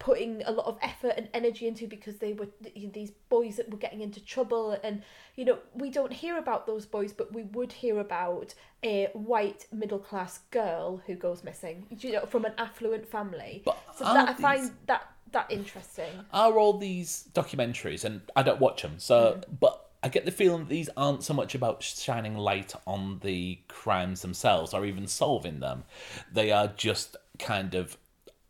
putting 0.00 0.42
a 0.44 0.50
lot 0.50 0.66
of 0.66 0.76
effort 0.82 1.14
and 1.16 1.28
energy 1.32 1.68
into 1.68 1.86
because 1.86 2.16
they 2.16 2.32
were 2.32 2.48
these 2.92 3.12
boys 3.28 3.56
that 3.56 3.70
were 3.70 3.78
getting 3.78 4.00
into 4.00 4.20
trouble 4.24 4.76
and 4.82 5.02
you 5.36 5.44
know 5.44 5.58
we 5.72 5.88
don't 5.88 6.12
hear 6.12 6.36
about 6.36 6.66
those 6.66 6.84
boys 6.84 7.12
but 7.12 7.32
we 7.32 7.44
would 7.44 7.72
hear 7.72 8.00
about 8.00 8.54
a 8.84 9.08
white 9.12 9.66
middle 9.72 10.00
class 10.00 10.40
girl 10.50 11.00
who 11.06 11.14
goes 11.14 11.44
missing 11.44 11.86
you 12.00 12.12
know 12.12 12.26
from 12.26 12.44
an 12.44 12.52
affluent 12.58 13.06
family. 13.06 13.62
But 13.64 13.78
so 13.96 14.04
that 14.04 14.28
i 14.28 14.32
these- 14.32 14.42
find 14.42 14.70
that 14.86 15.08
that 15.32 15.46
interesting. 15.50 16.10
Are 16.32 16.58
all 16.58 16.78
these 16.78 17.28
documentaries, 17.34 18.04
and 18.04 18.22
I 18.34 18.42
don't 18.42 18.60
watch 18.60 18.80
them, 18.82 18.94
so 18.96 19.40
but 19.60 19.90
I 20.02 20.08
get 20.08 20.24
the 20.24 20.30
feeling 20.30 20.60
that 20.60 20.68
these 20.70 20.88
aren't 20.96 21.22
so 21.22 21.34
much 21.34 21.54
about 21.54 21.82
shining 21.82 22.34
light 22.34 22.72
on 22.86 23.20
the 23.22 23.58
crimes 23.68 24.22
themselves 24.22 24.72
or 24.72 24.86
even 24.86 25.06
solving 25.06 25.60
them. 25.60 25.84
They 26.32 26.50
are 26.50 26.68
just 26.68 27.16
kind 27.38 27.74
of 27.74 27.98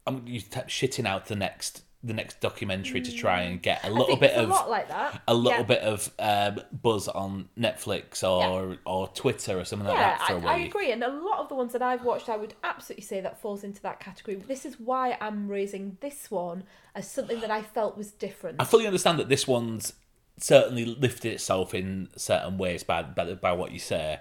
I'm 0.08 0.26
you 0.26 0.40
shitting 0.40 1.06
out 1.06 1.26
the 1.26 1.36
next 1.36 1.82
the 2.04 2.14
next 2.14 2.40
documentary 2.40 3.00
to 3.00 3.12
try 3.12 3.42
and 3.42 3.60
get 3.60 3.82
a 3.82 3.88
I 3.88 3.90
little 3.90 4.14
bit 4.16 4.30
of 4.34 4.48
a 4.48 4.52
lot 4.52 4.70
like 4.70 4.86
that 4.88 5.20
a 5.26 5.34
little 5.34 5.58
Yeah. 5.58 5.64
bit 5.64 5.80
of 5.80 6.10
um, 6.20 6.60
buzz 6.80 7.08
on 7.08 7.48
Netflix 7.58 8.22
or 8.22 8.76
or 8.86 9.08
Twitter 9.08 9.58
or 9.58 9.64
something 9.64 9.88
like 9.88 9.98
that 9.98 10.22
for 10.28 10.34
a 10.34 10.36
week. 10.38 10.46
I, 10.46 10.54
I 10.54 10.58
agree. 10.58 10.92
And 10.92 11.02
a 11.02 11.08
lot 11.08 11.40
of 11.40 11.48
the 11.48 11.56
ones 11.56 11.72
that 11.72 11.82
I've 11.82 12.04
watched, 12.04 12.28
I 12.28 12.36
would 12.36 12.54
absolutely 12.62 13.02
say 13.04 13.20
that 13.20 13.40
falls 13.40 13.64
into 13.64 13.82
that 13.82 13.98
category. 13.98 14.36
This 14.36 14.64
is 14.64 14.78
why 14.78 15.18
I'm 15.20 15.48
raising 15.48 15.98
this 16.00 16.30
one 16.30 16.62
as 16.94 17.10
something 17.10 17.40
that 17.40 17.50
I 17.50 17.62
felt 17.62 17.96
was 17.98 18.12
different. 18.12 18.60
I 18.60 18.64
fully 18.64 18.86
understand 18.86 19.18
that 19.18 19.28
this 19.28 19.48
one's 19.48 19.92
certainly 20.40 20.84
lifted 20.84 21.32
itself 21.32 21.74
in 21.74 22.08
certain 22.16 22.58
ways 22.58 22.84
by 22.84 23.02
by, 23.02 23.34
by 23.34 23.50
what 23.52 23.72
you 23.72 23.80
say. 23.80 24.20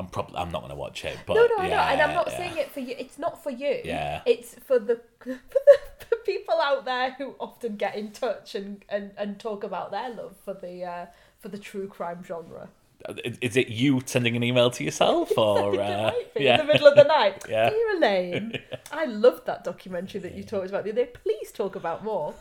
I'm 0.00 0.06
probably 0.06 0.36
I'm 0.36 0.50
not 0.50 0.60
going 0.62 0.70
to 0.70 0.76
watch 0.76 1.04
it, 1.04 1.18
but 1.26 1.34
No, 1.34 1.46
no, 1.46 1.56
I 1.58 1.68
yeah, 1.68 1.76
know, 1.76 1.82
and 1.82 2.00
I'm 2.02 2.14
not 2.14 2.28
yeah. 2.30 2.36
saying 2.38 2.56
it 2.56 2.70
for 2.72 2.80
you. 2.80 2.94
It's 2.98 3.18
not 3.18 3.42
for 3.42 3.50
you. 3.50 3.80
Yeah. 3.84 4.22
It's 4.24 4.54
for 4.66 4.78
the 4.78 5.00
for 5.22 5.28
the 6.10 6.16
people 6.24 6.54
out 6.60 6.84
there 6.86 7.12
who 7.18 7.34
often 7.38 7.76
get 7.76 7.94
in 7.96 8.10
touch 8.12 8.54
and 8.54 8.84
and, 8.88 9.10
and 9.18 9.38
talk 9.38 9.62
about 9.62 9.90
their 9.90 10.08
love 10.10 10.36
for 10.44 10.54
the 10.54 10.84
uh, 10.84 11.06
for 11.38 11.48
the 11.50 11.58
true 11.58 11.86
crime 11.86 12.24
genre. 12.26 12.68
Is- 13.24 13.38
Is 13.40 13.56
it 13.56 13.68
you 13.68 14.00
sending 14.06 14.36
an 14.36 14.42
email 14.42 14.70
to 14.72 14.84
yourself 14.84 15.30
or 15.38 15.74
uh, 15.80 16.12
yeah? 16.36 16.60
in 16.60 16.66
the 16.66 16.72
middle 16.72 16.86
of 16.86 16.96
the 16.96 17.04
night. 17.04 17.44
Yeah. 17.48 17.70
Dear 17.70 17.96
Elaine, 17.96 18.58
I 18.92 19.04
loved 19.06 19.44
that 19.46 19.64
documentary 19.64 20.20
that 20.20 20.34
you 20.34 20.44
talked 20.44 20.68
about 20.70 20.84
the 20.84 20.90
other 20.92 21.04
day. 21.04 21.10
Please 21.12 21.50
talk 21.52 21.76
about 21.76 22.04
more. 22.04 22.34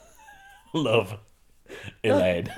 Love, 0.73 1.17
Elaine. 2.03 2.49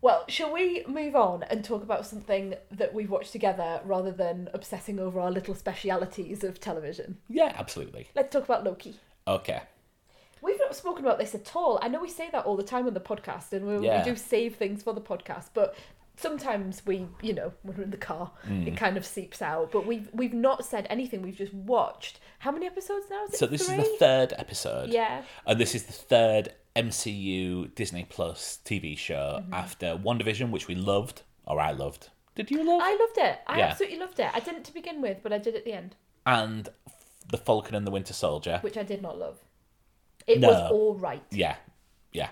Well, 0.00 0.24
shall 0.28 0.52
we 0.52 0.84
move 0.86 1.16
on 1.16 1.42
and 1.44 1.64
talk 1.64 1.82
about 1.82 2.06
something 2.06 2.54
that 2.70 2.94
we've 2.94 3.10
watched 3.10 3.32
together 3.32 3.80
rather 3.84 4.12
than 4.12 4.48
obsessing 4.54 5.00
over 5.00 5.18
our 5.18 5.30
little 5.30 5.54
specialities 5.54 6.44
of 6.44 6.60
television? 6.60 7.18
yeah, 7.28 7.52
absolutely. 7.56 8.08
Let's 8.14 8.32
talk 8.32 8.44
about 8.44 8.64
Loki. 8.64 8.96
Okay. 9.26 9.60
We've 10.40 10.58
not 10.60 10.76
spoken 10.76 11.04
about 11.04 11.18
this 11.18 11.34
at 11.34 11.56
all. 11.56 11.80
I 11.82 11.88
know 11.88 12.00
we 12.00 12.08
say 12.08 12.28
that 12.30 12.44
all 12.46 12.56
the 12.56 12.62
time 12.62 12.86
on 12.86 12.94
the 12.94 13.00
podcast, 13.00 13.52
and 13.52 13.66
we, 13.66 13.84
Yeah. 13.86 14.04
we 14.04 14.10
do 14.10 14.16
save 14.16 14.54
things 14.54 14.84
for 14.84 14.92
the 14.94 15.00
podcast, 15.00 15.46
but 15.52 15.74
sometimes 16.16 16.86
we, 16.86 17.06
you 17.22 17.32
know, 17.32 17.52
when 17.62 17.76
we're 17.76 17.82
in 17.82 17.90
the 17.90 17.96
car, 17.96 18.30
Mm. 18.46 18.68
it 18.68 18.76
kind 18.76 18.96
of 18.96 19.04
seeps 19.04 19.42
out. 19.42 19.72
But 19.72 19.84
we've 19.84 20.08
we've 20.12 20.32
not 20.34 20.64
said 20.64 20.86
anything. 20.90 21.22
We've 21.22 21.34
just 21.36 21.52
watched. 21.54 22.20
How 22.38 22.52
many 22.52 22.66
episodes 22.66 23.06
now? 23.10 23.24
Is 23.24 23.34
it 23.34 23.36
So 23.38 23.46
this 23.46 23.66
three? 23.66 23.78
is 23.78 23.88
the 23.90 23.96
third 23.98 24.32
episode. 24.38 24.90
Yeah. 24.90 25.22
And 25.44 25.60
this 25.60 25.74
is 25.74 25.84
the 25.86 25.92
third 25.92 26.54
MCU 26.78 27.74
Disney 27.74 28.06
Plus 28.08 28.60
TV 28.64 28.96
show 28.96 29.40
Mm-hmm. 29.42 29.54
after 29.54 29.86
WandaVision, 29.96 30.50
which 30.50 30.68
we 30.68 30.74
loved, 30.74 31.22
or 31.46 31.60
I 31.60 31.72
loved. 31.72 32.08
Did 32.36 32.50
you 32.50 32.64
love? 32.64 32.80
I 32.82 32.90
loved 32.96 33.18
it. 33.18 33.40
I 33.46 33.58
Yeah. 33.58 33.66
absolutely 33.66 33.98
loved 33.98 34.20
it. 34.20 34.30
I 34.32 34.40
didn't 34.40 34.62
to 34.64 34.72
begin 34.72 35.02
with, 35.02 35.18
but 35.22 35.32
I 35.32 35.38
did 35.38 35.54
at 35.56 35.64
the 35.64 35.72
end, 35.72 35.96
And 36.24 36.68
The 37.30 37.38
Falcon 37.38 37.74
and 37.74 37.86
the 37.86 37.90
Winter 37.90 38.12
Soldier. 38.14 38.58
which 38.62 38.76
I 38.78 38.82
did 38.84 39.02
not 39.02 39.18
love. 39.18 39.38
It 40.26 40.38
No. 40.40 40.48
was 40.48 40.70
all 40.72 40.94
right. 40.94 41.22
Yeah. 41.30 41.56
Yeah. 42.12 42.30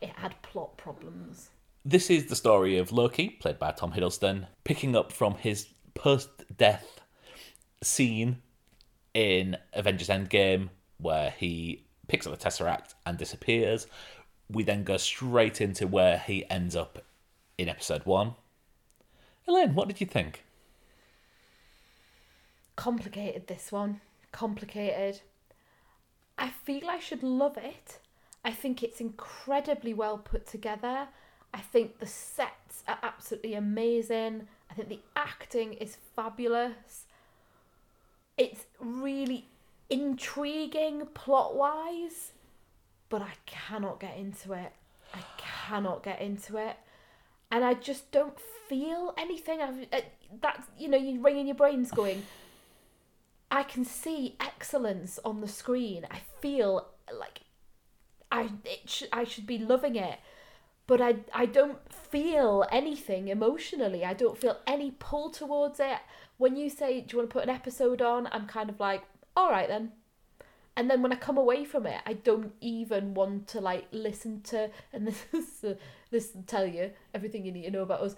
It 0.00 0.10
had 0.10 0.40
plot 0.42 0.76
problems. 0.76 1.50
This 1.84 2.10
is 2.10 2.26
the 2.26 2.36
story 2.36 2.76
of 2.76 2.92
Loki, 2.92 3.28
played 3.30 3.58
by 3.58 3.70
Tom 3.72 3.92
Hiddleston, 3.92 4.46
picking 4.64 4.94
up 4.96 5.12
from 5.12 5.34
his 5.36 5.68
post 5.94 6.28
death 6.56 7.00
scene 7.82 8.42
in 9.14 9.56
Avengers 9.72 10.08
Endgame, 10.08 10.68
where 10.98 11.30
he 11.30 11.84
picks 12.08 12.26
up 12.26 12.36
the 12.36 12.44
Tesseract 12.44 12.94
and 13.06 13.16
disappears. 13.16 13.86
We 14.50 14.64
then 14.64 14.82
go 14.82 14.96
straight 14.96 15.60
into 15.60 15.86
where 15.86 16.18
he 16.18 16.48
ends 16.50 16.74
up 16.74 17.04
in 17.56 17.68
episode 17.68 18.04
one. 18.04 18.34
Elaine, 19.46 19.74
what 19.74 19.88
did 19.88 20.00
you 20.00 20.06
think? 20.06 20.44
complicated 22.78 23.48
this 23.48 23.72
one 23.72 24.00
complicated 24.30 25.20
i 26.38 26.48
feel 26.48 26.88
i 26.88 27.00
should 27.00 27.24
love 27.24 27.58
it 27.58 27.98
i 28.44 28.52
think 28.52 28.84
it's 28.84 29.00
incredibly 29.00 29.92
well 29.92 30.16
put 30.16 30.46
together 30.46 31.08
i 31.52 31.58
think 31.58 31.98
the 31.98 32.06
sets 32.06 32.84
are 32.86 32.98
absolutely 33.02 33.54
amazing 33.54 34.46
i 34.70 34.74
think 34.74 34.88
the 34.88 35.00
acting 35.16 35.72
is 35.72 35.96
fabulous 36.14 37.06
it's 38.36 38.66
really 38.78 39.48
intriguing 39.90 41.06
plot 41.14 41.56
wise 41.56 42.32
but 43.08 43.22
i 43.22 43.32
cannot 43.46 43.98
get 43.98 44.16
into 44.16 44.52
it 44.52 44.72
i 45.14 45.20
cannot 45.38 46.02
get 46.02 46.20
into 46.20 46.56
it 46.56 46.76
and 47.50 47.64
I 47.64 47.74
just 47.74 48.10
don't 48.10 48.38
feel 48.68 49.14
anything. 49.16 49.60
I've, 49.60 49.86
uh, 49.92 50.00
that 50.42 50.64
you 50.78 50.88
know, 50.88 50.98
you're 50.98 51.20
ringing 51.20 51.46
your 51.46 51.56
brains, 51.56 51.90
going. 51.90 52.24
I 53.50 53.62
can 53.62 53.84
see 53.84 54.36
excellence 54.40 55.18
on 55.24 55.40
the 55.40 55.48
screen. 55.48 56.06
I 56.10 56.20
feel 56.40 56.88
like 57.12 57.40
I 58.30 58.50
it 58.64 58.80
sh- 58.84 59.04
I 59.12 59.24
should 59.24 59.46
be 59.46 59.58
loving 59.58 59.96
it, 59.96 60.18
but 60.86 61.00
I 61.00 61.16
I 61.32 61.46
don't 61.46 61.78
feel 61.90 62.66
anything 62.70 63.28
emotionally. 63.28 64.04
I 64.04 64.12
don't 64.12 64.36
feel 64.36 64.58
any 64.66 64.90
pull 64.90 65.30
towards 65.30 65.80
it. 65.80 65.98
When 66.36 66.56
you 66.56 66.68
say, 66.68 67.00
"Do 67.00 67.16
you 67.16 67.18
want 67.18 67.30
to 67.30 67.32
put 67.32 67.44
an 67.44 67.50
episode 67.50 68.02
on?" 68.02 68.28
I'm 68.30 68.46
kind 68.46 68.68
of 68.68 68.78
like, 68.78 69.04
"All 69.38 69.50
right 69.50 69.68
then." 69.68 69.92
And 70.76 70.88
then 70.88 71.02
when 71.02 71.12
I 71.12 71.16
come 71.16 71.38
away 71.38 71.64
from 71.64 71.86
it, 71.86 72.00
I 72.06 72.12
don't 72.12 72.52
even 72.60 73.12
want 73.12 73.48
to 73.48 73.60
like 73.60 73.86
listen 73.90 74.42
to. 74.42 74.70
And 74.92 75.06
this 75.08 75.26
is 75.32 75.64
uh, 75.64 75.74
this 76.10 76.32
tell 76.46 76.66
you 76.66 76.92
everything 77.14 77.44
you 77.44 77.52
need 77.52 77.64
to 77.64 77.70
know 77.70 77.82
about 77.82 78.00
us. 78.00 78.14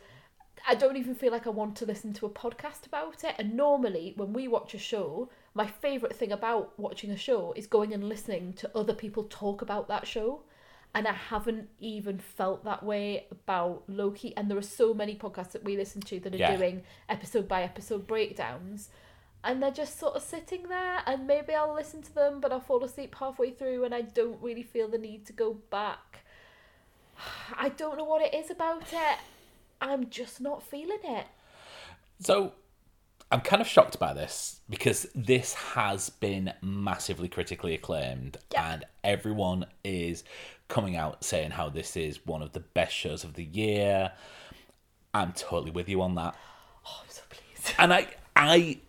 I 0.68 0.74
don't 0.74 0.98
even 0.98 1.14
feel 1.14 1.32
like 1.32 1.46
I 1.46 1.50
want 1.50 1.74
to 1.76 1.86
listen 1.86 2.12
to 2.14 2.26
a 2.26 2.30
podcast 2.44 2.84
about 2.86 3.24
it. 3.24 3.34
And 3.38 3.54
normally, 3.56 4.12
when 4.16 4.34
we 4.34 4.46
watch 4.46 4.74
a 4.74 4.78
show, 4.78 5.30
my 5.54 5.66
favourite 5.66 6.14
thing 6.14 6.32
about 6.32 6.78
watching 6.78 7.10
a 7.10 7.16
show 7.16 7.54
is 7.56 7.66
going 7.66 7.94
and 7.94 8.04
listening 8.06 8.52
to 8.54 8.70
other 8.76 8.92
people 8.94 9.24
talk 9.24 9.62
about 9.62 9.88
that 9.88 10.06
show. 10.06 10.42
And 10.94 11.06
I 11.08 11.12
haven't 11.12 11.68
even 11.78 12.18
felt 12.18 12.64
that 12.64 12.82
way 12.82 13.26
about 13.30 13.84
Loki. 13.88 14.36
And 14.36 14.50
there 14.50 14.58
are 14.58 14.62
so 14.80 14.92
many 14.92 15.14
podcasts 15.14 15.52
that 15.52 15.64
we 15.64 15.78
listen 15.78 16.02
to 16.02 16.20
that 16.20 16.34
are 16.34 16.38
Yeah. 16.38 16.56
doing 16.56 16.82
episode 17.08 17.48
by 17.48 17.62
episode 17.62 18.06
breakdowns. 18.06 18.90
And 19.42 19.62
they're 19.62 19.70
just 19.70 19.98
sort 19.98 20.16
of 20.16 20.22
sitting 20.22 20.68
there, 20.68 21.00
and 21.06 21.26
maybe 21.26 21.54
I'll 21.54 21.74
listen 21.74 22.02
to 22.02 22.14
them, 22.14 22.40
but 22.40 22.52
I'll 22.52 22.60
fall 22.60 22.84
asleep 22.84 23.14
halfway 23.18 23.50
through, 23.50 23.84
and 23.84 23.94
I 23.94 24.02
don't 24.02 24.40
really 24.42 24.62
feel 24.62 24.88
the 24.88 24.98
need 24.98 25.24
to 25.26 25.32
go 25.32 25.54
back. 25.70 26.20
I 27.56 27.70
don't 27.70 27.96
know 27.96 28.04
what 28.04 28.22
it 28.22 28.34
is 28.34 28.50
about 28.50 28.92
it. 28.92 29.18
I'm 29.80 30.10
just 30.10 30.40
not 30.42 30.62
feeling 30.62 30.98
it. 31.04 31.26
So 32.20 32.52
I'm 33.32 33.40
kind 33.40 33.62
of 33.62 33.68
shocked 33.68 33.98
by 33.98 34.12
this 34.12 34.60
because 34.68 35.06
this 35.14 35.54
has 35.54 36.10
been 36.10 36.52
massively 36.60 37.28
critically 37.28 37.74
acclaimed 37.74 38.36
Yeah. 38.52 38.72
and 38.74 38.84
everyone 39.02 39.64
is 39.84 40.22
coming 40.68 40.96
out 40.96 41.24
saying 41.24 41.52
how 41.52 41.70
this 41.70 41.96
is 41.96 42.26
one 42.26 42.42
of 42.42 42.52
the 42.52 42.60
best 42.60 42.94
shows 42.94 43.24
of 43.24 43.34
the 43.34 43.44
year. 43.44 44.12
I'm 45.14 45.32
totally 45.32 45.70
with 45.70 45.88
you 45.88 46.02
on 46.02 46.14
that. 46.16 46.36
Oh, 46.86 47.00
I'm 47.04 47.10
so 47.10 47.22
pleased. 47.28 47.74
And 47.78 47.92
I 47.92 48.06
I 48.34 48.80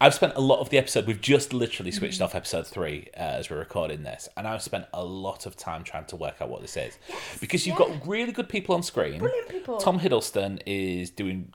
I've 0.00 0.14
spent 0.14 0.34
a 0.36 0.40
lot 0.40 0.60
of 0.60 0.70
the 0.70 0.78
episode 0.78 1.06
we've 1.06 1.20
just 1.20 1.52
literally 1.52 1.90
switched 1.90 2.20
off 2.20 2.34
episode 2.34 2.66
3 2.66 3.08
uh, 3.16 3.20
as 3.20 3.50
we're 3.50 3.58
recording 3.58 4.02
this 4.02 4.28
and 4.36 4.46
I've 4.46 4.62
spent 4.62 4.86
a 4.92 5.04
lot 5.04 5.46
of 5.46 5.56
time 5.56 5.84
trying 5.84 6.04
to 6.06 6.16
work 6.16 6.36
out 6.40 6.48
what 6.48 6.62
this 6.62 6.76
is. 6.76 6.98
because 7.40 7.66
you've 7.66 7.78
yeah. 7.78 7.86
got 7.88 8.06
really 8.06 8.32
good 8.32 8.48
people 8.48 8.74
on 8.74 8.82
screen. 8.82 9.18
Brilliant 9.18 9.48
people. 9.48 9.78
Tom 9.78 9.98
Hiddleston 10.00 10.60
is 10.66 11.10
doing 11.10 11.52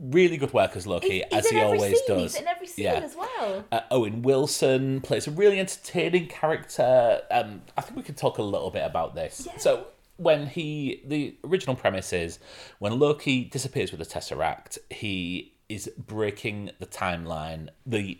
really 0.00 0.36
good 0.36 0.52
work 0.52 0.74
as 0.76 0.86
Loki 0.86 1.22
He's, 1.22 1.24
as 1.32 1.48
he 1.48 1.60
always 1.60 1.98
scene. 1.98 2.08
does. 2.08 2.32
He's 2.34 2.42
in 2.42 2.48
every 2.48 2.66
scene 2.66 2.84
Yeah. 2.86 2.94
as 2.94 3.14
well. 3.16 3.64
Uh, 3.70 3.80
Owen 3.90 4.22
Wilson 4.22 5.00
plays 5.00 5.26
a 5.26 5.30
really 5.30 5.60
entertaining 5.60 6.26
character. 6.26 7.22
Um, 7.30 7.62
I 7.76 7.82
think 7.82 7.96
we 7.96 8.02
could 8.02 8.16
talk 8.16 8.38
a 8.38 8.42
little 8.42 8.70
bit 8.70 8.84
about 8.84 9.14
this. 9.14 9.46
Yeah. 9.46 9.58
So, 9.58 9.86
when 10.16 10.46
he, 10.46 11.02
the 11.06 11.34
original 11.44 11.74
premise 11.74 12.12
is 12.12 12.38
when 12.78 12.98
Loki 12.98 13.44
disappears 13.44 13.90
with 13.92 13.98
the 14.00 14.06
Tesseract, 14.06 14.78
he 14.90 15.51
is 15.74 15.90
breaking 15.96 16.70
the 16.78 16.86
timeline, 16.86 17.68
the 17.86 18.18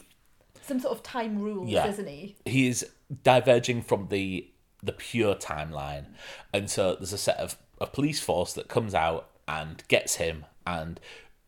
some 0.64 0.78
sort 0.80 0.96
of 0.96 1.02
time 1.02 1.38
rules, 1.38 1.68
Yeah. 1.70 1.86
isn't 1.88 2.08
he? 2.08 2.36
he 2.44 2.66
is 2.68 2.86
diverging 3.24 3.82
from 3.82 4.08
the 4.08 4.48
the 4.82 4.92
pure 4.92 5.34
timeline 5.36 6.06
and 6.52 6.68
so 6.68 6.94
there's 6.96 7.12
a 7.12 7.18
set 7.18 7.36
of 7.38 7.56
a 7.80 7.86
police 7.86 8.20
force 8.20 8.52
that 8.54 8.66
comes 8.66 8.94
out 8.96 9.28
and 9.46 9.82
gets 9.86 10.16
him 10.16 10.44
and 10.66 10.98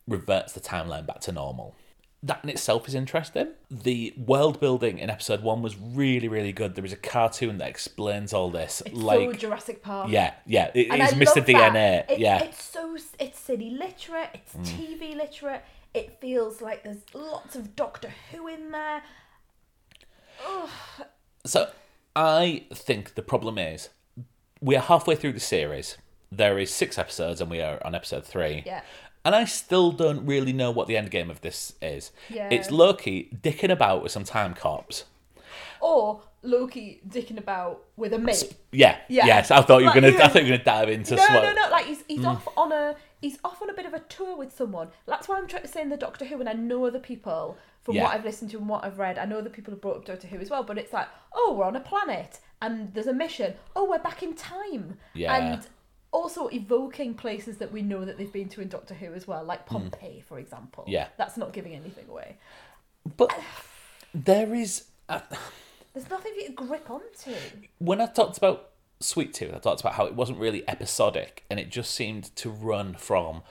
reverts 0.06 0.52
the 0.52 0.60
timeline 0.60 1.04
back 1.06 1.18
to 1.20 1.32
normal 1.32 1.74
that 2.22 2.38
in 2.44 2.48
itself 2.50 2.86
is 2.86 2.94
interesting 2.94 3.48
the 3.70 4.14
world 4.16 4.60
building 4.60 4.98
in 4.98 5.10
episode 5.10 5.42
one 5.42 5.62
was 5.62 5.76
really 5.76 6.28
really 6.28 6.52
good 6.52 6.76
there 6.76 6.84
is 6.84 6.92
a 6.92 6.96
cartoon 6.96 7.58
that 7.58 7.68
explains 7.68 8.32
all 8.32 8.50
this 8.50 8.82
It's 8.86 8.94
like 8.94 9.18
so 9.18 9.32
Jurassic 9.32 9.82
Park. 9.82 10.10
yeah 10.10 10.34
yeah 10.46 10.70
it, 10.74 10.90
And 10.92 11.02
I 11.02 11.08
mr 11.08 11.44
dna. 11.44 12.08
It- 12.10 12.18
yeah 12.20 12.38
Mm. 12.40 12.44
It's 12.46 12.62
so 12.62 12.96
it's 13.18 13.38
city 13.40 13.70
literate, 13.70 14.30
it's 14.34 14.54
TV 14.70 15.16
literate. 15.16 15.62
It 15.94 16.20
feels 16.20 16.60
like 16.60 16.82
there's 16.82 17.02
lots 17.14 17.54
of 17.56 17.76
Doctor 17.76 18.12
Who 18.32 18.48
in 18.48 18.72
there. 18.72 19.02
So 21.46 21.70
I 22.16 22.64
think 22.72 23.14
the 23.14 23.22
problem 23.22 23.58
is 23.58 23.90
we 24.60 24.76
are 24.76 24.82
halfway 24.82 25.14
through 25.14 25.34
the 25.34 25.40
series. 25.40 25.96
There 26.32 26.58
is 26.58 26.72
six 26.72 26.98
episodes, 26.98 27.40
and 27.40 27.50
we 27.50 27.60
are 27.60 27.80
on 27.84 27.94
episode 27.94 28.24
three. 28.24 28.62
Yeah. 28.66 28.80
And 29.24 29.34
I 29.34 29.44
still 29.44 29.92
don't 29.92 30.26
really 30.26 30.52
know 30.52 30.70
what 30.70 30.86
the 30.88 30.96
end 30.96 31.10
game 31.10 31.30
of 31.30 31.40
this 31.40 31.74
is. 31.80 32.10
Yeah. 32.28 32.48
It's 32.50 32.70
Loki 32.70 33.30
dicking 33.42 33.70
about 33.70 34.02
with 34.02 34.12
some 34.12 34.24
time 34.24 34.52
cops. 34.52 35.04
Or 35.80 36.22
Loki 36.42 37.00
dicking 37.08 37.38
about 37.38 37.84
with 37.96 38.12
a 38.12 38.18
mate. 38.18 38.54
Yeah. 38.72 38.96
Yeah. 39.08 39.26
Yes, 39.26 39.50
I 39.50 39.62
thought 39.62 39.78
you 39.78 39.84
were 39.84 39.92
Like, 39.92 40.12
gonna. 40.12 40.24
I 40.24 40.28
thought 40.28 40.44
you 40.44 40.50
were 40.52 40.58
gonna 40.58 40.64
dive 40.64 40.88
into. 40.88 41.14
No, 41.16 41.26
no, 41.26 41.52
no. 41.52 41.68
Like 41.70 41.86
he's 41.86 42.02
he's 42.08 42.20
Mm. 42.20 42.26
off 42.36 42.48
on 42.56 42.72
a 42.72 42.96
he's 43.24 43.38
off 43.44 43.62
on 43.62 43.70
a 43.70 43.74
bit 43.74 43.86
of 43.86 43.94
a 43.94 44.00
tour 44.00 44.36
with 44.36 44.54
someone. 44.54 44.88
That's 45.06 45.28
why 45.28 45.38
I'm 45.38 45.46
trying 45.46 45.62
to 45.62 45.68
say 45.68 45.80
in 45.82 45.88
the 45.88 45.96
Doctor 45.96 46.24
Who, 46.26 46.40
and 46.40 46.48
I 46.48 46.52
know 46.52 46.84
other 46.84 46.98
people 46.98 47.56
from 47.82 47.94
Yeah. 47.96 48.04
what 48.04 48.14
I've 48.14 48.24
listened 48.24 48.50
to 48.52 48.58
and 48.58 48.68
what 48.68 48.84
I've 48.84 48.98
read. 48.98 49.18
I 49.18 49.24
know 49.24 49.38
other 49.38 49.50
people 49.50 49.72
have 49.72 49.80
brought 49.80 49.96
up 49.96 50.04
Doctor 50.04 50.26
Who 50.28 50.38
as 50.38 50.50
well. 50.50 50.62
But 50.62 50.78
it's 50.78 50.92
like, 50.92 51.08
oh, 51.32 51.54
we're 51.56 51.64
on 51.64 51.76
a 51.76 51.80
planet 51.80 52.40
and 52.62 52.92
there's 52.94 53.06
a 53.06 53.12
mission. 53.12 53.54
Oh, 53.74 53.88
we're 53.88 53.98
back 53.98 54.22
in 54.22 54.34
time. 54.34 54.98
Yeah. 55.14 55.34
And 55.36 55.66
also 56.12 56.48
evoking 56.48 57.14
places 57.14 57.56
that 57.58 57.72
we 57.72 57.82
know 57.82 58.04
that 58.04 58.18
they've 58.18 58.32
been 58.32 58.48
to 58.50 58.60
in 58.60 58.68
Doctor 58.68 58.94
Who 58.94 59.12
as 59.14 59.26
well, 59.26 59.42
like 59.44 59.66
Pompeii, 59.66 60.22
for 60.28 60.38
example. 60.38 60.84
Mm. 60.84 60.92
Yeah. 60.92 61.08
That's 61.18 61.36
not 61.36 61.52
giving 61.52 61.74
anything 61.74 62.06
away. 62.08 62.36
But 63.16 63.30
there 64.14 64.54
is. 64.54 64.84
Uh, 65.08 65.20
There's 65.92 66.08
nothing 66.10 66.32
for 66.34 66.40
you 66.40 66.46
to 66.48 66.52
grip 66.52 66.90
onto. 66.90 67.34
when 67.78 68.00
I 68.00 68.06
talked 68.06 68.38
about 68.38 68.70
Sweet 69.00 69.34
Tooth, 69.34 69.54
I 69.54 69.58
talked 69.58 69.80
about 69.80 69.94
how 69.94 70.06
it 70.06 70.14
wasn't 70.14 70.38
really 70.38 70.68
episodic 70.68 71.44
and 71.50 71.60
it 71.60 71.70
just 71.70 71.90
seemed 71.90 72.34
to 72.36 72.50
run 72.50 72.94
from 72.94 73.42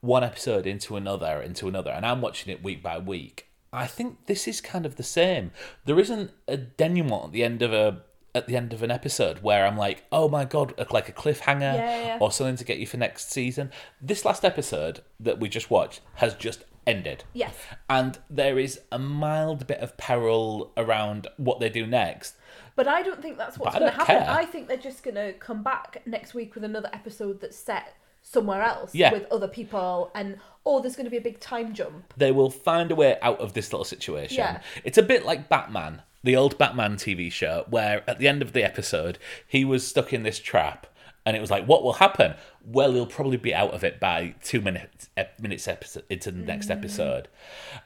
one 0.00 0.24
episode 0.24 0.66
into 0.66 0.96
another, 0.96 1.40
into 1.40 1.68
another. 1.68 1.90
And 1.90 2.06
I'm 2.06 2.20
watching 2.20 2.52
it 2.52 2.62
week 2.62 2.82
by 2.82 2.98
week. 2.98 3.48
I 3.72 3.86
think 3.86 4.26
this 4.26 4.48
is 4.48 4.60
kind 4.60 4.84
of 4.84 4.96
the 4.96 5.02
same. 5.02 5.52
There 5.84 5.98
isn't 6.00 6.32
a 6.48 6.56
denouement 6.56 7.26
at 7.26 7.32
the 7.32 7.44
end 7.44 7.62
of 7.62 7.72
a 7.72 8.02
at 8.32 8.46
the 8.46 8.56
end 8.56 8.72
of 8.72 8.82
an 8.82 8.92
episode 8.92 9.42
where 9.42 9.66
I'm 9.66 9.76
like, 9.76 10.04
oh 10.12 10.28
my 10.28 10.44
god, 10.44 10.74
like 10.92 11.08
a 11.08 11.12
cliffhanger 11.12 11.60
Yeah, 11.60 12.04
yeah, 12.04 12.18
or 12.20 12.30
something 12.30 12.56
to 12.56 12.64
get 12.64 12.78
you 12.78 12.86
for 12.86 12.96
next 12.96 13.32
season. 13.32 13.72
This 14.00 14.24
last 14.24 14.44
episode 14.44 15.00
that 15.18 15.40
we 15.40 15.48
just 15.48 15.70
watched 15.70 16.00
has 16.14 16.34
just 16.34 16.64
ended. 16.86 17.24
Yes. 17.32 17.54
And 17.88 18.18
there 18.28 18.58
is 18.58 18.80
a 18.92 18.98
mild 18.98 19.66
bit 19.66 19.80
of 19.80 19.96
peril 19.96 20.72
around 20.76 21.26
what 21.36 21.60
they 21.60 21.68
do 21.68 21.86
next. 21.86 22.36
But 22.80 22.88
I 22.88 23.02
don't 23.02 23.20
think 23.20 23.36
that's 23.36 23.58
what's 23.58 23.76
going 23.78 23.90
to 23.90 23.96
happen. 23.96 24.16
care. 24.24 24.30
I 24.30 24.44
think 24.46 24.68
they're 24.68 24.76
just 24.78 25.02
going 25.02 25.16
to 25.16 25.32
come 25.34 25.62
back 25.62 26.02
next 26.06 26.32
week 26.32 26.54
with 26.54 26.64
another 26.64 26.88
episode 26.94 27.40
that's 27.42 27.58
set 27.58 27.94
somewhere 28.22 28.62
else 28.62 28.94
Yeah. 28.94 29.12
with 29.12 29.26
other 29.30 29.48
people, 29.48 30.10
and 30.14 30.38
or 30.64 30.80
there's 30.80 30.96
going 30.96 31.04
to 31.04 31.10
be 31.10 31.16
a 31.18 31.20
big 31.30 31.40
time 31.40 31.74
jump. 31.74 32.14
they 32.16 32.32
will 32.32 32.50
find 32.50 32.90
a 32.90 32.94
way 32.94 33.18
out 33.20 33.38
of 33.40 33.52
this 33.52 33.70
little 33.72 33.84
situation. 33.84 34.38
Yeah. 34.38 34.60
It's 34.84 34.96
a 34.98 35.02
bit 35.02 35.26
like 35.26 35.48
Batman, 35.50 36.02
the 36.24 36.36
old 36.36 36.56
Batman 36.58 36.96
TV 36.96 37.30
show, 37.30 37.66
where 37.68 38.02
at 38.08 38.18
the 38.18 38.28
end 38.28 38.40
of 38.42 38.52
the 38.54 38.62
episode, 38.64 39.18
he 39.46 39.64
was 39.64 39.86
stuck 39.86 40.12
in 40.14 40.22
this 40.22 40.38
trap. 40.38 40.86
And 41.26 41.36
it 41.36 41.40
was 41.40 41.50
like, 41.50 41.66
what 41.66 41.82
will 41.82 41.94
happen? 41.94 42.34
Well, 42.64 42.92
he'll 42.92 43.04
probably 43.06 43.36
be 43.36 43.54
out 43.54 43.72
of 43.74 43.84
it 43.84 44.00
by 44.00 44.34
two 44.42 44.60
minutes 44.62 45.10
minutes 45.38 45.68
episode, 45.68 46.04
into 46.08 46.30
the 46.30 46.38
next 46.40 46.68
Mm. 46.68 46.78
episode. 46.78 47.28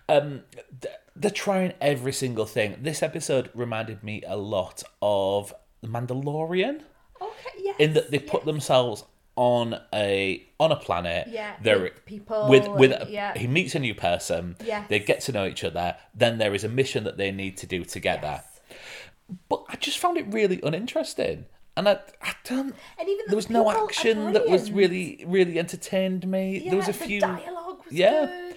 Um, 0.09 0.43
th- 0.81 0.95
they're 1.17 1.31
trying 1.31 1.73
every 1.81 2.13
single 2.13 2.47
thing. 2.47 2.77
This 2.81 3.03
episode 3.03 3.51
reminded 3.55 4.03
me 4.03 4.23
a 4.27 4.37
lot 4.37 4.83
of 5.01 5.55
The 5.81 5.89
Mandalorian 5.89 6.83
Okay, 7.21 7.51
yes. 7.59 7.77
in 7.79 7.95
that 7.95 8.11
they 8.11 8.19
put 8.19 8.41
yes. 8.41 8.47
themselves 8.47 9.05
on 9.37 9.81
a 9.93 10.45
on 10.61 10.71
a 10.73 10.77
planet. 10.77 11.29
Yeah, 11.31 11.55
they're 11.63 11.81
with 11.81 12.05
people 12.07 12.49
with 12.49 12.69
with 12.69 12.93
and- 12.93 13.11
yeah. 13.11 13.37
he 13.37 13.47
meets 13.47 13.75
a 13.75 13.79
new 13.81 13.95
person. 13.95 14.57
Yeah. 14.65 14.85
they 14.89 14.99
get 15.01 15.21
to 15.23 15.33
know 15.33 15.47
each 15.47 15.65
other. 15.65 15.97
Then 16.15 16.39
there 16.39 16.55
is 16.55 16.63
a 16.65 16.69
mission 16.69 17.05
that 17.05 17.17
they 17.17 17.31
need 17.33 17.57
to 17.59 17.67
do 17.67 17.85
together. 17.85 18.43
Yes. 18.43 18.89
But 19.49 19.65
I 19.69 19.77
just 19.77 19.99
found 19.99 20.19
it 20.19 20.27
really 20.33 20.61
uninteresting, 20.63 21.47
and 21.77 21.89
I 21.89 21.99
I 22.23 22.35
don't. 22.45 22.75
And 22.99 23.09
even 23.09 23.25
the 23.27 23.31
there 23.31 23.37
was 23.37 23.51
no 23.51 23.71
action 23.71 24.33
that 24.35 24.49
was 24.49 24.71
really 24.71 25.25
really 25.27 25.59
entertained 25.59 26.27
me. 26.29 26.59
Yeah, 26.59 26.71
there 26.71 26.79
was 26.79 26.89
a 26.89 26.93
few. 26.93 27.21
dialogue 27.21 27.79
was 27.85 27.93
Yeah. 27.93 28.27
good. 28.27 28.57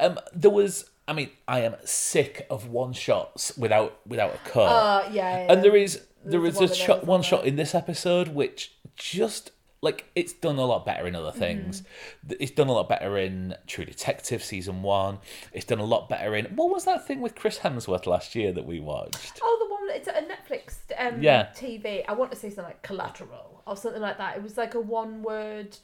Um, 0.00 0.18
there 0.34 0.50
was. 0.50 0.90
I 1.08 1.12
mean, 1.14 1.30
I 1.48 1.60
am 1.60 1.74
sick 1.84 2.46
of 2.50 2.68
one 2.68 2.92
shots 2.92 3.56
without 3.56 3.98
without 4.06 4.34
a 4.34 4.38
cut. 4.48 4.60
Uh, 4.68 5.08
yeah, 5.10 5.44
yeah. 5.46 5.52
And 5.52 5.64
there 5.64 5.74
is 5.74 6.02
there 6.24 6.40
There's 6.42 6.60
is 6.60 6.70
a 6.70 6.74
shot 6.74 7.04
one 7.06 7.22
shot 7.22 7.44
in 7.46 7.56
this 7.56 7.74
episode 7.74 8.28
which 8.28 8.74
just 8.94 9.50
like 9.80 10.04
it's 10.16 10.32
done 10.32 10.56
a 10.56 10.64
lot 10.66 10.84
better 10.84 11.06
in 11.06 11.14
other 11.14 11.30
things. 11.32 11.82
Th- 12.28 12.38
It's 12.40 12.50
done 12.50 12.66
a 12.68 12.72
lot 12.72 12.88
better 12.88 13.16
in 13.16 13.54
True 13.68 13.84
Detective 13.84 14.42
season 14.42 14.82
one. 14.82 15.18
It's 15.52 15.64
done 15.64 15.78
a 15.78 15.84
lot 15.84 16.08
better 16.08 16.34
in 16.34 16.46
what 16.46 16.68
was 16.70 16.84
that 16.84 17.06
thing 17.06 17.20
with 17.20 17.34
Chris 17.36 17.60
Hemsworth 17.60 18.04
last 18.06 18.34
year 18.34 18.52
that 18.52 18.66
we 18.66 18.80
watched? 18.80 19.38
Oh, 19.42 19.56
the 19.60 19.72
one 19.72 19.96
it's 19.96 20.08
a 20.08 20.12
Netflix 20.12 20.74
um, 20.98 21.22
Yeah. 21.22 21.48
TV. 21.54 22.04
I 22.08 22.12
want 22.12 22.30
to 22.32 22.36
say 22.36 22.48
something 22.50 22.64
like 22.64 22.82
Collateral 22.82 23.62
or 23.66 23.76
something 23.76 24.02
like 24.02 24.18
that. 24.18 24.36
It 24.36 24.42
was 24.42 24.56
like 24.58 24.74
a 24.74 24.80
one 24.80 25.22
word. 25.22 25.76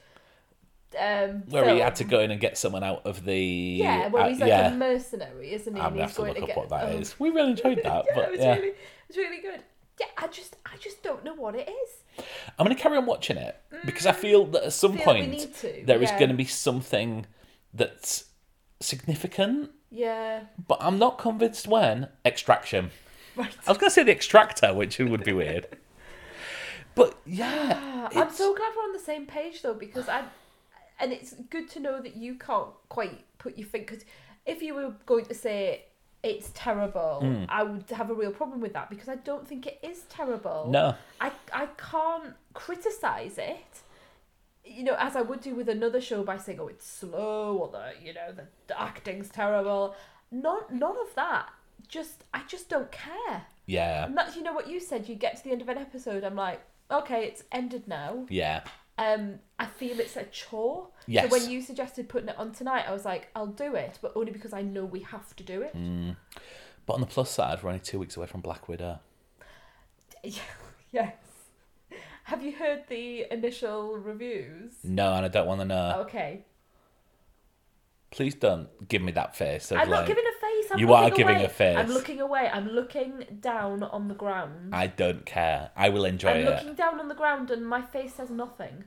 Um, 0.98 1.42
Where 1.48 1.72
he 1.74 1.80
had 1.80 1.96
to 1.96 2.04
go 2.04 2.20
in 2.20 2.30
and 2.30 2.40
get 2.40 2.56
someone 2.58 2.82
out 2.84 3.02
of 3.06 3.24
the 3.24 3.36
Yeah, 3.36 4.08
where 4.08 4.24
uh, 4.24 4.28
he's 4.28 4.38
like 4.40 4.48
yeah. 4.48 4.72
a 4.72 4.76
mercenary, 4.76 5.52
isn't 5.52 5.74
he? 5.74 5.80
I'm 5.80 5.88
And 5.88 5.96
gonna 5.96 6.06
he's 6.06 6.16
have 6.16 6.16
to 6.16 6.22
look 6.22 6.36
to 6.36 6.42
up 6.42 6.46
get. 6.48 6.56
what 6.56 6.68
that 6.70 6.94
um, 6.94 7.00
is. 7.02 7.18
We 7.18 7.30
really 7.30 7.50
enjoyed 7.50 7.78
that, 7.84 8.04
yeah, 8.06 8.14
but 8.14 8.24
it 8.26 8.30
was 8.32 8.40
yeah. 8.40 8.54
really, 8.54 8.72
really 9.16 9.40
good. 9.42 9.62
Yeah, 10.00 10.06
I 10.18 10.26
just, 10.26 10.56
I 10.66 10.76
just 10.78 11.02
don't 11.02 11.24
know 11.24 11.34
what 11.34 11.54
it 11.54 11.68
is. 11.68 12.24
I'm 12.58 12.64
going 12.66 12.76
to 12.76 12.82
carry 12.82 12.96
on 12.96 13.06
watching 13.06 13.36
it 13.36 13.56
because 13.84 14.06
I 14.06 14.12
feel 14.12 14.44
that 14.46 14.64
at 14.64 14.72
some 14.72 14.96
Mm. 14.96 15.02
Point 15.04 15.86
there 15.86 16.02
is 16.02 16.10
going 16.12 16.30
to 16.30 16.34
be 16.34 16.44
something 16.46 17.26
that's 17.72 18.24
significant, 18.80 19.70
Yeah, 19.90 20.40
but 20.66 20.78
I'm 20.80 20.98
not 20.98 21.18
convinced 21.18 21.68
when. 21.68 22.08
Extraction. 22.24 22.90
right. 23.36 23.54
I 23.66 23.70
was 23.70 23.78
going 23.78 23.90
to 23.90 23.94
say 23.94 24.02
the 24.02 24.12
extractor, 24.12 24.74
which 24.74 24.98
would 24.98 25.24
be 25.24 25.32
weird. 25.32 25.66
But 26.96 27.18
yeah, 27.26 28.08
I'm 28.14 28.30
so 28.30 28.54
glad 28.54 28.72
we're 28.76 28.84
on 28.84 28.92
the 28.92 29.00
same 29.00 29.26
page 29.26 29.62
though, 29.62 29.74
because 29.74 30.08
I, 30.08 30.22
and 31.00 31.12
it's 31.12 31.34
good 31.50 31.68
to 31.70 31.80
know 31.80 32.00
that 32.00 32.16
you 32.16 32.34
can't 32.36 32.70
quite 32.88 33.24
put 33.38 33.56
your 33.58 33.66
finger. 33.66 33.86
Because 33.92 34.04
if 34.46 34.62
you 34.62 34.74
were 34.74 34.92
going 35.06 35.24
to 35.26 35.34
say 35.34 35.84
it's 36.22 36.50
terrible, 36.54 37.20
Hmm. 37.20 37.44
I 37.48 37.62
would 37.62 37.88
have 37.90 38.10
a 38.10 38.14
real 38.14 38.30
problem 38.32 38.60
with 38.60 38.72
that 38.72 38.88
because 38.90 39.08
I 39.08 39.16
don't 39.16 39.46
think 39.46 39.66
it 39.66 39.78
is 39.82 40.02
terrible. 40.08 40.68
No. 40.70 40.94
I 41.20 41.32
I 41.52 41.66
can't 41.76 42.34
criticize 42.54 43.36
it. 43.38 43.82
You 44.64 44.82
know, 44.84 44.96
as 44.98 45.14
I 45.14 45.20
would 45.20 45.42
do 45.42 45.54
with 45.54 45.68
another 45.68 46.00
show 46.00 46.22
by 46.22 46.38
saying, 46.38 46.58
"Oh, 46.60 46.68
it's 46.68 46.86
slow," 46.86 47.58
or 47.58 47.68
the 47.68 47.92
you 48.02 48.14
know 48.14 48.32
the, 48.32 48.46
the 48.68 48.80
acting's 48.80 49.28
terrible. 49.28 49.94
Not 50.30 50.72
none 50.72 50.96
of 50.96 51.14
that. 51.16 51.50
Just 51.86 52.24
I 52.32 52.40
just 52.48 52.70
don't 52.70 52.90
care. 52.90 53.42
yeah, 53.66 54.06
And 54.06 54.16
that's 54.16 54.36
you 54.36 54.42
know 54.42 54.54
what 54.54 54.68
you 54.68 54.80
said. 54.80 55.06
You 55.08 55.16
get 55.16 55.36
to 55.36 55.44
the 55.44 55.50
end 55.50 55.60
of 55.60 55.68
an 55.68 55.76
episode, 55.76 56.24
I'm 56.24 56.34
like, 56.34 56.60
okay, 56.90 57.24
it's 57.26 57.44
ended 57.52 57.86
now. 57.86 58.24
yeah, 58.30 58.62
Um, 58.96 59.40
I 59.58 59.66
feel 59.66 59.98
it's 59.98 60.16
a 60.16 60.24
chore. 60.24 60.88
Yes. 61.06 61.24
So 61.24 61.38
when 61.38 61.50
you 61.50 61.60
suggested 61.60 62.08
putting 62.08 62.28
it 62.28 62.38
on 62.38 62.52
tonight, 62.52 62.84
I 62.88 62.92
was 62.92 63.04
like, 63.04 63.28
I'll 63.34 63.46
do 63.46 63.74
it, 63.74 63.98
but 64.00 64.12
only 64.14 64.32
because 64.32 64.52
I 64.52 64.62
know 64.62 64.84
we 64.84 65.00
have 65.00 65.34
to 65.36 65.42
do 65.42 65.62
it. 65.62 65.76
Mm. 65.76 66.16
But 66.86 66.94
on 66.94 67.00
the 67.00 67.06
plus 67.06 67.30
side, 67.30 67.62
we're 67.62 67.70
only 67.70 67.80
two 67.80 67.98
weeks 67.98 68.16
away 68.16 68.26
from 68.26 68.40
Black 68.40 68.68
Widow. 68.68 69.00
yes. 70.92 71.14
Have 72.24 72.42
you 72.42 72.52
heard 72.52 72.84
the 72.88 73.26
initial 73.30 73.96
reviews? 73.96 74.72
No, 74.82 75.12
and 75.12 75.24
I 75.26 75.28
don't 75.28 75.46
want 75.46 75.60
to 75.60 75.66
know. 75.66 76.04
Okay. 76.06 76.44
Please 78.14 78.36
don't 78.36 78.68
give 78.88 79.02
me 79.02 79.10
that 79.10 79.34
face. 79.34 79.72
Of 79.72 79.78
I'm 79.78 79.90
like, 79.90 80.00
not 80.00 80.06
giving 80.06 80.22
a 80.24 80.40
face. 80.40 80.70
I'm 80.70 80.78
You 80.78 80.92
are 80.92 81.10
giving 81.10 81.34
away. 81.34 81.44
a 81.44 81.48
face. 81.48 81.76
I'm 81.76 81.88
looking 81.88 82.20
away. 82.20 82.48
I'm 82.52 82.68
looking 82.68 83.24
down 83.40 83.82
on 83.82 84.06
the 84.06 84.14
ground. 84.14 84.72
I 84.72 84.86
don't 84.86 85.26
care. 85.26 85.72
I 85.76 85.88
will 85.88 86.04
enjoy 86.04 86.28
it. 86.28 86.46
I'm 86.46 86.54
looking 86.54 86.74
down 86.74 87.00
on 87.00 87.08
the 87.08 87.16
ground, 87.16 87.50
and 87.50 87.66
my 87.66 87.82
face 87.82 88.14
says 88.14 88.30
nothing. 88.30 88.84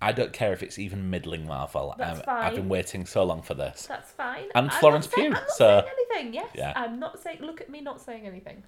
I 0.00 0.12
don't 0.12 0.32
care 0.32 0.52
if 0.52 0.62
it's 0.62 0.78
even 0.78 1.10
middling 1.10 1.44
Marvel. 1.44 1.96
That's 1.98 2.20
I'm, 2.20 2.44
I've 2.44 2.54
been 2.54 2.68
waiting 2.68 3.04
so 3.04 3.24
long 3.24 3.42
for 3.42 3.54
this. 3.54 3.86
That's 3.86 4.12
fine. 4.12 4.44
And 4.54 4.70
I'm 4.70 4.78
Florence 4.78 5.08
Pugh, 5.08 5.24
I'm 5.24 5.32
not 5.32 5.50
so- 5.50 5.80
saying 5.80 5.94
anything. 6.12 6.34
Yes, 6.34 6.50
Yeah. 6.54 6.72
I'm 6.76 7.00
not 7.00 7.18
saying. 7.20 7.38
Look 7.40 7.60
at 7.60 7.68
me, 7.68 7.80
not 7.80 8.00
saying 8.00 8.26
anything. 8.28 8.62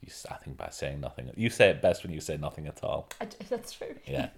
You, 0.00 0.08
I 0.30 0.36
think 0.36 0.56
by 0.56 0.68
saying 0.70 1.00
nothing, 1.00 1.30
you 1.36 1.50
say 1.50 1.68
it 1.68 1.82
best 1.82 2.04
when 2.04 2.12
you 2.14 2.20
say 2.22 2.38
nothing 2.38 2.66
at 2.66 2.82
all. 2.82 3.10
I 3.20 3.26
that's 3.50 3.72
true. 3.72 3.96
Yeah. 4.06 4.28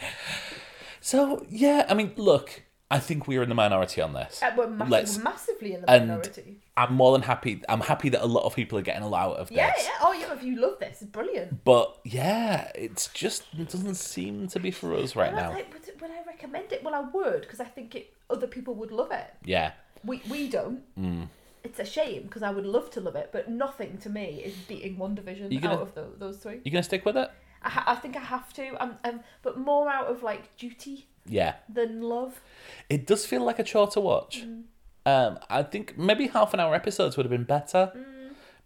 so 1.02 1.44
yeah, 1.50 1.84
I 1.90 1.94
mean, 1.94 2.12
look, 2.16 2.62
I 2.90 2.98
think 3.00 3.28
we 3.28 3.36
are 3.36 3.42
in 3.42 3.50
the 3.50 3.54
minority 3.54 4.00
on 4.00 4.14
this. 4.14 4.42
Uh, 4.42 4.50
we're, 4.56 4.66
mass- 4.66 4.90
Let's- 4.90 5.16
we're 5.18 5.24
massively 5.24 5.74
in 5.74 5.82
the 5.82 5.90
and 5.90 6.08
minority. 6.08 6.56
I'm 6.76 6.94
more 6.94 7.12
than 7.12 7.22
happy. 7.22 7.62
I'm 7.68 7.80
happy 7.80 8.08
that 8.10 8.22
a 8.24 8.26
lot 8.26 8.44
of 8.44 8.54
people 8.54 8.78
are 8.78 8.82
getting 8.82 9.02
a 9.02 9.08
lot 9.08 9.30
out 9.32 9.36
of 9.36 9.48
this. 9.48 9.56
Yeah, 9.56 9.72
yeah. 9.78 9.88
Oh, 10.00 10.12
yeah. 10.12 10.32
If 10.32 10.42
you 10.42 10.56
love 10.60 10.78
this, 10.78 11.02
it's 11.02 11.10
brilliant. 11.10 11.64
But 11.64 11.98
yeah, 12.04 12.70
it's 12.74 13.08
just 13.08 13.44
it 13.58 13.68
doesn't 13.68 13.96
seem 13.96 14.48
to 14.48 14.60
be 14.60 14.70
for 14.70 14.94
us 14.94 15.14
right 15.16 15.32
I- 15.32 15.36
now. 15.36 15.50
like, 15.50 15.72
would, 15.72 16.00
would 16.00 16.10
I 16.10 16.22
recommend 16.26 16.72
it? 16.72 16.82
Well, 16.82 16.94
I 16.94 17.00
would 17.00 17.42
because 17.42 17.60
I 17.60 17.64
think 17.64 17.94
it, 17.94 18.14
other 18.30 18.46
people 18.46 18.74
would 18.76 18.92
love 18.92 19.10
it. 19.12 19.34
Yeah. 19.44 19.72
We 20.04 20.22
we 20.30 20.48
don't. 20.48 20.80
Mm. 20.98 21.28
It's 21.64 21.80
a 21.80 21.84
shame 21.84 22.22
because 22.22 22.42
I 22.44 22.50
would 22.52 22.64
love 22.64 22.88
to 22.92 23.00
love 23.00 23.16
it, 23.16 23.30
but 23.32 23.50
nothing 23.50 23.98
to 23.98 24.08
me 24.08 24.40
is 24.44 24.54
beating 24.68 24.96
WandaVision 24.96 25.60
gonna- 25.60 25.74
out 25.74 25.82
of 25.82 25.94
tho- 25.94 26.12
those 26.16 26.38
three. 26.38 26.60
You 26.64 26.70
gonna 26.70 26.82
stick 26.84 27.04
with 27.04 27.16
it? 27.18 27.28
I, 27.62 27.68
ha- 27.70 27.84
I 27.86 27.94
think 27.96 28.16
I 28.16 28.20
have 28.20 28.52
to. 28.54 28.82
Um, 28.82 28.96
um, 29.04 29.20
but 29.42 29.58
more 29.58 29.88
out 29.88 30.06
of 30.06 30.22
like 30.22 30.56
duty 30.56 31.06
Yeah. 31.26 31.54
than 31.68 32.02
love. 32.02 32.40
It 32.88 33.06
does 33.06 33.26
feel 33.26 33.42
like 33.44 33.58
a 33.58 33.64
chore 33.64 33.88
to 33.88 34.00
watch. 34.00 34.44
Mm. 34.46 34.62
Um, 35.06 35.38
I 35.48 35.62
think 35.62 35.96
maybe 35.98 36.26
half 36.28 36.52
an 36.54 36.60
hour 36.60 36.74
episodes 36.74 37.16
would 37.16 37.24
have 37.26 37.30
been 37.30 37.44
better. 37.44 37.92
Mm. 37.96 38.04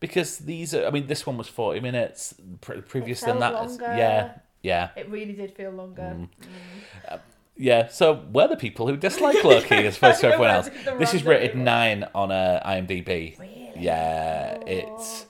Because 0.01 0.39
these 0.39 0.75
are, 0.75 0.85
I 0.87 0.91
mean, 0.91 1.07
this 1.07 1.25
one 1.27 1.37
was 1.39 1.47
40 1.49 1.79
minutes. 1.81 2.35
Pre- 2.61 2.81
previous 2.81 3.21
than 3.21 3.39
felt 3.39 3.53
that, 3.55 3.65
is- 3.65 3.79
longer. 3.79 3.97
yeah, 3.97 4.33
yeah, 4.61 4.89
It 4.97 5.09
really 5.09 5.33
did 5.33 5.55
feel 5.57 5.71
longer. 5.71 6.03
Mm. 6.17 7.21
yeah. 7.57 7.89
So 7.89 8.25
we're 8.33 8.49
the 8.49 8.57
people 8.57 8.87
who 8.89 8.97
dislike 8.97 9.43
Loki 9.45 9.75
as 9.87 9.97
opposed 9.99 10.21
to 10.21 10.27
everyone 10.29 10.51
else. 10.51 10.69
the 10.85 10.97
This 10.99 11.15
is 11.15 11.23
wrong 11.25 11.31
rated 11.37 11.57
way. 11.57 11.63
nine 11.63 12.05
on 12.15 12.31
uh, 12.33 12.63
IMDb. 12.67 13.39
Really? 13.39 13.73
Yeah, 13.77 14.59
it's 14.67 15.27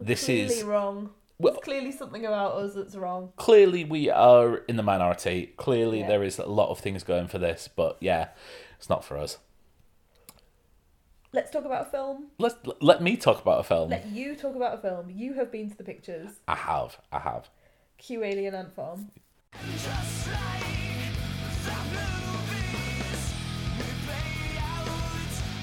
this 0.00 0.24
clearly 0.24 0.44
is 0.54 0.62
wrong. 0.62 1.10
Well- 1.42 1.52
There's 1.54 1.64
clearly 1.64 1.92
something 1.92 2.24
about 2.24 2.52
us 2.54 2.74
that's 2.74 2.94
wrong. 2.96 3.32
clearly 3.36 3.84
we 3.84 4.08
are 4.08 4.56
in 4.68 4.76
the 4.76 4.82
minority. 4.82 5.52
Clearly 5.56 6.00
Yeah. 6.00 6.08
there 6.08 6.22
is 6.22 6.38
a 6.38 6.46
lot 6.46 6.70
of 6.70 6.78
things 6.78 7.02
going 7.02 7.26
for 7.28 7.38
this, 7.38 7.68
but 7.74 7.96
yeah, 8.00 8.28
it's 8.78 8.88
not 8.88 9.04
for 9.04 9.16
us. 9.18 9.38
Let's 11.34 11.50
talk 11.50 11.64
about 11.64 11.86
a 11.86 11.90
film. 11.90 12.26
Let's 12.38 12.56
let 12.82 13.02
me 13.02 13.16
talk 13.16 13.40
about 13.40 13.60
a 13.60 13.62
film. 13.62 13.88
Let 13.90 14.06
you 14.06 14.36
talk 14.36 14.54
about 14.54 14.74
a 14.74 14.78
film. 14.82 15.08
You 15.10 15.32
have 15.34 15.50
been 15.50 15.70
to 15.70 15.76
the 15.76 15.84
pictures. 15.84 16.30
I 16.46 16.54
have, 16.56 16.98
I 17.10 17.20
have. 17.20 17.48
Q 17.96 18.22
Alien 18.22 18.54
Ant 18.54 18.72
Farm. 18.72 19.10
Just 19.72 20.28
like 20.28 21.14
the 21.64 21.78
movies 21.90 23.32
we 23.78 23.84
play 24.06 24.58
out 24.60 24.88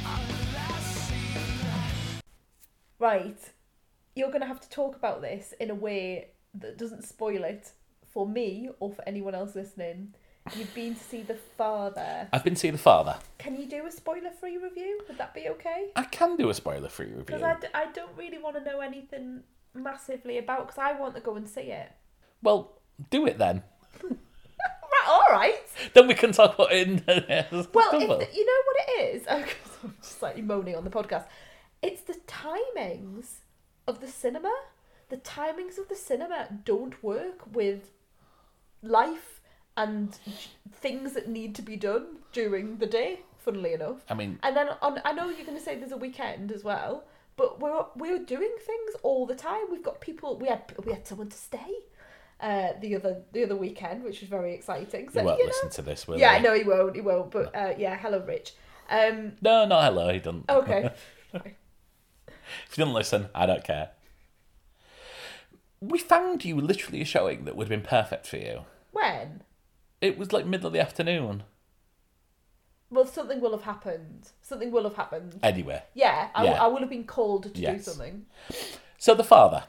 on 0.06 0.28
the. 0.52 2.24
Right. 2.98 3.38
You're 4.16 4.30
going 4.30 4.42
to 4.42 4.48
have 4.48 4.60
to 4.62 4.70
talk 4.70 4.96
about 4.96 5.22
this 5.22 5.54
in 5.60 5.70
a 5.70 5.76
way 5.76 6.30
that 6.56 6.78
doesn't 6.78 7.04
spoil 7.04 7.44
it 7.44 7.72
for 8.12 8.28
me 8.28 8.70
or 8.80 8.92
for 8.92 9.08
anyone 9.08 9.36
else 9.36 9.56
listening. 9.56 10.14
You've 10.56 10.74
been 10.74 10.96
to 10.96 11.04
see 11.04 11.22
The 11.22 11.36
Father. 11.58 12.28
I've 12.34 12.44
been 12.44 12.56
to 12.56 12.60
see 12.60 12.70
The 12.72 12.78
Father. 12.78 13.18
Can 13.38 13.56
you 13.56 13.68
do 13.68 13.86
a 13.86 13.92
spoiler 13.92 14.32
free 14.32 14.58
review? 14.58 15.02
Would 15.08 15.18
that 15.20 15.34
be 15.34 15.48
okay? 15.50 15.90
I 15.96 16.04
can 16.06 16.38
do 16.38 16.50
a 16.50 16.54
spoiler-free 16.54 17.08
review. 17.08 17.24
Because 17.24 17.44
I, 17.44 17.60
d- 17.60 17.68
I 17.74 17.92
don't 17.92 18.18
really 18.18 18.40
want 18.40 18.56
to 18.58 18.64
know 18.64 18.80
anything 18.80 19.44
massively 19.76 20.40
about 20.40 20.68
because 20.68 20.80
I 20.80 21.00
want 21.00 21.16
to 21.16 21.22
go 21.22 21.36
and 21.36 21.48
see 21.48 21.62
it. 21.62 21.92
Well, 22.42 22.82
do 23.10 23.26
it 23.28 23.38
then. 23.38 23.64
Right, 24.92 25.08
all 25.08 25.26
right. 25.32 25.56
Then 25.94 26.08
we 26.08 26.16
can 26.16 26.32
talk 26.32 26.56
about 26.56 26.74
it. 26.74 26.88
In 26.88 27.04
Well, 27.08 27.90
if 27.94 28.10
the, 28.10 28.28
you 28.36 28.46
know 28.46 28.62
what 28.66 28.76
it 28.88 29.16
is? 29.16 29.24
I'm 29.30 29.46
just 30.02 30.20
slightly 30.20 30.42
moaning 30.42 30.76
on 30.76 30.84
the 30.84 30.90
podcast. 30.90 31.26
It's 31.82 32.02
the 32.02 32.16
timings 32.28 33.28
of 33.90 34.00
the 34.00 34.08
cinema. 34.08 34.54
The 35.10 35.18
timings 35.18 35.78
of 35.80 35.90
the 35.90 35.96
cinema 35.96 36.48
don't 36.64 37.04
work 37.04 37.40
with 37.52 37.92
life 38.84 39.42
and 39.76 40.16
things 40.72 41.14
that 41.14 41.28
need 41.28 41.56
to 41.56 41.62
be 41.62 41.76
done 41.76 42.18
during 42.32 42.78
the 42.78 42.86
day. 42.86 43.22
Funnily 43.40 43.74
enough, 43.74 44.04
I 44.10 44.14
mean, 44.14 44.38
and 44.44 44.56
then 44.56 44.68
on, 44.82 45.02
I 45.06 45.14
know 45.14 45.30
you're 45.30 45.46
going 45.46 45.58
to 45.58 45.64
say 45.64 45.76
there's 45.76 45.94
a 45.94 45.98
weekend 45.98 46.52
as 46.52 46.64
well, 46.64 47.06
but 47.38 47.60
we're 47.62 47.86
we're 47.96 48.20
doing 48.20 48.54
things 48.60 48.92
all 49.02 49.26
the 49.26 49.34
time. 49.34 49.62
We've 49.72 49.82
got 49.82 50.02
people. 50.02 50.38
We 50.38 50.48
had 50.50 50.62
we 50.86 50.92
had 50.92 51.08
someone 51.08 51.30
to 51.30 51.38
stay 51.38 51.72
uh, 52.42 52.74
the 52.82 52.96
other 52.96 53.22
the 53.32 53.44
other 53.46 53.56
weekend, 53.56 54.04
which 54.04 54.20
was 54.20 54.30
very 54.30 54.54
exciting. 54.54 55.10
So 55.10 55.22
he 55.22 55.26
won't 55.26 55.40
you 55.40 55.46
know, 55.46 55.52
listen 55.52 55.70
to 55.72 55.82
this, 55.82 56.06
will 56.08 56.20
yeah, 56.20 56.38
he? 56.38 56.44
no, 56.44 56.54
he 56.54 56.64
won't. 56.64 56.96
He 56.96 57.02
won't. 57.02 57.32
But 57.32 57.56
uh, 57.56 57.74
yeah, 57.78 57.98
hello, 57.98 58.24
Rich. 58.26 58.54
Um, 58.90 59.34
No, 59.42 59.66
no, 59.66 59.80
hello, 59.82 60.12
he 60.12 60.20
doesn't. 60.20 60.50
okay. 60.50 60.92
If 62.70 62.78
you 62.78 62.84
didn't 62.84 62.94
listen, 62.96 63.30
I 63.36 63.46
don't 63.46 63.64
care. 63.64 63.90
We 65.82 65.98
found 66.00 66.44
you 66.44 66.60
literally 66.60 67.02
a 67.02 67.06
showing 67.06 67.46
that 67.46 67.56
would 67.56 67.70
have 67.70 67.82
been 67.82 67.88
perfect 67.88 68.28
for 68.28 68.38
you. 68.38 68.62
when? 68.92 69.44
It 70.02 70.18
was 70.18 70.32
like 70.32 70.46
middle 70.46 70.68
of 70.68 70.74
the 70.74 70.80
afternoon. 70.80 71.44
Well, 72.90 73.06
something 73.06 73.40
will 73.42 73.52
have 73.52 73.64
happened. 73.64 74.30
Something 74.42 74.72
will 74.72 74.84
have 74.84 74.96
happened. 74.96 75.38
Anyway, 75.44 75.84
Yeah, 75.94 76.30
I, 76.34 76.40
w- 76.40 76.56
Yeah. 76.56 76.64
I 76.64 76.68
will 76.68 76.80
have 76.80 76.90
been 76.90 77.04
called 77.04 77.44
to 77.44 77.50
do 77.50 77.80
something. 77.80 78.26
so 78.98 79.14
the 79.14 79.24
father, 79.26 79.66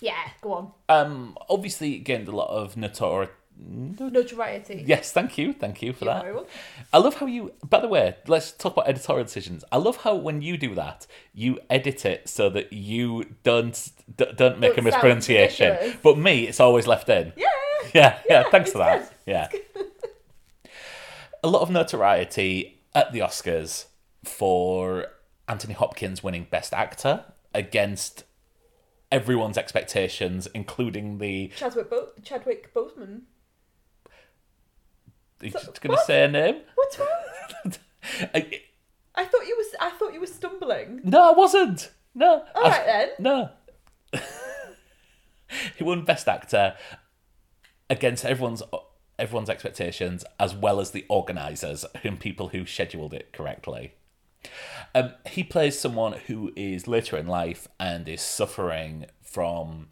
Yeah, 0.00 0.28
go 0.40 0.52
on. 0.54 0.72
um, 0.88 1.36
obviously 1.50 1.98
gained 1.98 2.28
a 2.28 2.32
lot 2.36 2.48
of 2.48 2.76
notoriety. 2.76 3.32
Mm. 3.60 4.12
Notoriety. 4.12 4.84
Yes, 4.86 5.10
thank 5.12 5.36
you, 5.36 5.52
thank 5.52 5.82
you 5.82 5.92
for 5.92 6.04
You're 6.04 6.14
that. 6.14 6.46
I 6.92 6.98
love 6.98 7.14
how 7.16 7.26
you. 7.26 7.52
By 7.68 7.80
the 7.80 7.88
way, 7.88 8.14
let's 8.26 8.52
talk 8.52 8.74
about 8.74 8.88
editorial 8.88 9.24
decisions. 9.24 9.64
I 9.72 9.78
love 9.78 9.98
how 9.98 10.14
when 10.14 10.42
you 10.42 10.56
do 10.56 10.74
that, 10.76 11.06
you 11.34 11.58
edit 11.68 12.04
it 12.04 12.28
so 12.28 12.48
that 12.50 12.72
you 12.72 13.24
don't 13.42 13.90
d- 14.16 14.26
don't 14.36 14.60
make 14.60 14.76
Don't 14.76 14.86
a 14.86 14.90
sound 14.92 15.02
mispronunciation. 15.02 15.70
ridiculous. 15.70 15.96
But 16.02 16.18
me, 16.18 16.46
it's 16.46 16.60
always 16.60 16.86
left 16.86 17.08
in. 17.08 17.32
Yeah. 17.36 17.46
Yeah, 17.82 17.90
yeah. 17.94 18.18
Yeah, 18.28 18.44
thanks 18.50 18.70
for 18.72 18.78
that. 18.78 19.00
good. 19.24 19.32
Yeah. 19.32 19.48
a 21.42 21.48
lot 21.48 21.62
of 21.62 21.70
notoriety 21.70 22.80
at 22.94 23.12
the 23.12 23.20
Oscars 23.20 23.86
for 24.24 25.06
Anthony 25.48 25.74
Hopkins 25.74 26.22
winning 26.22 26.46
Best 26.50 26.72
Actor 26.72 27.24
against 27.54 28.24
everyone's 29.10 29.56
expectations, 29.58 30.46
including 30.54 31.18
the. 31.18 31.48
Chadwick, 31.56 31.90
Bo- 31.90 32.08
Chadwick 32.22 32.72
Boseman. 32.74 33.22
You 35.40 35.50
So- 35.50 35.58
just 35.60 35.80
going 35.80 35.90
to 35.92 35.96
what? 35.96 36.06
say 36.06 36.24
a 36.24 36.28
name? 36.28 36.56
What's 36.74 36.98
wrong? 36.98 37.08
I- 38.34 38.60
I 39.14 39.24
thought 39.24 39.46
you 39.46 39.56
was. 39.56 39.66
I 39.80 39.90
thought 39.90 40.12
you 40.14 40.20
were 40.20 40.26
stumbling. 40.26 41.00
no, 41.04 41.30
I 41.30 41.32
wasn't. 41.36 41.90
No. 42.14 42.44
All 42.54 42.66
I- 42.66 42.70
right 42.70 42.86
then. 42.86 43.08
No. 43.18 43.50
he 45.76 45.84
won 45.84 46.04
Best 46.04 46.28
Actor 46.28 46.74
against 47.90 48.24
everyone's 48.24 48.62
everyone's 49.18 49.50
expectations, 49.50 50.24
as 50.38 50.54
well 50.54 50.78
as 50.80 50.92
the 50.92 51.04
organisers 51.08 51.84
and 52.04 52.20
people 52.20 52.48
who 52.48 52.64
scheduled 52.66 53.12
it 53.12 53.32
correctly. 53.32 53.94
Um, 54.94 55.14
he 55.26 55.42
plays 55.42 55.76
someone 55.78 56.12
who 56.12 56.52
is 56.54 56.86
later 56.86 57.16
in 57.16 57.26
life 57.26 57.66
and 57.80 58.08
is 58.08 58.22
suffering 58.22 59.06
from. 59.22 59.88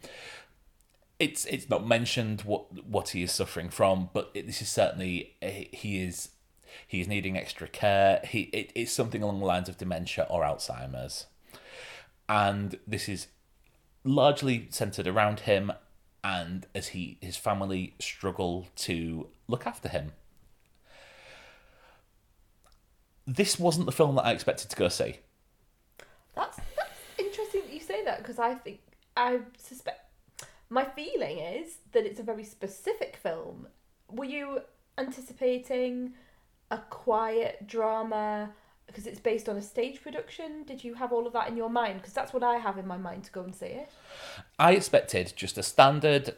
It's 1.19 1.45
it's 1.45 1.69
not 1.69 1.85
mentioned 1.87 2.41
what 2.41 2.85
what 2.85 3.09
he 3.09 3.23
is 3.23 3.31
suffering 3.31 3.69
from, 3.69 4.09
but 4.13 4.31
it, 4.33 4.45
this 4.45 4.61
is 4.61 4.69
certainly 4.69 5.35
eh, 5.41 5.65
he 5.71 6.03
is 6.03 6.29
he 6.85 7.01
is 7.01 7.07
needing 7.07 7.37
extra 7.37 7.67
care. 7.67 8.21
He 8.23 8.41
it, 8.53 8.71
it's 8.75 8.91
something 8.91 9.23
along 9.23 9.39
the 9.39 9.45
lines 9.45 9.67
of 9.67 9.77
dementia 9.77 10.27
or 10.29 10.43
Alzheimer's. 10.43 11.25
And 12.29 12.77
this 12.85 13.09
is 13.09 13.27
largely 14.03 14.67
centered 14.69 15.07
around 15.07 15.41
him 15.41 15.71
and 16.23 16.65
as 16.75 16.89
he 16.89 17.17
his 17.21 17.37
family 17.37 17.95
struggle 17.99 18.67
to 18.75 19.27
look 19.47 19.65
after 19.65 19.89
him. 19.89 20.11
This 23.25 23.59
wasn't 23.59 23.85
the 23.85 23.91
film 23.91 24.15
that 24.15 24.25
i 24.25 24.31
expected 24.31 24.69
to 24.69 24.75
go 24.75 24.87
see. 24.87 25.17
That's 26.35 26.57
that's 26.75 26.99
interesting 27.17 27.61
that 27.61 27.73
you 27.73 27.79
say 27.79 28.03
that 28.03 28.19
because 28.19 28.39
I 28.39 28.53
think 28.55 28.79
I 29.15 29.39
suspect 29.57 30.06
my 30.69 30.85
feeling 30.85 31.39
is 31.39 31.77
that 31.93 32.05
it's 32.05 32.19
a 32.19 32.23
very 32.23 32.43
specific 32.43 33.15
film. 33.15 33.67
Were 34.11 34.25
you 34.25 34.59
anticipating 34.97 36.13
a 36.71 36.77
quiet 36.77 37.67
drama 37.67 38.51
because 38.85 39.05
it's 39.05 39.19
based 39.19 39.49
on 39.49 39.57
a 39.57 39.61
stage 39.61 40.01
production? 40.01 40.63
Did 40.63 40.83
you 40.83 40.93
have 40.95 41.11
all 41.11 41.27
of 41.27 41.33
that 41.33 41.49
in 41.49 41.57
your 41.57 41.69
mind? 41.69 42.01
Because 42.01 42.13
that's 42.13 42.33
what 42.33 42.43
I 42.43 42.57
have 42.57 42.77
in 42.77 42.87
my 42.87 42.97
mind 42.97 43.25
to 43.25 43.31
go 43.31 43.43
and 43.43 43.53
see 43.53 43.65
it. 43.65 43.89
i 44.57 44.73
expected 44.73 45.33
just 45.35 45.57
a 45.57 45.63
standard 45.63 46.35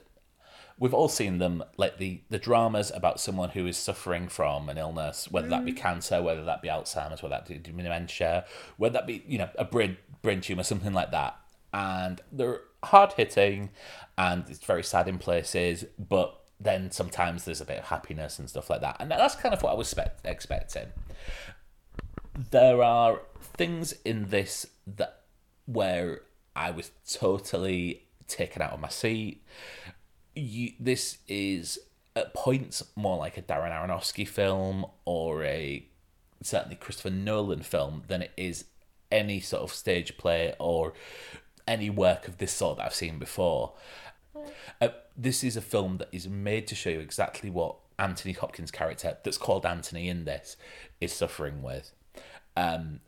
we've 0.80 0.94
all 0.94 1.10
seen 1.10 1.38
them 1.38 1.64
like 1.78 1.98
the 1.98 2.22
the 2.30 2.40
dramas 2.40 2.92
about 2.96 3.20
someone 3.20 3.50
who 3.50 3.68
is 3.68 3.78
suffering 3.78 4.28
from 4.28 4.70
an 4.70 4.78
illness 4.78 5.30
whether 5.30 5.50
that 5.50 5.66
be 5.66 5.74
mm. 5.74 5.78
cancer 5.78 6.22
whether 6.24 6.44
that 6.44 6.62
be 6.62 6.70
alzheimer's 6.70 7.22
whether 7.22 7.36
that 7.36 7.48
be 7.48 7.58
dementia 7.58 8.46
whether 8.78 8.94
that 8.94 9.06
be 9.06 9.24
you 9.28 9.38
know 9.38 9.50
a 9.58 9.66
brain 9.66 9.98
brain 10.22 10.42
tumor 10.42 10.64
something 10.64 10.94
like 10.94 11.12
that 11.12 11.38
and 11.74 12.22
they're 12.32 12.61
hard 12.84 13.13
hitting 13.13 13.70
and 14.17 14.45
it's 14.49 14.63
very 14.65 14.84
sad 14.84 15.07
in 15.07 15.17
places 15.17 15.86
but 15.97 16.36
then 16.59 16.91
sometimes 16.91 17.45
there's 17.45 17.61
a 17.61 17.65
bit 17.65 17.80
of 17.80 17.86
happiness 17.86 18.39
and 18.39 18.49
stuff 18.49 18.70
like 18.70 18.82
that 18.82 18.97
and 18.99 19.11
that's 19.11 19.36
kind 19.36 19.53
of 19.53 19.61
what 19.61 19.72
i 19.72 19.76
was 19.76 19.88
spe- 19.88 20.26
expecting 20.26 20.88
there 22.51 22.82
are 22.82 23.22
things 23.41 23.93
in 24.05 24.30
this 24.30 24.65
that 24.88 25.22
where 25.65 26.22
I 26.55 26.72
was 26.72 26.91
totally 27.09 28.03
taken 28.28 28.61
out 28.61 28.74
of 28.74 28.80
my 28.80 28.89
seat. 28.89 29.43
You, 30.36 30.72
this 30.80 31.20
is 31.28 31.80
at 32.15 32.34
points 32.34 32.84
more 32.95 33.17
like 33.17 33.38
a 33.38 33.41
Darren 33.41 33.72
Aronofsky 33.72 34.28
film 34.28 34.86
or 35.05 35.43
a 35.43 35.88
certainly 36.41 36.76
Christopher 36.76 37.09
Nolan 37.11 37.61
film 37.61 38.03
than 38.07 38.22
it 38.22 38.32
is 38.38 38.65
any 39.11 39.39
sort 39.39 39.63
of 39.63 39.74
stage 39.74 40.17
play 40.17 40.53
or 40.59 40.93
any 41.70 41.89
work 41.89 42.28
of 42.28 42.39
this 42.39 42.51
sort 42.51 42.78
that 42.78 42.88
I've 42.88 42.93
seen 42.95 43.20
before. 43.20 43.74
Uh, 44.82 44.89
this 45.15 45.43
is 45.43 45.55
a 45.55 45.61
film 45.61 45.97
that 45.97 46.09
is 46.11 46.28
made 46.28 46.67
to 46.67 46.76
show 46.76 46.89
you 46.89 46.99
exactly 46.99 47.49
what 47.49 47.76
Anthony 47.97 48.34
Hopkins' 48.34 48.72
character, 48.72 49.17
that's 49.24 49.38
called 49.38 49.65
Anthony 49.65 50.09
in 50.09 50.26
this, 50.26 50.57
is 50.99 51.13
suffering 51.13 51.61
with. 51.61 51.91
Um, 52.57 53.01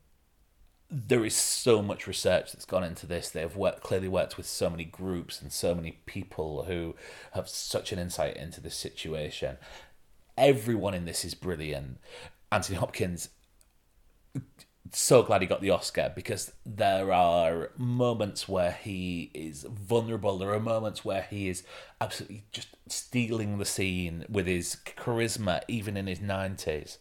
there 0.89 1.25
is 1.25 1.35
so 1.35 1.81
much 1.81 2.05
research 2.05 2.51
that's 2.51 2.65
gone 2.65 2.83
into 2.83 3.07
this. 3.07 3.29
They've 3.29 3.55
worked, 3.55 3.81
clearly 3.81 4.09
worked 4.09 4.37
with 4.37 4.45
so 4.45 4.69
many 4.69 4.83
groups 4.83 5.41
and 5.41 5.51
so 5.51 5.73
many 5.73 5.99
people 6.05 6.65
who 6.65 6.95
have 7.33 7.49
such 7.49 7.91
an 7.91 7.99
insight 7.99 8.35
into 8.37 8.61
this 8.61 8.75
situation. 8.75 9.57
Everyone 10.37 10.93
in 10.93 11.05
this 11.05 11.25
is 11.25 11.33
brilliant. 11.33 11.97
Anthony 12.51 12.77
Hopkins 12.77 13.29
so 14.91 15.23
glad 15.23 15.41
he 15.41 15.47
got 15.47 15.61
the 15.61 15.69
Oscar 15.69 16.11
because 16.13 16.51
there 16.65 17.13
are 17.13 17.71
moments 17.77 18.47
where 18.47 18.71
he 18.71 19.31
is 19.33 19.63
vulnerable. 19.63 20.37
There 20.37 20.53
are 20.53 20.59
moments 20.59 21.05
where 21.05 21.23
he 21.29 21.49
is 21.49 21.63
absolutely 21.99 22.43
just 22.51 22.69
stealing 22.87 23.57
the 23.57 23.65
scene 23.65 24.25
with 24.29 24.47
his 24.47 24.77
charisma, 24.85 25.61
even 25.67 25.95
in 25.95 26.07
his 26.07 26.19
90s. 26.19 26.97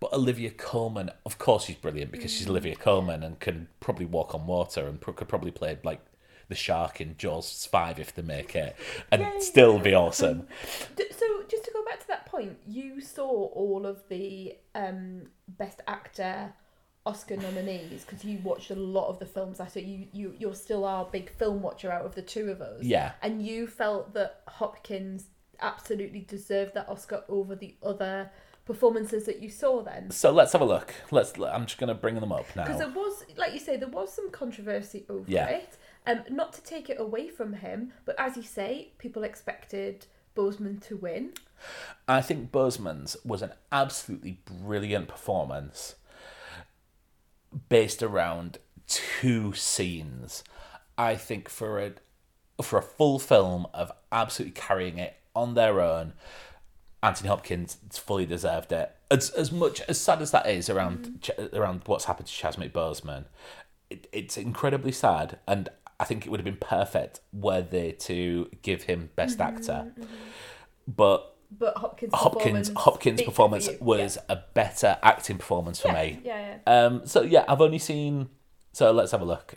But 0.00 0.12
Olivia 0.12 0.50
Colman, 0.50 1.10
of 1.24 1.38
course, 1.38 1.64
she's 1.64 1.76
brilliant 1.76 2.12
because 2.12 2.32
she's 2.32 2.48
Olivia 2.48 2.76
Colman 2.76 3.22
and 3.22 3.40
can 3.40 3.68
probably 3.80 4.06
walk 4.06 4.34
on 4.34 4.46
water 4.46 4.86
and 4.86 5.00
pro- 5.00 5.14
could 5.14 5.28
probably 5.28 5.50
play 5.50 5.78
like 5.82 6.00
the 6.48 6.54
shark 6.54 7.00
in 7.00 7.16
Jaws 7.16 7.66
5 7.70 7.98
if 7.98 8.14
they 8.14 8.22
make 8.22 8.54
it 8.54 8.76
and 9.10 9.22
Yay. 9.22 9.40
still 9.40 9.78
be 9.78 9.94
awesome. 9.94 10.46
So 10.96 11.26
just 11.48 11.64
to 11.64 11.70
go 11.72 11.84
back 11.84 12.00
to 12.00 12.06
that 12.08 12.26
point, 12.26 12.58
you 12.66 13.00
saw 13.00 13.46
all 13.46 13.86
of 13.86 14.08
the 14.08 14.56
um, 14.74 15.22
best 15.48 15.80
actor 15.88 16.52
Oscar 17.06 17.36
nominees 17.36 18.04
because 18.04 18.24
you 18.24 18.38
watched 18.42 18.70
a 18.70 18.74
lot 18.74 19.08
of 19.08 19.18
the 19.18 19.26
films. 19.26 19.60
I 19.60 19.66
thought 19.66 19.84
you 19.84 20.06
you 20.12 20.34
you're 20.38 20.54
still 20.54 20.84
our 20.84 21.04
big 21.04 21.30
film 21.30 21.60
watcher 21.62 21.90
out 21.92 22.04
of 22.06 22.14
the 22.14 22.22
two 22.22 22.50
of 22.50 22.60
us. 22.62 22.82
Yeah. 22.82 23.12
and 23.22 23.44
you 23.46 23.66
felt 23.66 24.14
that 24.14 24.42
Hopkins 24.48 25.26
absolutely 25.60 26.20
deserved 26.20 26.74
that 26.74 26.88
Oscar 26.88 27.22
over 27.28 27.54
the 27.54 27.74
other 27.82 28.30
performances 28.64 29.26
that 29.26 29.40
you 29.42 29.50
saw 29.50 29.82
then. 29.82 30.10
So 30.10 30.32
let's 30.32 30.52
have 30.52 30.62
a 30.62 30.64
look. 30.64 30.94
Let's. 31.10 31.34
I'm 31.38 31.66
just 31.66 31.78
going 31.78 31.88
to 31.88 31.94
bring 31.94 32.14
them 32.14 32.32
up 32.32 32.46
now. 32.56 32.64
Because 32.64 32.78
there 32.78 32.88
was, 32.88 33.24
like 33.36 33.52
you 33.52 33.58
say, 33.60 33.76
there 33.76 33.88
was 33.88 34.12
some 34.12 34.30
controversy 34.30 35.04
over 35.10 35.30
Yeah. 35.30 35.48
it. 35.48 35.76
Um, 36.06 36.22
not 36.30 36.52
to 36.54 36.62
take 36.62 36.88
it 36.90 36.98
away 37.00 37.28
from 37.28 37.52
him, 37.54 37.92
but 38.04 38.14
as 38.18 38.36
you 38.36 38.42
say, 38.42 38.92
people 38.98 39.22
expected 39.22 40.06
Boseman 40.36 40.82
to 40.88 40.96
win. 40.96 41.32
I 42.08 42.20
think 42.20 42.50
Boseman's 42.52 43.16
was 43.24 43.40
an 43.42 43.52
absolutely 43.70 44.40
brilliant 44.44 45.08
performance 45.08 45.94
based 47.68 48.02
around 48.02 48.58
two 48.86 49.52
scenes. 49.52 50.44
I 50.96 51.16
think 51.16 51.48
for 51.48 51.78
a 51.78 51.92
for 52.62 52.78
a 52.78 52.82
full 52.82 53.18
film 53.18 53.66
of 53.74 53.90
absolutely 54.12 54.52
carrying 54.52 54.98
it 54.98 55.16
on 55.34 55.54
their 55.54 55.80
own, 55.80 56.12
Anthony 57.02 57.28
Hopkins 57.28 57.76
fully 57.90 58.26
deserved 58.26 58.72
it. 58.72 58.94
As 59.10 59.30
as 59.30 59.50
much 59.50 59.80
as 59.82 60.00
sad 60.00 60.22
as 60.22 60.30
that 60.30 60.46
is 60.46 60.70
around 60.70 60.98
mm-hmm. 60.98 61.16
Ch- 61.20 61.54
around 61.54 61.82
what's 61.86 62.04
happened 62.04 62.28
to 62.28 62.32
Chadwick 62.32 62.72
Boseman, 62.72 63.24
it, 63.90 64.06
it's 64.12 64.36
incredibly 64.36 64.92
sad, 64.92 65.38
and 65.46 65.68
I 65.98 66.04
think 66.04 66.26
it 66.26 66.30
would 66.30 66.40
have 66.40 66.44
been 66.44 66.56
perfect 66.56 67.20
were 67.32 67.62
they 67.62 67.92
to 67.92 68.48
give 68.62 68.84
him 68.84 69.10
Best 69.16 69.38
mm-hmm, 69.38 69.56
Actor, 69.56 69.92
mm-hmm. 69.98 70.04
but 70.86 71.33
But 71.58 71.76
Hopkins' 71.76 72.12
Hopkins 72.14 72.70
performance 72.70 72.70
Hopkins' 72.76 73.22
performance 73.22 73.68
was 73.80 74.18
a 74.28 74.36
better 74.54 74.98
acting 75.02 75.38
performance 75.38 75.80
for 75.80 75.88
yeah. 75.88 76.02
me. 76.02 76.20
Yeah, 76.24 76.56
yeah. 76.66 76.86
Um, 76.86 77.06
so 77.06 77.22
yeah, 77.22 77.44
I've 77.48 77.60
only 77.60 77.78
seen. 77.78 78.28
So 78.72 78.90
let's 78.92 79.12
have 79.12 79.20
a 79.20 79.24
look. 79.24 79.56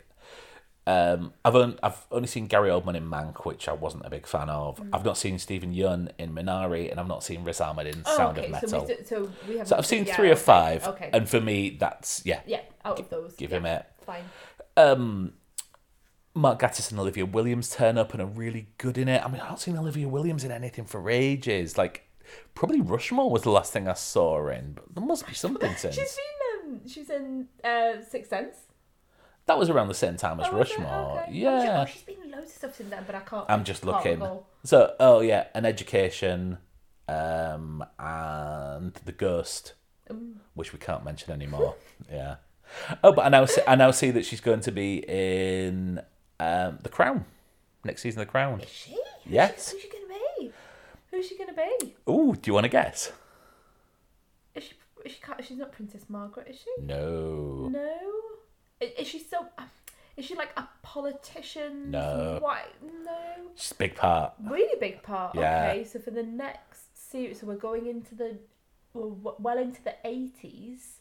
Um, 0.86 1.34
I've 1.44 1.54
only, 1.54 1.76
I've 1.82 2.06
only 2.10 2.28
seen 2.28 2.46
Gary 2.46 2.70
Oldman 2.70 2.96
in 2.96 3.10
Mank, 3.10 3.44
which 3.44 3.68
I 3.68 3.72
wasn't 3.72 4.06
a 4.06 4.10
big 4.10 4.26
fan 4.26 4.48
of. 4.48 4.80
Mm. 4.80 4.88
I've 4.94 5.04
not 5.04 5.18
seen 5.18 5.38
Steven 5.38 5.74
Yeun 5.74 6.10
in 6.18 6.32
Minari, 6.32 6.90
and 6.90 6.98
I've 6.98 7.06
not 7.06 7.22
seen 7.22 7.44
Riz 7.44 7.60
Ahmed 7.60 7.86
in 7.86 8.02
Oh, 8.06 8.16
Sound 8.16 8.38
of 8.38 8.48
Metal. 8.48 8.68
So, 8.68 8.86
we, 8.86 9.04
so 9.04 9.30
we 9.46 9.58
have. 9.58 9.68
So 9.68 9.76
I've 9.76 9.84
seen 9.84 10.06
three 10.06 10.30
or 10.30 10.36
five, 10.36 10.86
Okay. 10.86 11.10
and 11.12 11.28
for 11.28 11.42
me, 11.42 11.76
that's 11.78 12.22
yeah. 12.24 12.40
yeah, 12.46 12.60
out 12.86 12.98
of 12.98 13.10
those, 13.10 13.34
give 13.34 13.50
yeah, 13.50 13.56
him 13.58 13.66
it. 13.66 13.86
Fine. 14.06 14.24
Um, 14.78 15.34
Mark 16.38 16.60
Gatiss 16.60 16.90
and 16.90 17.00
Olivia 17.00 17.26
Williams 17.26 17.70
turn 17.70 17.98
up 17.98 18.12
and 18.12 18.22
are 18.22 18.26
really 18.26 18.68
good 18.78 18.96
in 18.96 19.08
it. 19.08 19.22
I 19.24 19.28
mean, 19.28 19.40
I've 19.40 19.48
not 19.50 19.60
seen 19.60 19.76
Olivia 19.76 20.08
Williams 20.08 20.44
in 20.44 20.50
anything 20.52 20.84
for 20.84 21.10
ages. 21.10 21.76
Like, 21.76 22.08
probably 22.54 22.80
Rushmore 22.80 23.30
was 23.30 23.42
the 23.42 23.50
last 23.50 23.72
thing 23.72 23.88
I 23.88 23.94
saw 23.94 24.36
her 24.36 24.50
in, 24.50 24.72
but 24.74 24.94
there 24.94 25.04
must 25.04 25.26
be 25.26 25.34
something 25.34 25.74
since. 25.76 25.94
She's 25.96 26.16
been. 26.16 26.72
Um, 26.74 26.80
she's 26.86 27.10
in 27.10 27.48
uh, 27.64 28.02
Sixth 28.08 28.30
Sense. 28.30 28.56
That 29.46 29.58
was 29.58 29.70
around 29.70 29.88
the 29.88 29.94
same 29.94 30.16
time 30.16 30.38
as 30.40 30.46
Oh. 30.50 30.56
Rushmore. 30.58 31.22
Okay. 31.22 31.32
Yeah. 31.32 31.82
Oh, 31.82 31.90
she's 31.90 32.02
been 32.02 32.22
in 32.22 32.30
loads 32.30 32.46
of 32.50 32.56
stuff 32.56 32.80
in 32.80 32.90
there, 32.90 33.02
but 33.06 33.14
I 33.14 33.20
can't. 33.20 33.46
I'm 33.48 33.64
just 33.64 33.82
can't 33.82 33.94
looking. 33.96 34.20
recall. 34.20 34.46
So, 34.62 34.94
oh 35.00 35.20
yeah, 35.20 35.46
an 35.54 35.64
education, 35.64 36.58
um, 37.08 37.82
and 37.98 38.92
the 39.06 39.12
ghost, 39.12 39.72
which 40.54 40.72
we 40.74 40.78
can't 40.78 41.02
mention 41.04 41.32
anymore. 41.32 41.76
yeah. 42.12 42.36
Oh, 43.02 43.12
but 43.12 43.24
I 43.24 43.28
now 43.30 43.46
see, 43.46 43.62
I 43.66 43.74
now 43.74 43.90
see 43.90 44.10
that 44.10 44.26
she's 44.26 44.42
going 44.42 44.60
to 44.60 44.70
be 44.70 45.02
in 45.08 46.02
um, 46.40 46.78
the 46.82 46.88
Crown 46.88 47.24
next 47.84 48.02
season. 48.02 48.20
of 48.20 48.26
The 48.26 48.30
Crown. 48.30 48.60
Is 48.60 48.68
she? 48.68 48.92
Who's 48.92 49.32
Yes. 49.32 49.70
She, 49.70 49.76
who's 49.76 49.82
she 49.82 49.88
gonna 49.88 50.20
be? 50.38 50.52
Who's 51.10 51.28
she 51.28 51.38
gonna 51.38 51.52
be? 51.54 51.96
Ooh, 52.10 52.34
do 52.34 52.48
you 52.48 52.54
want 52.54 52.64
to 52.64 52.68
guess? 52.70 53.12
Is 54.54 54.64
she? 54.64 54.74
Is 55.04 55.12
she? 55.12 55.20
Can't, 55.20 55.44
she's 55.44 55.58
not 55.58 55.72
Princess 55.72 56.04
Margaret, 56.08 56.48
is 56.48 56.56
she? 56.56 56.82
No. 56.84 57.68
No. 57.70 57.98
Is, 58.80 58.90
is 58.98 59.08
she 59.08 59.18
so? 59.18 59.46
Is 60.16 60.24
she 60.24 60.34
like 60.34 60.50
a 60.56 60.68
politician? 60.82 61.90
No. 61.92 62.38
Why? 62.40 62.62
No. 63.04 63.18
She's 63.54 63.72
a 63.72 63.74
big 63.76 63.94
part. 63.94 64.32
Really 64.44 64.78
big 64.80 65.02
part. 65.02 65.34
Yeah. 65.34 65.70
Okay, 65.70 65.84
so 65.84 65.98
for 66.00 66.10
the 66.10 66.24
next 66.24 67.10
series, 67.10 67.40
so 67.40 67.46
we're 67.46 67.54
going 67.54 67.86
into 67.86 68.14
the 68.14 68.36
well, 68.94 69.36
well 69.38 69.58
into 69.58 69.82
the 69.82 69.94
eighties. 70.04 70.98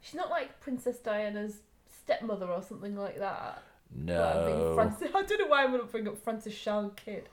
She's 0.00 0.14
not 0.14 0.30
like 0.30 0.60
Princess 0.60 0.98
Diana's 0.98 1.58
stepmother 2.02 2.46
or 2.46 2.62
something 2.62 2.96
like 2.96 3.18
that. 3.18 3.62
Well, 3.94 4.38
I'm 4.38 4.44
thinking 4.46 4.64
No. 4.64 4.74
Frances, 4.74 5.08
I 5.14 5.22
don't 5.22 5.38
know 5.40 5.46
why 5.46 5.64
I'm 5.64 5.70
going 5.70 5.82
to 5.82 5.86
bring 5.88 6.08
up 6.08 6.18
Frances 6.22 6.54
Shand 6.54 6.92
Kydd. 6.96 7.24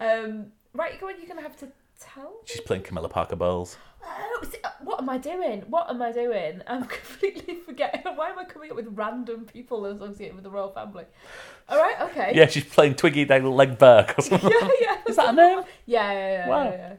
Um, 0.00 0.46
right, 0.74 1.00
go 1.00 1.08
on, 1.08 1.14
you're 1.18 1.26
going 1.26 1.36
to 1.38 1.42
have 1.42 1.56
to 1.58 1.68
tell. 2.00 2.34
She's 2.44 2.60
playing 2.60 2.82
Camilla 2.82 3.08
Parker 3.08 3.36
Bowles. 3.36 3.76
Oh, 4.04 4.44
see, 4.50 4.58
uh, 4.64 4.70
what 4.82 5.00
am 5.00 5.08
I 5.08 5.16
doing? 5.16 5.60
What 5.68 5.88
am 5.88 6.02
I 6.02 6.10
doing? 6.10 6.60
I'm 6.66 6.84
completely 6.86 7.54
forgetting. 7.64 8.02
Why 8.16 8.30
am 8.30 8.38
I 8.38 8.44
coming 8.44 8.70
up 8.70 8.76
with 8.76 8.88
random 8.90 9.44
people 9.44 9.86
associated 9.86 10.34
with 10.34 10.42
the 10.44 10.50
royal 10.50 10.70
family? 10.72 11.04
All 11.68 11.78
right, 11.78 12.00
okay. 12.10 12.32
Yeah, 12.34 12.46
she's 12.48 12.64
playing 12.64 12.94
Twiggy 12.96 13.24
Legge-Bourke 13.24 14.18
or 14.18 14.22
something. 14.22 14.50
yeah, 14.50 14.68
yeah. 14.80 14.96
Is 15.06 15.16
that 15.16 15.26
her 15.28 15.32
name? 15.32 15.60
Yeah, 15.86 16.12
yeah, 16.12 16.28
yeah. 16.30 16.48
Wow. 16.48 16.64
yeah, 16.64 16.94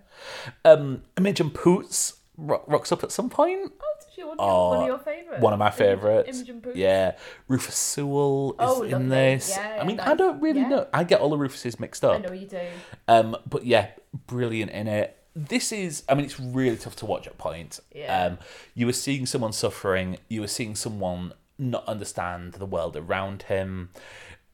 yeah. 0.66 0.72
Um, 0.72 1.04
Imogen 1.18 1.50
Poots 1.50 2.14
ro- 2.38 2.64
rocks 2.68 2.92
up 2.94 3.04
at 3.04 3.12
some 3.12 3.30
point. 3.30 3.74
Oh, 3.82 3.96
she 4.16 4.24
one, 4.24 4.38
one 4.38 4.82
of 4.82 4.88
your 4.88 5.00
favourites? 5.00 5.42
One 5.42 5.54
of 5.54 5.60
my 5.60 5.70
favourites. 5.72 6.38
Imogen. 6.38 6.62
Yeah, 6.76 7.16
Rufus 7.48 7.76
Sewell 7.76 8.52
is 8.52 8.56
Oh, 8.60 8.84
in 8.84 8.92
lovely. 8.92 9.08
this. 9.10 9.50
Yeah, 9.56 9.80
I 9.82 9.86
mean, 9.86 10.00
I 10.00 10.16
don't 10.16 10.42
really 10.42 10.62
nice. 10.62 10.70
know. 10.70 10.88
I 10.94 11.04
get 11.04 11.22
all 11.22 11.30
the 11.30 11.38
Rufuses 11.38 11.80
mixed 11.80 12.04
up. 12.06 12.16
I 12.16 12.28
know 12.28 12.34
you 12.34 12.48
do. 12.48 12.60
Um, 13.08 13.36
but 13.50 13.66
yeah, 13.66 13.90
brilliant 14.28 14.72
in 14.72 14.88
it. 14.88 15.18
This 15.36 15.72
is, 15.72 16.04
I 16.08 16.14
mean, 16.14 16.26
it's 16.26 16.40
really 16.40 16.78
tough 16.78 16.96
to 16.98 17.06
watch 17.08 17.26
at 17.26 17.38
points. 17.40 17.82
Yeah. 17.94 18.26
Um, 18.26 18.38
you 18.76 18.86
were 18.86 18.94
seeing 18.94 19.26
someone 19.26 19.52
suffering. 19.52 20.18
You 20.30 20.42
were 20.42 20.48
seeing 20.48 20.76
someone 20.76 21.34
not 21.58 21.88
understand 21.88 22.54
the 22.54 22.66
world 22.68 22.96
around 22.96 23.44
him, 23.44 23.90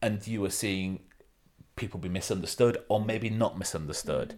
and 0.01 0.25
you 0.25 0.39
were 0.41 0.49
seeing 0.49 0.99
people 1.75 1.99
be 1.99 2.09
misunderstood 2.09 2.77
or 2.89 3.03
maybe 3.03 3.29
not 3.29 3.57
misunderstood. 3.57 4.35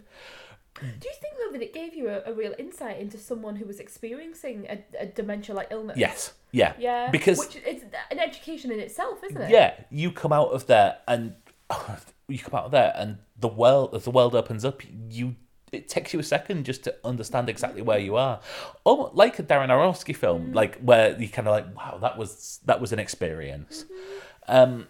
Do 0.80 0.86
you 0.86 1.14
think 1.20 1.34
though 1.38 1.52
that 1.52 1.62
it 1.62 1.72
gave 1.72 1.94
you 1.94 2.08
a, 2.08 2.22
a 2.26 2.32
real 2.32 2.54
insight 2.58 2.98
into 2.98 3.18
someone 3.18 3.56
who 3.56 3.66
was 3.66 3.78
experiencing 3.78 4.66
a, 4.68 4.82
a 4.98 5.06
dementia-like 5.06 5.68
illness? 5.70 5.96
Yes. 5.96 6.32
Yeah. 6.50 6.72
Yeah. 6.78 7.10
Because 7.10 7.38
which 7.38 7.56
it's 7.64 7.84
an 8.10 8.18
education 8.18 8.70
in 8.72 8.80
itself, 8.80 9.22
isn't 9.24 9.40
it? 9.40 9.50
yeah, 9.50 9.74
you 9.90 10.10
come 10.10 10.32
out 10.32 10.48
of 10.48 10.66
there 10.66 10.96
and 11.06 11.34
you 12.28 12.38
come 12.38 12.58
out 12.58 12.66
of 12.66 12.70
there 12.72 12.92
and 12.96 13.18
the 13.38 13.48
world 13.48 13.94
as 13.94 14.04
the 14.04 14.10
world 14.10 14.34
opens 14.34 14.64
up, 14.64 14.82
you 15.10 15.36
it 15.72 15.88
takes 15.88 16.12
you 16.12 16.20
a 16.20 16.22
second 16.22 16.64
just 16.64 16.84
to 16.84 16.94
understand 17.02 17.48
exactly 17.48 17.80
where 17.80 17.98
you 17.98 18.16
are. 18.16 18.40
Almost 18.84 19.14
like 19.14 19.38
a 19.38 19.42
Darren 19.42 19.68
Aronofsky 19.68 20.14
film, 20.14 20.52
like 20.52 20.78
where 20.80 21.18
you 21.18 21.28
kind 21.28 21.48
of 21.48 21.52
like, 21.52 21.74
wow, 21.76 21.98
that 22.02 22.18
was 22.18 22.60
that 22.66 22.80
was 22.80 22.92
an 22.92 22.98
experience. 22.98 23.86
Um, 24.48 24.86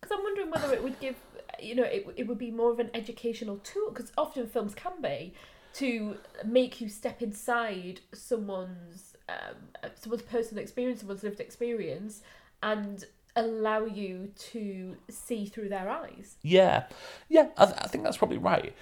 Because 0.00 0.16
I'm 0.16 0.22
wondering 0.22 0.50
whether 0.50 0.72
it 0.72 0.82
would 0.82 0.98
give, 1.00 1.16
you 1.62 1.74
know, 1.74 1.84
it, 1.84 2.06
it 2.16 2.26
would 2.26 2.38
be 2.38 2.50
more 2.50 2.70
of 2.70 2.78
an 2.78 2.90
educational 2.94 3.58
tool. 3.58 3.90
Because 3.90 4.12
often 4.16 4.46
films 4.46 4.74
can 4.74 4.92
be 5.00 5.34
to 5.74 6.16
make 6.44 6.80
you 6.80 6.88
step 6.88 7.22
inside 7.22 8.00
someone's 8.12 9.16
um, 9.28 9.56
uh, 9.82 9.88
someone's 9.94 10.22
personal 10.22 10.62
experience, 10.62 11.00
someone's 11.00 11.22
lived 11.22 11.40
experience, 11.40 12.22
and 12.62 13.04
allow 13.36 13.84
you 13.86 14.30
to 14.36 14.96
see 15.08 15.46
through 15.46 15.68
their 15.68 15.88
eyes. 15.88 16.36
yeah, 16.42 16.84
yeah, 17.28 17.48
I, 17.56 17.64
th- 17.64 17.78
I 17.80 17.86
think 17.88 18.04
that's 18.04 18.18
probably 18.18 18.38
right. 18.38 18.74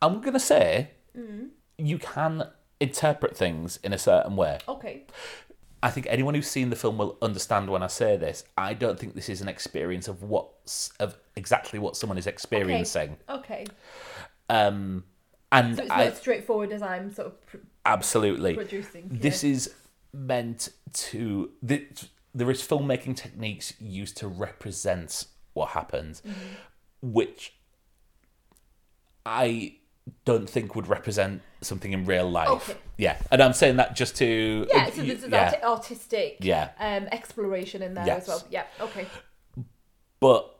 I'm 0.00 0.20
gonna 0.20 0.40
say 0.40 0.90
Mm. 1.16 1.48
you 1.78 1.98
can 1.98 2.48
interpret 2.78 3.36
things 3.36 3.78
in 3.82 3.92
a 3.94 3.98
certain 3.98 4.36
way. 4.36 4.58
Okay. 4.68 5.04
I 5.86 5.90
think 5.90 6.06
anyone 6.10 6.34
who's 6.34 6.48
seen 6.48 6.70
the 6.70 6.76
film 6.76 6.98
will 6.98 7.16
understand 7.22 7.70
when 7.70 7.82
I 7.82 7.86
say 7.86 8.16
this. 8.16 8.44
I 8.58 8.74
don't 8.74 8.98
think 8.98 9.14
this 9.14 9.28
is 9.28 9.40
an 9.40 9.48
experience 9.48 10.08
of 10.08 10.22
what's 10.24 10.90
of 10.98 11.16
exactly 11.36 11.78
what 11.78 11.96
someone 11.96 12.18
is 12.18 12.26
experiencing. 12.26 13.16
Okay. 13.28 13.64
Um, 14.48 15.04
and 15.52 15.76
So 15.76 15.82
it's 15.82 15.90
I 15.92 15.96
not 15.98 16.06
as 16.12 16.18
straightforward 16.18 16.72
as 16.72 16.82
I'm 16.82 17.12
sort 17.12 17.28
of 17.28 17.46
pr- 17.46 17.56
absolutely 17.84 18.54
producing. 18.54 19.08
this 19.10 19.44
is 19.44 19.72
meant 20.12 20.70
to. 21.10 21.50
th- 21.66 22.06
There 22.34 22.50
is 22.50 22.60
filmmaking 22.62 23.14
techniques 23.16 23.72
used 23.80 24.16
to 24.18 24.26
represent 24.28 25.26
what 25.52 25.68
happens, 25.70 26.20
Mm-hmm. 26.26 27.12
which 27.12 27.54
I 29.24 29.76
don't 30.24 30.48
think 30.48 30.74
would 30.74 30.88
represent 30.88 31.42
something 31.60 31.92
in 31.92 32.04
real 32.06 32.30
life. 32.30 32.48
Okay. 32.48 32.76
Yeah, 32.98 33.18
and 33.30 33.42
I'm 33.42 33.52
saying 33.52 33.76
that 33.76 33.94
just 33.96 34.16
to 34.16 34.66
Yeah, 34.72 34.90
so 34.90 35.02
there's 35.02 35.22
yeah. 35.22 35.28
that 35.28 35.64
artistic 35.64 36.38
Yeah. 36.40 36.70
um, 36.78 37.08
exploration 37.12 37.82
in 37.82 37.94
there 37.94 38.06
Yes. 38.06 38.22
as 38.22 38.28
well. 38.28 38.42
Yeah, 38.50 38.64
okay. 38.80 39.06
but 40.20 40.52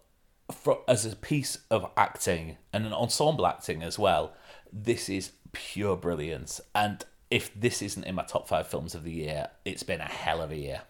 for, 0.52 0.80
as 0.86 1.04
a 1.04 1.16
piece 1.16 1.58
of 1.70 1.90
acting 1.96 2.56
and 2.72 2.86
an 2.86 2.92
ensemble 2.92 3.46
acting 3.46 3.82
as 3.82 3.98
well, 3.98 4.32
this 4.72 5.08
is 5.08 5.32
pure 5.52 5.96
brilliance. 5.96 6.60
And 6.74 7.04
if 7.30 7.52
this 7.58 7.82
isn't 7.82 8.04
in 8.04 8.14
my 8.14 8.22
top 8.24 8.46
five 8.48 8.66
films 8.68 8.94
of 8.94 9.02
the 9.04 9.12
year, 9.12 9.48
it's 9.64 9.82
been 9.82 10.00
a 10.00 10.04
hell 10.04 10.40
of 10.42 10.50
a 10.52 10.56
year. 10.56 10.82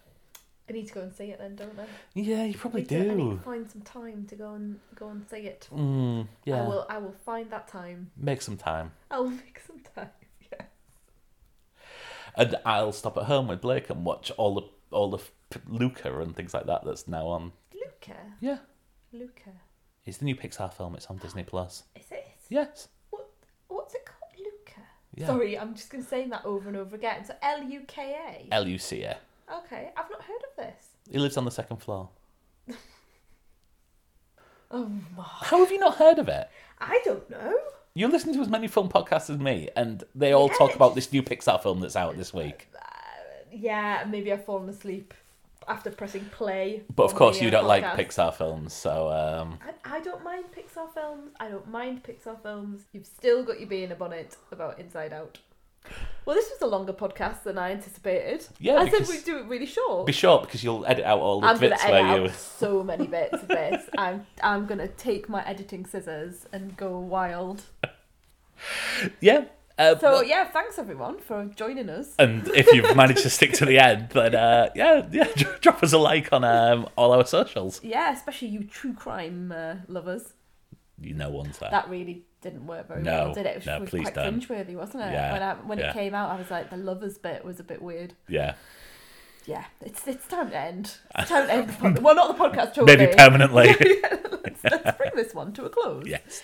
I 0.69 0.73
need 0.73 0.87
to 0.87 0.93
go 0.93 1.01
and 1.01 1.13
see 1.13 1.25
it 1.31 1.39
then, 1.39 1.55
don't 1.55 1.79
I? 1.79 1.85
Yeah, 2.13 2.43
you 2.43 2.53
probably 2.55 2.81
need 2.81 2.89
to- 2.89 3.11
I 3.11 3.13
need 3.15 3.31
to 3.37 3.43
find 3.43 3.69
some 3.71 3.81
time 3.83 4.25
to 4.27 4.35
go 4.35 4.53
and 4.53 4.79
go 4.95 5.07
and 5.09 5.25
see 5.29 5.37
it. 5.37 5.69
Mm, 5.73 6.27
yeah, 6.43 6.63
I 6.63 6.67
will. 6.67 6.85
I 6.89 6.97
will 6.97 7.15
find 7.25 7.49
that 7.51 7.67
time. 7.69 8.11
make 8.17 8.41
some 8.41 8.57
time. 8.57 8.91
I 9.09 9.19
will 9.19 9.29
make 9.45 9.61
some 9.65 9.79
time. 9.95 10.09
Yeah. 10.51 10.65
And 12.35 12.55
I'll 12.65 12.91
stop 12.91 13.17
at 13.17 13.23
home 13.23 13.47
with 13.47 13.61
Blake 13.61 13.89
and 13.89 14.03
watch 14.05 14.31
all 14.37 14.55
the 14.55 14.61
all 14.91 15.09
the 15.09 15.19
Luca 15.67 16.19
and 16.19 16.35
things 16.35 16.53
like 16.53 16.65
that 16.65 16.83
that's 16.85 17.07
now 17.07 17.27
on. 17.27 17.53
Luca. 17.73 18.17
Yeah, 18.41 18.57
Luca. 19.13 19.51
it's 20.05 20.17
the 20.17 20.25
new 20.25 20.35
Pixar 20.35 20.73
film. 20.73 20.95
It's 20.95 21.05
on 21.07 21.17
Disney 21.17 21.43
Plus. 21.43 21.83
Is 21.95 22.11
it? 22.11 22.27
Yes. 22.49 22.89
What? 23.09 23.29
What's 23.69 23.95
it 23.95 24.05
called? 24.05 24.33
Luca. 24.37 24.81
Yeah. 25.15 25.27
Sorry, 25.27 25.57
I'm 25.57 25.75
just 25.75 25.89
going 25.89 26.03
to 26.03 26.09
say 26.09 26.27
that 26.27 26.45
over 26.45 26.67
and 26.67 26.77
over 26.77 26.95
again. 26.95 27.23
So 27.25 27.33
L 27.41 27.63
U 27.63 27.81
K 27.87 28.47
L 28.51 28.67
U 28.67 28.77
C 28.77 29.03
A. 29.03 29.17
Okay, 29.51 29.91
I've 29.95 30.09
not 30.09 30.23
heard 30.23 30.41
of 30.49 30.55
this. 30.57 30.87
He 31.09 31.17
lives 31.17 31.37
on 31.37 31.45
the 31.45 31.51
second 31.51 31.77
floor. 31.77 32.09
Oh 34.69 34.91
my. 35.15 35.23
How 35.23 35.59
have 35.59 35.71
you 35.71 35.79
not 35.79 35.95
heard 35.95 36.19
of 36.19 36.27
it? 36.27 36.49
I 36.79 36.99
don't 37.05 37.29
know. 37.29 37.53
You 37.93 38.07
listen 38.07 38.33
to 38.33 38.41
as 38.41 38.49
many 38.49 38.67
film 38.67 38.89
podcasts 38.89 39.29
as 39.29 39.39
me, 39.39 39.69
and 39.75 40.03
they 40.13 40.33
all 40.33 40.49
talk 40.49 40.75
about 40.75 40.93
this 40.93 41.11
new 41.11 41.23
Pixar 41.23 41.63
film 41.63 41.79
that's 41.79 41.95
out 41.95 42.17
this 42.17 42.33
week. 42.33 42.67
Yeah, 43.49 44.05
maybe 44.07 44.31
I've 44.33 44.43
fallen 44.43 44.67
asleep 44.67 45.13
after 45.69 45.89
pressing 45.89 46.25
play. 46.25 46.83
But 46.93 47.03
of 47.05 47.11
on 47.13 47.17
course, 47.17 47.37
the, 47.39 47.45
you 47.45 47.47
uh, 47.47 47.51
don't 47.51 47.65
like 47.65 47.83
podcast. 47.83 47.95
Pixar 47.95 48.33
films, 48.35 48.73
so 48.73 49.09
um, 49.09 49.57
I, 49.85 49.97
I 49.97 49.99
don't 50.01 50.21
mind 50.21 50.45
Pixar 50.55 50.93
films. 50.93 51.31
I 51.39 51.47
don't 51.47 51.67
mind 51.69 52.03
Pixar 52.03 52.39
films. 52.43 52.83
You've 52.91 53.05
still 53.05 53.43
got 53.43 53.59
your 53.59 53.69
bee 53.69 53.83
in 53.83 53.91
a 53.93 53.95
bonnet 53.95 54.35
about 54.51 54.79
Inside 54.79 55.13
Out. 55.13 55.39
Well, 56.25 56.35
this 56.35 56.49
was 56.49 56.61
a 56.61 56.65
longer 56.67 56.91
podcast 56.91 57.43
than 57.43 57.57
I 57.57 57.71
anticipated. 57.71 58.45
Yeah, 58.59 58.73
I 58.75 58.83
said 58.85 58.91
because- 58.91 59.09
we'd 59.09 59.23
do 59.23 59.37
it 59.37 59.45
really 59.45 59.65
short. 59.65 60.05
be 60.05 60.11
short 60.11 60.41
because 60.43 60.61
you'll 60.63 60.85
edit 60.85 61.05
out 61.05 61.19
all 61.19 61.39
the 61.39 61.47
I'm 61.47 61.55
gonna 61.55 61.69
bits 61.69 61.83
edit 61.85 61.93
where 61.93 62.23
out 62.25 62.31
so 62.35 62.83
many 62.83 63.07
bits 63.07 63.33
of 63.41 63.47
this. 63.47 63.89
I'm 63.97 64.25
I'm 64.43 64.65
gonna 64.65 64.89
take 64.89 65.29
my 65.29 65.41
editing 65.47 65.85
scissors 65.85 66.45
and 66.51 66.75
go 66.75 66.99
wild. 66.99 67.61
Yeah. 69.21 69.45
Uh, 69.77 69.95
So 69.99 70.21
yeah, 70.21 70.45
thanks 70.45 70.79
everyone 70.79 71.19
for 71.19 71.45
joining 71.55 71.87
us. 71.89 72.15
and 72.17 72.47
if 72.49 72.65
you've 72.73 72.95
managed 72.95 73.21
to 73.21 73.29
stick 73.29 73.53
to 73.53 73.65
the 73.65 73.77
end, 73.79 74.09
then 74.09 74.33
uh, 74.33 74.69
yeah, 74.75 75.07
yeah, 75.11 75.27
drop 75.61 75.83
us 75.83 75.93
a 75.93 75.97
like 75.99 76.33
on 76.33 76.43
um, 76.43 76.87
all 76.97 77.11
our 77.13 77.25
socials. 77.25 77.79
Yeah, 77.83 78.11
especially 78.11 78.47
you 78.47 78.63
true 78.63 78.93
crime 78.93 79.53
uh, 79.55 79.75
lovers. 79.87 80.33
You 80.99 81.13
know, 81.13 81.29
one's 81.29 81.59
there. 81.59 81.69
That 81.69 81.89
really 81.89 82.23
didn't 82.49 82.67
work 82.67 82.87
very 82.87 83.03
No, 83.03 83.25
well, 83.25 83.33
did 83.33 83.45
it? 83.45 83.49
It 83.49 83.55
was, 83.57 83.65
no, 83.65 83.79
was 83.79 83.89
quite 83.89 84.13
don't. 84.13 84.41
cringeworthy, 84.41 84.75
wasn't 84.75 85.03
it? 85.03 85.11
Yeah, 85.13 85.33
When, 85.33 85.41
I, 85.43 85.53
when 85.55 85.79
yeah. 85.79 85.89
it 85.89 85.93
came 85.93 86.13
out, 86.15 86.29
I 86.29 86.35
was 86.37 86.49
like, 86.51 86.69
the 86.69 86.77
lovers 86.77 87.17
bit 87.17 87.43
was 87.45 87.59
a 87.59 87.63
bit 87.63 87.81
weird. 87.81 88.13
Yeah, 88.27 88.53
Yeah, 89.45 89.65
it's 89.81 90.07
it's 90.07 90.27
time 90.27 90.49
to 90.51 90.57
end. 90.57 90.97
It's 91.17 91.29
time 91.29 91.47
to 91.47 91.53
end. 91.53 91.69
The 91.69 91.73
pod- 91.73 91.99
well, 91.99 92.15
not 92.15 92.37
the 92.37 92.43
podcast. 92.43 92.73
Totally. 92.73 92.97
maybe 92.97 93.13
permanently. 93.15 93.67
let's, 94.43 94.63
let's 94.63 94.97
bring 94.97 95.11
this 95.15 95.33
one 95.33 95.53
to 95.53 95.65
a 95.65 95.69
close. 95.69 96.03
yes. 96.05 96.41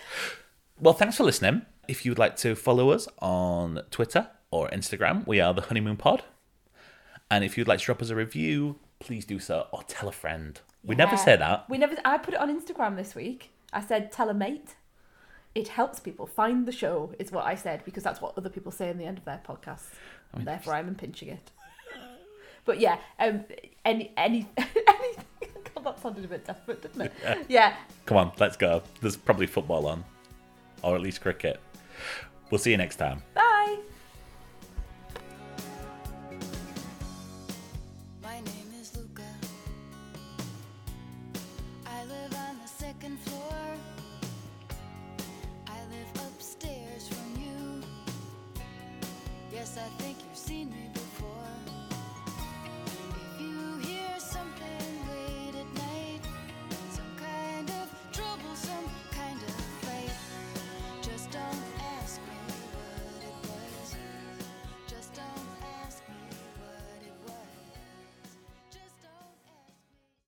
Well, 0.79 0.93
thanks 0.93 1.17
for 1.17 1.23
listening. 1.23 1.63
If 1.87 2.05
you'd 2.05 2.19
like 2.19 2.35
to 2.37 2.55
follow 2.55 2.91
us 2.91 3.07
on 3.19 3.81
Twitter 3.91 4.29
or 4.51 4.69
Instagram, 4.69 5.25
we 5.27 5.39
are 5.39 5.53
the 5.53 5.61
Honeymoon 5.61 5.97
Pod. 5.97 6.23
And 7.31 7.43
if 7.43 7.57
you'd 7.57 7.67
like 7.67 7.79
to 7.79 7.85
drop 7.85 8.01
us 8.01 8.09
a 8.09 8.15
review, 8.15 8.79
please 8.99 9.25
do 9.25 9.39
so 9.39 9.67
or 9.71 9.83
tell 9.83 10.07
a 10.09 10.11
friend. 10.11 10.59
We 10.83 10.95
never 10.95 11.15
say 11.17 11.35
that. 11.37 11.69
We 11.69 11.77
never. 11.77 11.95
I 12.05 12.17
put 12.17 12.33
it 12.33 12.39
on 12.39 12.49
Instagram 12.59 12.95
this 12.97 13.15
week. 13.15 13.51
I 13.71 13.81
said, 13.81 14.11
"Tell 14.11 14.29
a 14.29 14.33
mate." 14.33 14.75
It 15.55 15.67
helps 15.67 15.99
people 15.99 16.25
find 16.25 16.65
the 16.65 16.71
show, 16.71 17.13
is 17.19 17.31
what 17.31 17.45
I 17.45 17.55
said, 17.55 17.85
because 17.85 18.03
that's 18.03 18.21
what 18.21 18.37
other 18.37 18.49
people 18.49 18.71
say 18.71 18.89
in 18.89 18.97
the 18.97 19.05
end 19.05 19.19
of 19.19 19.25
their 19.25 19.41
podcasts. 19.47 19.89
mean, 20.35 20.45
Therefore, 20.45 20.73
I'm 20.73 20.87
impinging 20.87 21.29
it. 21.29 21.51
But 22.65 22.79
yeah, 22.79 22.97
um, 23.19 23.43
any 23.83 24.13
any 24.15 24.47
anything. 24.57 25.25
God, 25.75 25.83
that 25.83 25.99
sounded 25.99 26.23
a 26.23 26.29
bit 26.29 26.45
desperate, 26.45 26.81
didn't 26.81 27.01
it? 27.01 27.13
Yeah. 27.49 27.75
Come 28.05 28.15
on, 28.15 28.31
let's 28.39 28.55
go. 28.55 28.81
There's 29.01 29.17
probably 29.17 29.47
football 29.47 29.85
on, 29.85 30.05
or 30.81 30.95
at 30.95 31.01
least 31.01 31.19
cricket. 31.19 31.59
We'll 32.51 32.59
see 32.59 32.71
you 32.71 32.77
next 32.77 32.95
time. 32.95 33.21
Bye. 33.35 33.52